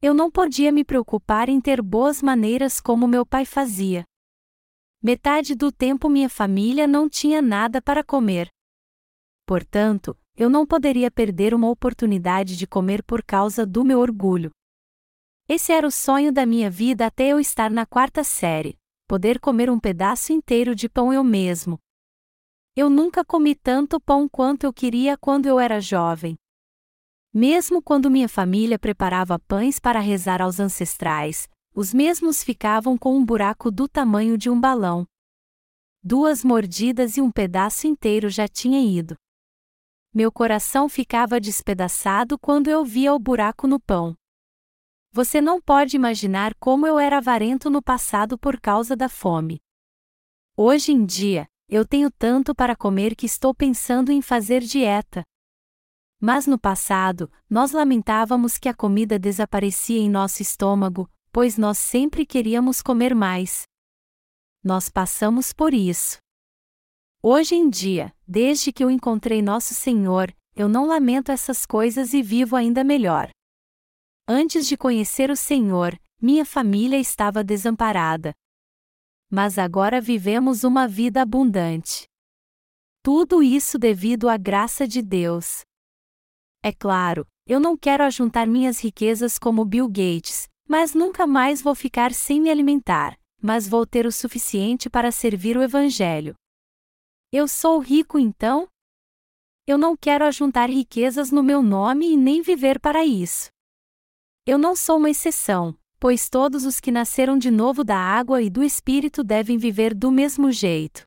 Eu 0.00 0.14
não 0.14 0.30
podia 0.30 0.70
me 0.70 0.84
preocupar 0.84 1.48
em 1.48 1.60
ter 1.60 1.82
boas 1.82 2.22
maneiras 2.22 2.80
como 2.80 3.08
meu 3.08 3.26
pai 3.26 3.44
fazia. 3.44 4.04
Metade 5.02 5.54
do 5.54 5.72
tempo 5.72 6.08
minha 6.08 6.28
família 6.28 6.86
não 6.86 7.08
tinha 7.08 7.42
nada 7.42 7.80
para 7.82 8.04
comer. 8.04 8.48
Portanto, 9.46 10.16
eu 10.36 10.48
não 10.48 10.66
poderia 10.66 11.10
perder 11.10 11.52
uma 11.52 11.68
oportunidade 11.68 12.56
de 12.56 12.66
comer 12.66 13.02
por 13.02 13.24
causa 13.24 13.66
do 13.66 13.84
meu 13.84 13.98
orgulho. 13.98 14.50
Esse 15.48 15.72
era 15.72 15.86
o 15.86 15.90
sonho 15.90 16.32
da 16.32 16.44
minha 16.44 16.70
vida 16.70 17.06
até 17.06 17.28
eu 17.28 17.40
estar 17.40 17.70
na 17.70 17.86
quarta 17.86 18.22
série, 18.22 18.76
poder 19.08 19.40
comer 19.40 19.70
um 19.70 19.80
pedaço 19.80 20.32
inteiro 20.32 20.74
de 20.74 20.88
pão 20.88 21.12
eu 21.12 21.24
mesmo. 21.24 21.78
Eu 22.80 22.88
nunca 22.88 23.24
comi 23.24 23.56
tanto 23.56 23.98
pão 23.98 24.28
quanto 24.28 24.62
eu 24.62 24.72
queria 24.72 25.18
quando 25.18 25.46
eu 25.46 25.58
era 25.58 25.80
jovem. 25.80 26.36
Mesmo 27.34 27.82
quando 27.82 28.08
minha 28.08 28.28
família 28.28 28.78
preparava 28.78 29.36
pães 29.36 29.80
para 29.80 29.98
rezar 29.98 30.40
aos 30.40 30.60
ancestrais, 30.60 31.48
os 31.74 31.92
mesmos 31.92 32.44
ficavam 32.44 32.96
com 32.96 33.16
um 33.16 33.24
buraco 33.24 33.68
do 33.72 33.88
tamanho 33.88 34.38
de 34.38 34.48
um 34.48 34.60
balão. 34.60 35.04
Duas 36.04 36.44
mordidas 36.44 37.16
e 37.16 37.20
um 37.20 37.32
pedaço 37.32 37.88
inteiro 37.88 38.28
já 38.28 38.46
tinha 38.46 38.80
ido. 38.80 39.16
Meu 40.14 40.30
coração 40.30 40.88
ficava 40.88 41.40
despedaçado 41.40 42.38
quando 42.38 42.68
eu 42.68 42.84
via 42.84 43.12
o 43.12 43.18
buraco 43.18 43.66
no 43.66 43.80
pão. 43.80 44.14
Você 45.10 45.40
não 45.40 45.60
pode 45.60 45.96
imaginar 45.96 46.54
como 46.60 46.86
eu 46.86 46.96
era 46.96 47.18
avarento 47.18 47.68
no 47.68 47.82
passado 47.82 48.38
por 48.38 48.60
causa 48.60 48.94
da 48.94 49.08
fome. 49.08 49.58
Hoje 50.56 50.92
em 50.92 51.04
dia, 51.04 51.48
eu 51.68 51.86
tenho 51.86 52.10
tanto 52.10 52.54
para 52.54 52.74
comer 52.74 53.14
que 53.14 53.26
estou 53.26 53.54
pensando 53.54 54.10
em 54.10 54.22
fazer 54.22 54.62
dieta. 54.62 55.22
Mas 56.20 56.46
no 56.46 56.58
passado, 56.58 57.30
nós 57.48 57.72
lamentávamos 57.72 58.58
que 58.58 58.68
a 58.68 58.74
comida 58.74 59.18
desaparecia 59.18 60.00
em 60.00 60.08
nosso 60.08 60.42
estômago, 60.42 61.08
pois 61.30 61.58
nós 61.58 61.78
sempre 61.78 62.24
queríamos 62.24 62.80
comer 62.80 63.14
mais. 63.14 63.62
Nós 64.64 64.88
passamos 64.88 65.52
por 65.52 65.72
isso. 65.72 66.18
Hoje 67.22 67.54
em 67.54 67.68
dia, 67.68 68.14
desde 68.26 68.72
que 68.72 68.82
eu 68.82 68.90
encontrei 68.90 69.42
Nosso 69.42 69.74
Senhor, 69.74 70.34
eu 70.56 70.68
não 70.68 70.86
lamento 70.86 71.30
essas 71.30 71.66
coisas 71.66 72.14
e 72.14 72.22
vivo 72.22 72.56
ainda 72.56 72.82
melhor. 72.82 73.30
Antes 74.26 74.66
de 74.66 74.76
conhecer 74.76 75.30
o 75.30 75.36
Senhor, 75.36 75.98
minha 76.20 76.44
família 76.44 76.98
estava 76.98 77.44
desamparada. 77.44 78.32
Mas 79.30 79.58
agora 79.58 80.00
vivemos 80.00 80.64
uma 80.64 80.88
vida 80.88 81.20
abundante. 81.22 82.06
Tudo 83.02 83.42
isso 83.42 83.78
devido 83.78 84.28
à 84.28 84.36
graça 84.36 84.86
de 84.86 85.02
Deus. 85.02 85.62
É 86.62 86.72
claro, 86.72 87.26
eu 87.46 87.60
não 87.60 87.76
quero 87.76 88.04
ajuntar 88.04 88.46
minhas 88.46 88.80
riquezas 88.80 89.38
como 89.38 89.64
Bill 89.64 89.88
Gates, 89.88 90.48
mas 90.68 90.94
nunca 90.94 91.26
mais 91.26 91.62
vou 91.62 91.74
ficar 91.74 92.12
sem 92.12 92.40
me 92.40 92.50
alimentar, 92.50 93.18
mas 93.40 93.68
vou 93.68 93.86
ter 93.86 94.06
o 94.06 94.12
suficiente 94.12 94.90
para 94.90 95.12
servir 95.12 95.56
o 95.56 95.62
Evangelho. 95.62 96.34
Eu 97.32 97.46
sou 97.46 97.78
rico 97.78 98.18
então? 98.18 98.66
Eu 99.66 99.76
não 99.76 99.96
quero 99.96 100.24
ajuntar 100.24 100.68
riquezas 100.70 101.30
no 101.30 101.42
meu 101.42 101.62
nome 101.62 102.12
e 102.12 102.16
nem 102.16 102.40
viver 102.42 102.80
para 102.80 103.04
isso. 103.04 103.50
Eu 104.46 104.56
não 104.58 104.74
sou 104.74 104.96
uma 104.96 105.10
exceção, 105.10 105.76
pois 105.98 106.28
todos 106.28 106.64
os 106.64 106.80
que 106.80 106.92
nasceram 106.92 107.36
de 107.36 107.50
novo 107.50 107.82
da 107.82 107.96
água 107.96 108.40
e 108.40 108.48
do 108.48 108.62
Espírito 108.62 109.24
devem 109.24 109.58
viver 109.58 109.94
do 109.94 110.10
mesmo 110.10 110.52
jeito. 110.52 111.06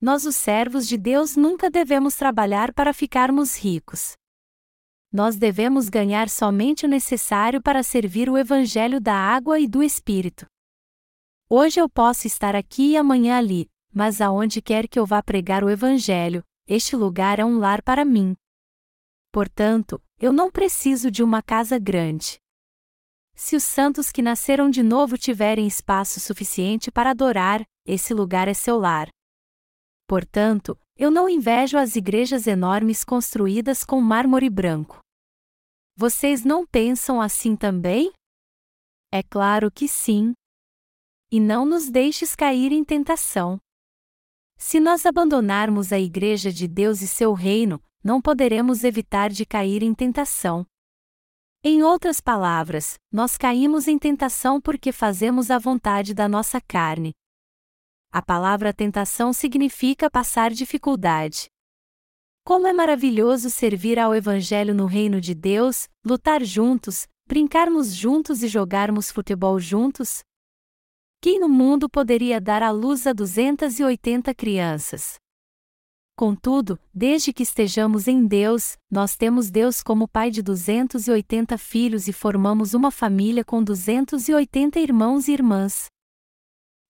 Nós, 0.00 0.24
os 0.24 0.36
servos 0.36 0.86
de 0.86 0.96
Deus, 0.96 1.34
nunca 1.34 1.68
devemos 1.68 2.14
trabalhar 2.14 2.72
para 2.72 2.92
ficarmos 2.92 3.58
ricos. 3.58 4.16
Nós 5.10 5.36
devemos 5.36 5.88
ganhar 5.88 6.28
somente 6.28 6.86
o 6.86 6.88
necessário 6.88 7.60
para 7.60 7.82
servir 7.82 8.30
o 8.30 8.38
Evangelho 8.38 9.00
da 9.00 9.14
água 9.14 9.58
e 9.58 9.66
do 9.66 9.82
Espírito. 9.82 10.46
Hoje 11.50 11.80
eu 11.80 11.88
posso 11.88 12.26
estar 12.26 12.54
aqui 12.54 12.92
e 12.92 12.96
amanhã 12.96 13.38
ali, 13.38 13.68
mas 13.92 14.20
aonde 14.20 14.60
quer 14.60 14.86
que 14.86 14.98
eu 14.98 15.06
vá 15.06 15.22
pregar 15.22 15.64
o 15.64 15.70
Evangelho, 15.70 16.44
este 16.66 16.94
lugar 16.94 17.40
é 17.40 17.44
um 17.44 17.58
lar 17.58 17.82
para 17.82 18.04
mim. 18.04 18.36
Portanto, 19.32 20.00
eu 20.20 20.32
não 20.32 20.50
preciso 20.50 21.10
de 21.10 21.22
uma 21.22 21.42
casa 21.42 21.78
grande. 21.78 22.38
Se 23.40 23.54
os 23.54 23.62
santos 23.62 24.10
que 24.10 24.20
nasceram 24.20 24.68
de 24.68 24.82
novo 24.82 25.16
tiverem 25.16 25.64
espaço 25.64 26.18
suficiente 26.18 26.90
para 26.90 27.10
adorar, 27.10 27.64
esse 27.86 28.12
lugar 28.12 28.48
é 28.48 28.52
seu 28.52 28.76
lar. 28.76 29.08
Portanto, 30.08 30.76
eu 30.96 31.08
não 31.08 31.28
invejo 31.28 31.78
as 31.78 31.94
igrejas 31.94 32.48
enormes 32.48 33.04
construídas 33.04 33.84
com 33.84 34.00
mármore 34.00 34.50
branco. 34.50 34.98
Vocês 35.94 36.44
não 36.44 36.66
pensam 36.66 37.20
assim 37.20 37.54
também? 37.54 38.10
É 39.12 39.22
claro 39.22 39.70
que 39.70 39.86
sim. 39.86 40.32
E 41.30 41.38
não 41.38 41.64
nos 41.64 41.88
deixes 41.88 42.34
cair 42.34 42.72
em 42.72 42.82
tentação. 42.82 43.56
Se 44.56 44.80
nós 44.80 45.06
abandonarmos 45.06 45.92
a 45.92 45.98
Igreja 46.00 46.52
de 46.52 46.66
Deus 46.66 47.02
e 47.02 47.06
seu 47.06 47.32
reino, 47.34 47.80
não 48.02 48.20
poderemos 48.20 48.82
evitar 48.82 49.30
de 49.30 49.46
cair 49.46 49.84
em 49.84 49.94
tentação. 49.94 50.66
Em 51.62 51.82
outras 51.82 52.20
palavras, 52.20 53.00
nós 53.10 53.36
caímos 53.36 53.88
em 53.88 53.98
tentação 53.98 54.60
porque 54.60 54.92
fazemos 54.92 55.50
a 55.50 55.58
vontade 55.58 56.14
da 56.14 56.28
nossa 56.28 56.60
carne. 56.60 57.12
A 58.12 58.22
palavra 58.22 58.72
tentação 58.72 59.32
significa 59.32 60.08
passar 60.08 60.52
dificuldade. 60.52 61.48
Como 62.44 62.68
é 62.68 62.72
maravilhoso 62.72 63.50
servir 63.50 63.98
ao 63.98 64.14
Evangelho 64.14 64.72
no 64.72 64.86
reino 64.86 65.20
de 65.20 65.34
Deus, 65.34 65.88
lutar 66.06 66.44
juntos, 66.44 67.08
brincarmos 67.26 67.92
juntos 67.92 68.44
e 68.44 68.48
jogarmos 68.48 69.10
futebol 69.10 69.58
juntos? 69.58 70.20
Quem 71.20 71.40
no 71.40 71.48
mundo 71.48 71.90
poderia 71.90 72.40
dar 72.40 72.62
à 72.62 72.70
luz 72.70 73.04
a 73.04 73.12
280 73.12 74.32
crianças? 74.32 75.18
Contudo, 76.18 76.80
desde 76.92 77.32
que 77.32 77.44
estejamos 77.44 78.08
em 78.08 78.26
Deus, 78.26 78.76
nós 78.90 79.14
temos 79.14 79.52
Deus 79.52 79.84
como 79.84 80.08
pai 80.08 80.32
de 80.32 80.42
280 80.42 81.56
filhos 81.56 82.08
e 82.08 82.12
formamos 82.12 82.74
uma 82.74 82.90
família 82.90 83.44
com 83.44 83.62
280 83.62 84.80
irmãos 84.80 85.28
e 85.28 85.32
irmãs. 85.32 85.86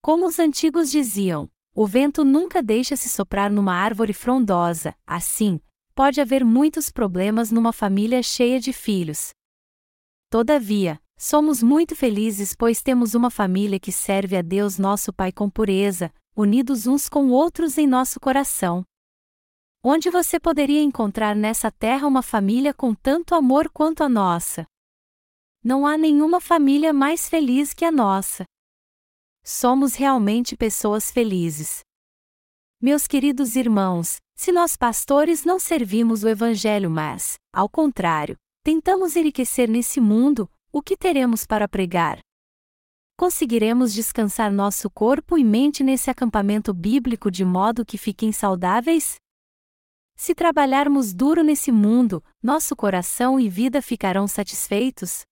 Como 0.00 0.26
os 0.26 0.38
antigos 0.38 0.90
diziam, 0.90 1.46
o 1.74 1.86
vento 1.86 2.24
nunca 2.24 2.62
deixa 2.62 2.96
se 2.96 3.10
soprar 3.10 3.50
numa 3.50 3.74
árvore 3.74 4.14
frondosa, 4.14 4.94
assim, 5.06 5.60
pode 5.94 6.22
haver 6.22 6.42
muitos 6.42 6.88
problemas 6.88 7.52
numa 7.52 7.70
família 7.70 8.22
cheia 8.22 8.58
de 8.58 8.72
filhos. 8.72 9.32
Todavia, 10.30 10.98
somos 11.18 11.62
muito 11.62 11.94
felizes 11.94 12.54
pois 12.56 12.80
temos 12.80 13.14
uma 13.14 13.28
família 13.28 13.78
que 13.78 13.92
serve 13.92 14.38
a 14.38 14.40
Deus 14.40 14.78
nosso 14.78 15.12
Pai 15.12 15.30
com 15.30 15.50
pureza, 15.50 16.10
unidos 16.34 16.86
uns 16.86 17.10
com 17.10 17.28
outros 17.28 17.76
em 17.76 17.86
nosso 17.86 18.18
coração. 18.18 18.86
Onde 19.82 20.10
você 20.10 20.40
poderia 20.40 20.82
encontrar 20.82 21.36
nessa 21.36 21.70
terra 21.70 22.08
uma 22.08 22.22
família 22.22 22.74
com 22.74 22.92
tanto 22.94 23.32
amor 23.32 23.70
quanto 23.70 24.02
a 24.02 24.08
nossa? 24.08 24.66
Não 25.62 25.86
há 25.86 25.96
nenhuma 25.96 26.40
família 26.40 26.92
mais 26.92 27.28
feliz 27.28 27.72
que 27.72 27.84
a 27.84 27.92
nossa. 27.92 28.44
Somos 29.44 29.94
realmente 29.94 30.56
pessoas 30.56 31.12
felizes. 31.12 31.80
Meus 32.82 33.06
queridos 33.06 33.54
irmãos, 33.54 34.16
se 34.34 34.50
nós 34.50 34.76
pastores 34.76 35.44
não 35.44 35.60
servimos 35.60 36.24
o 36.24 36.28
Evangelho, 36.28 36.90
mas, 36.90 37.36
ao 37.52 37.68
contrário, 37.68 38.36
tentamos 38.64 39.14
enriquecer 39.14 39.68
nesse 39.68 40.00
mundo, 40.00 40.50
o 40.72 40.82
que 40.82 40.96
teremos 40.96 41.46
para 41.46 41.68
pregar? 41.68 42.18
Conseguiremos 43.16 43.94
descansar 43.94 44.52
nosso 44.52 44.90
corpo 44.90 45.38
e 45.38 45.44
mente 45.44 45.84
nesse 45.84 46.10
acampamento 46.10 46.74
bíblico 46.74 47.30
de 47.30 47.44
modo 47.44 47.86
que 47.86 47.96
fiquem 47.96 48.32
saudáveis? 48.32 49.16
Se 50.20 50.34
trabalharmos 50.34 51.14
duro 51.14 51.44
nesse 51.44 51.70
mundo, 51.70 52.24
nosso 52.42 52.74
coração 52.74 53.38
e 53.38 53.48
vida 53.48 53.80
ficarão 53.80 54.26
satisfeitos? 54.26 55.22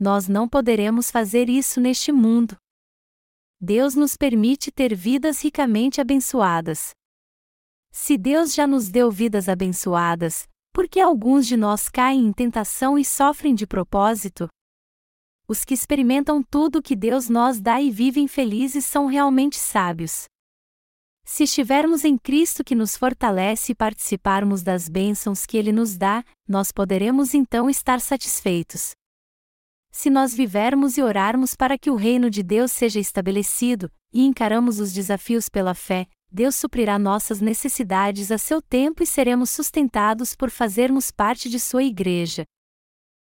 Nós 0.00 0.26
não 0.26 0.48
poderemos 0.48 1.12
fazer 1.12 1.48
isso 1.48 1.80
neste 1.80 2.10
mundo. 2.10 2.56
Deus 3.60 3.94
nos 3.94 4.16
permite 4.16 4.72
ter 4.72 4.96
vidas 4.96 5.40
ricamente 5.40 6.00
abençoadas. 6.00 6.90
Se 7.92 8.18
Deus 8.18 8.52
já 8.52 8.66
nos 8.66 8.88
deu 8.88 9.12
vidas 9.12 9.48
abençoadas, 9.48 10.48
por 10.72 10.88
que 10.88 10.98
alguns 10.98 11.46
de 11.46 11.56
nós 11.56 11.88
caem 11.88 12.26
em 12.26 12.32
tentação 12.32 12.98
e 12.98 13.04
sofrem 13.04 13.54
de 13.54 13.64
propósito? 13.64 14.48
Os 15.46 15.64
que 15.64 15.72
experimentam 15.72 16.42
tudo 16.42 16.82
que 16.82 16.96
Deus 16.96 17.28
nos 17.28 17.60
dá 17.60 17.80
e 17.80 17.92
vivem 17.92 18.26
felizes 18.26 18.84
são 18.84 19.06
realmente 19.06 19.56
sábios. 19.56 20.24
Se 21.24 21.44
estivermos 21.44 22.04
em 22.04 22.18
Cristo 22.18 22.62
que 22.62 22.74
nos 22.74 22.96
fortalece 22.96 23.72
e 23.72 23.74
participarmos 23.74 24.62
das 24.62 24.88
bênçãos 24.88 25.46
que 25.46 25.56
Ele 25.56 25.72
nos 25.72 25.96
dá, 25.96 26.22
nós 26.46 26.70
poderemos 26.70 27.32
então 27.32 27.70
estar 27.70 27.98
satisfeitos. 28.00 28.92
Se 29.90 30.10
nós 30.10 30.34
vivermos 30.34 30.98
e 30.98 31.02
orarmos 31.02 31.54
para 31.54 31.78
que 31.78 31.90
o 31.90 31.94
reino 31.94 32.28
de 32.28 32.42
Deus 32.42 32.72
seja 32.72 33.00
estabelecido, 33.00 33.90
e 34.12 34.22
encaramos 34.24 34.78
os 34.78 34.92
desafios 34.92 35.48
pela 35.48 35.74
fé, 35.74 36.06
Deus 36.30 36.56
suprirá 36.56 36.98
nossas 36.98 37.40
necessidades 37.40 38.30
a 38.30 38.36
seu 38.36 38.60
tempo 38.60 39.02
e 39.02 39.06
seremos 39.06 39.50
sustentados 39.50 40.34
por 40.34 40.50
fazermos 40.50 41.10
parte 41.10 41.48
de 41.48 41.58
sua 41.58 41.84
igreja. 41.84 42.44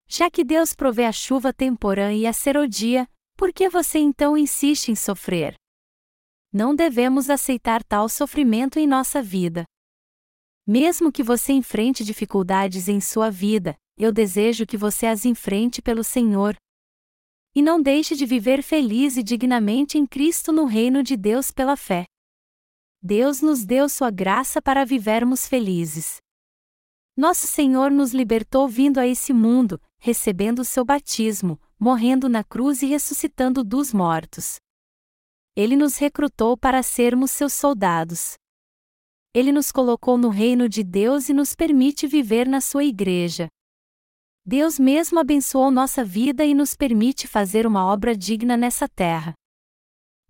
Já 0.07 0.31
que 0.31 0.45
Deus 0.45 0.75
provê 0.75 1.07
a 1.07 1.13
chuva 1.13 1.53
temporã 1.53 2.13
e 2.13 2.27
a 2.27 2.33
serodia, 2.33 3.09
por 3.37 3.53
que 3.53 3.69
você 3.69 3.99
então 3.99 4.37
insiste 4.37 4.91
em 4.91 4.95
sofrer? 4.95 5.60
Não 6.53 6.75
devemos 6.75 7.31
aceitar 7.31 7.83
tal 7.85 8.09
sofrimento 8.09 8.79
em 8.79 8.87
nossa 8.87 9.23
vida. 9.23 9.65
Mesmo 10.67 11.11
que 11.13 11.23
você 11.23 11.53
enfrente 11.53 12.05
dificuldades 12.05 12.89
em 12.89 13.01
sua 13.01 13.31
vida, 13.31 13.77
eu 13.97 14.13
desejo 14.13 14.67
que 14.67 14.77
você 14.77 15.07
as 15.07 15.25
enfrente 15.25 15.81
pelo 15.83 16.03
Senhor. 16.03 16.57
E 17.55 17.63
não 17.63 17.83
deixe 17.83 18.15
de 18.15 18.25
viver 18.25 18.63
feliz 18.63 19.17
e 19.17 19.23
dignamente 19.23 19.99
em 19.99 20.07
Cristo 20.07 20.53
no 20.53 20.65
reino 20.65 21.03
de 21.03 21.17
Deus 21.17 21.51
pela 21.51 21.77
fé. 21.77 22.05
Deus 23.03 23.41
nos 23.41 23.65
deu 23.65 23.89
sua 23.89 24.11
graça 24.11 24.61
para 24.61 24.85
vivermos 24.85 25.47
felizes. 25.47 26.19
Nosso 27.17 27.47
Senhor 27.47 27.91
nos 27.91 28.13
libertou 28.13 28.69
vindo 28.69 28.99
a 28.99 29.07
esse 29.07 29.33
mundo, 29.33 29.81
recebendo 29.99 30.61
o 30.61 30.65
seu 30.65 30.85
batismo, 30.85 31.61
morrendo 31.79 32.29
na 32.29 32.45
cruz 32.45 32.83
e 32.83 32.87
ressuscitando 32.87 33.65
dos 33.65 33.93
mortos. 33.93 34.57
Ele 35.57 35.77
nos 35.77 35.97
recrutou 35.97 36.57
para 36.57 36.83
sermos 36.83 37.31
seus 37.31 37.53
soldados. 37.53 38.35
Ele 39.35 39.53
nos 39.53 39.71
colocou 39.71 40.17
no 40.17 40.29
reino 40.29 40.69
de 40.69 40.83
Deus 40.83 41.29
e 41.29 41.33
nos 41.33 41.55
permite 41.55 42.07
viver 42.07 42.49
na 42.49 42.61
sua 42.61 42.85
igreja. 42.85 43.49
Deus 44.45 44.79
mesmo 44.79 45.19
abençoou 45.19 45.71
nossa 45.71 46.05
vida 46.05 46.45
e 46.45 46.55
nos 46.55 46.75
permite 46.75 47.29
fazer 47.29 47.67
uma 47.67 47.85
obra 47.87 48.17
digna 48.17 48.57
nessa 48.57 48.89
terra. 48.89 49.35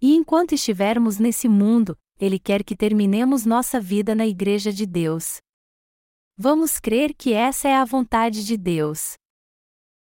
E 0.03 0.15
enquanto 0.15 0.55
estivermos 0.55 1.19
nesse 1.19 1.49
mundo, 1.49 1.97
Ele 2.19 2.39
quer 2.39 2.65
que 2.65 2.75
terminemos 2.75 3.45
nossa 3.45 3.81
vida 3.81 4.15
na 4.15 4.27
Igreja 4.27 4.73
de 4.73 4.87
Deus. 4.87 5.39
Vamos 6.37 6.81
crer 6.81 7.15
que 7.15 7.35
essa 7.35 7.69
é 7.69 7.75
a 7.75 7.85
vontade 7.85 8.45
de 8.45 8.57
Deus. 8.57 9.20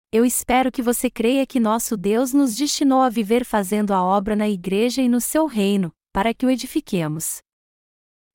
Eu 0.09 0.23
espero 0.23 0.71
que 0.71 0.81
você 0.81 1.11
creia 1.11 1.45
que 1.45 1.59
nosso 1.59 1.97
Deus 1.97 2.31
nos 2.31 2.55
destinou 2.55 3.01
a 3.01 3.09
viver 3.09 3.43
fazendo 3.43 3.93
a 3.93 4.01
obra 4.01 4.37
na 4.37 4.47
igreja 4.47 5.01
e 5.01 5.09
no 5.09 5.19
seu 5.19 5.45
reino, 5.47 5.91
para 6.13 6.33
que 6.33 6.45
o 6.45 6.49
edifiquemos. 6.49 7.39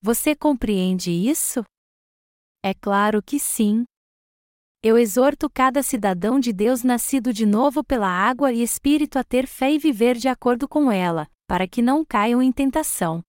Você 0.03 0.37
compreende 0.37 1.11
isso? 1.11 1.64
É 2.62 2.75
claro 2.75 3.23
que 3.23 3.41
sim. 3.41 3.85
Eu 4.83 4.99
exorto 4.99 5.49
cada 5.49 5.83
cidadão 5.83 6.39
de 6.39 6.53
Deus 6.53 6.83
nascido 6.83 7.33
de 7.33 7.47
novo 7.47 7.83
pela 7.83 8.09
água 8.09 8.53
e 8.53 8.62
espírito 8.62 9.18
a 9.18 9.25
ter 9.25 9.47
fé 9.47 9.73
e 9.73 9.79
viver 9.79 10.16
de 10.16 10.29
acordo 10.29 10.68
com 10.68 10.93
ela, 10.93 11.27
para 11.47 11.66
que 11.66 11.81
não 11.81 12.05
caiam 12.05 12.43
em 12.43 12.53
tentação. 12.53 13.23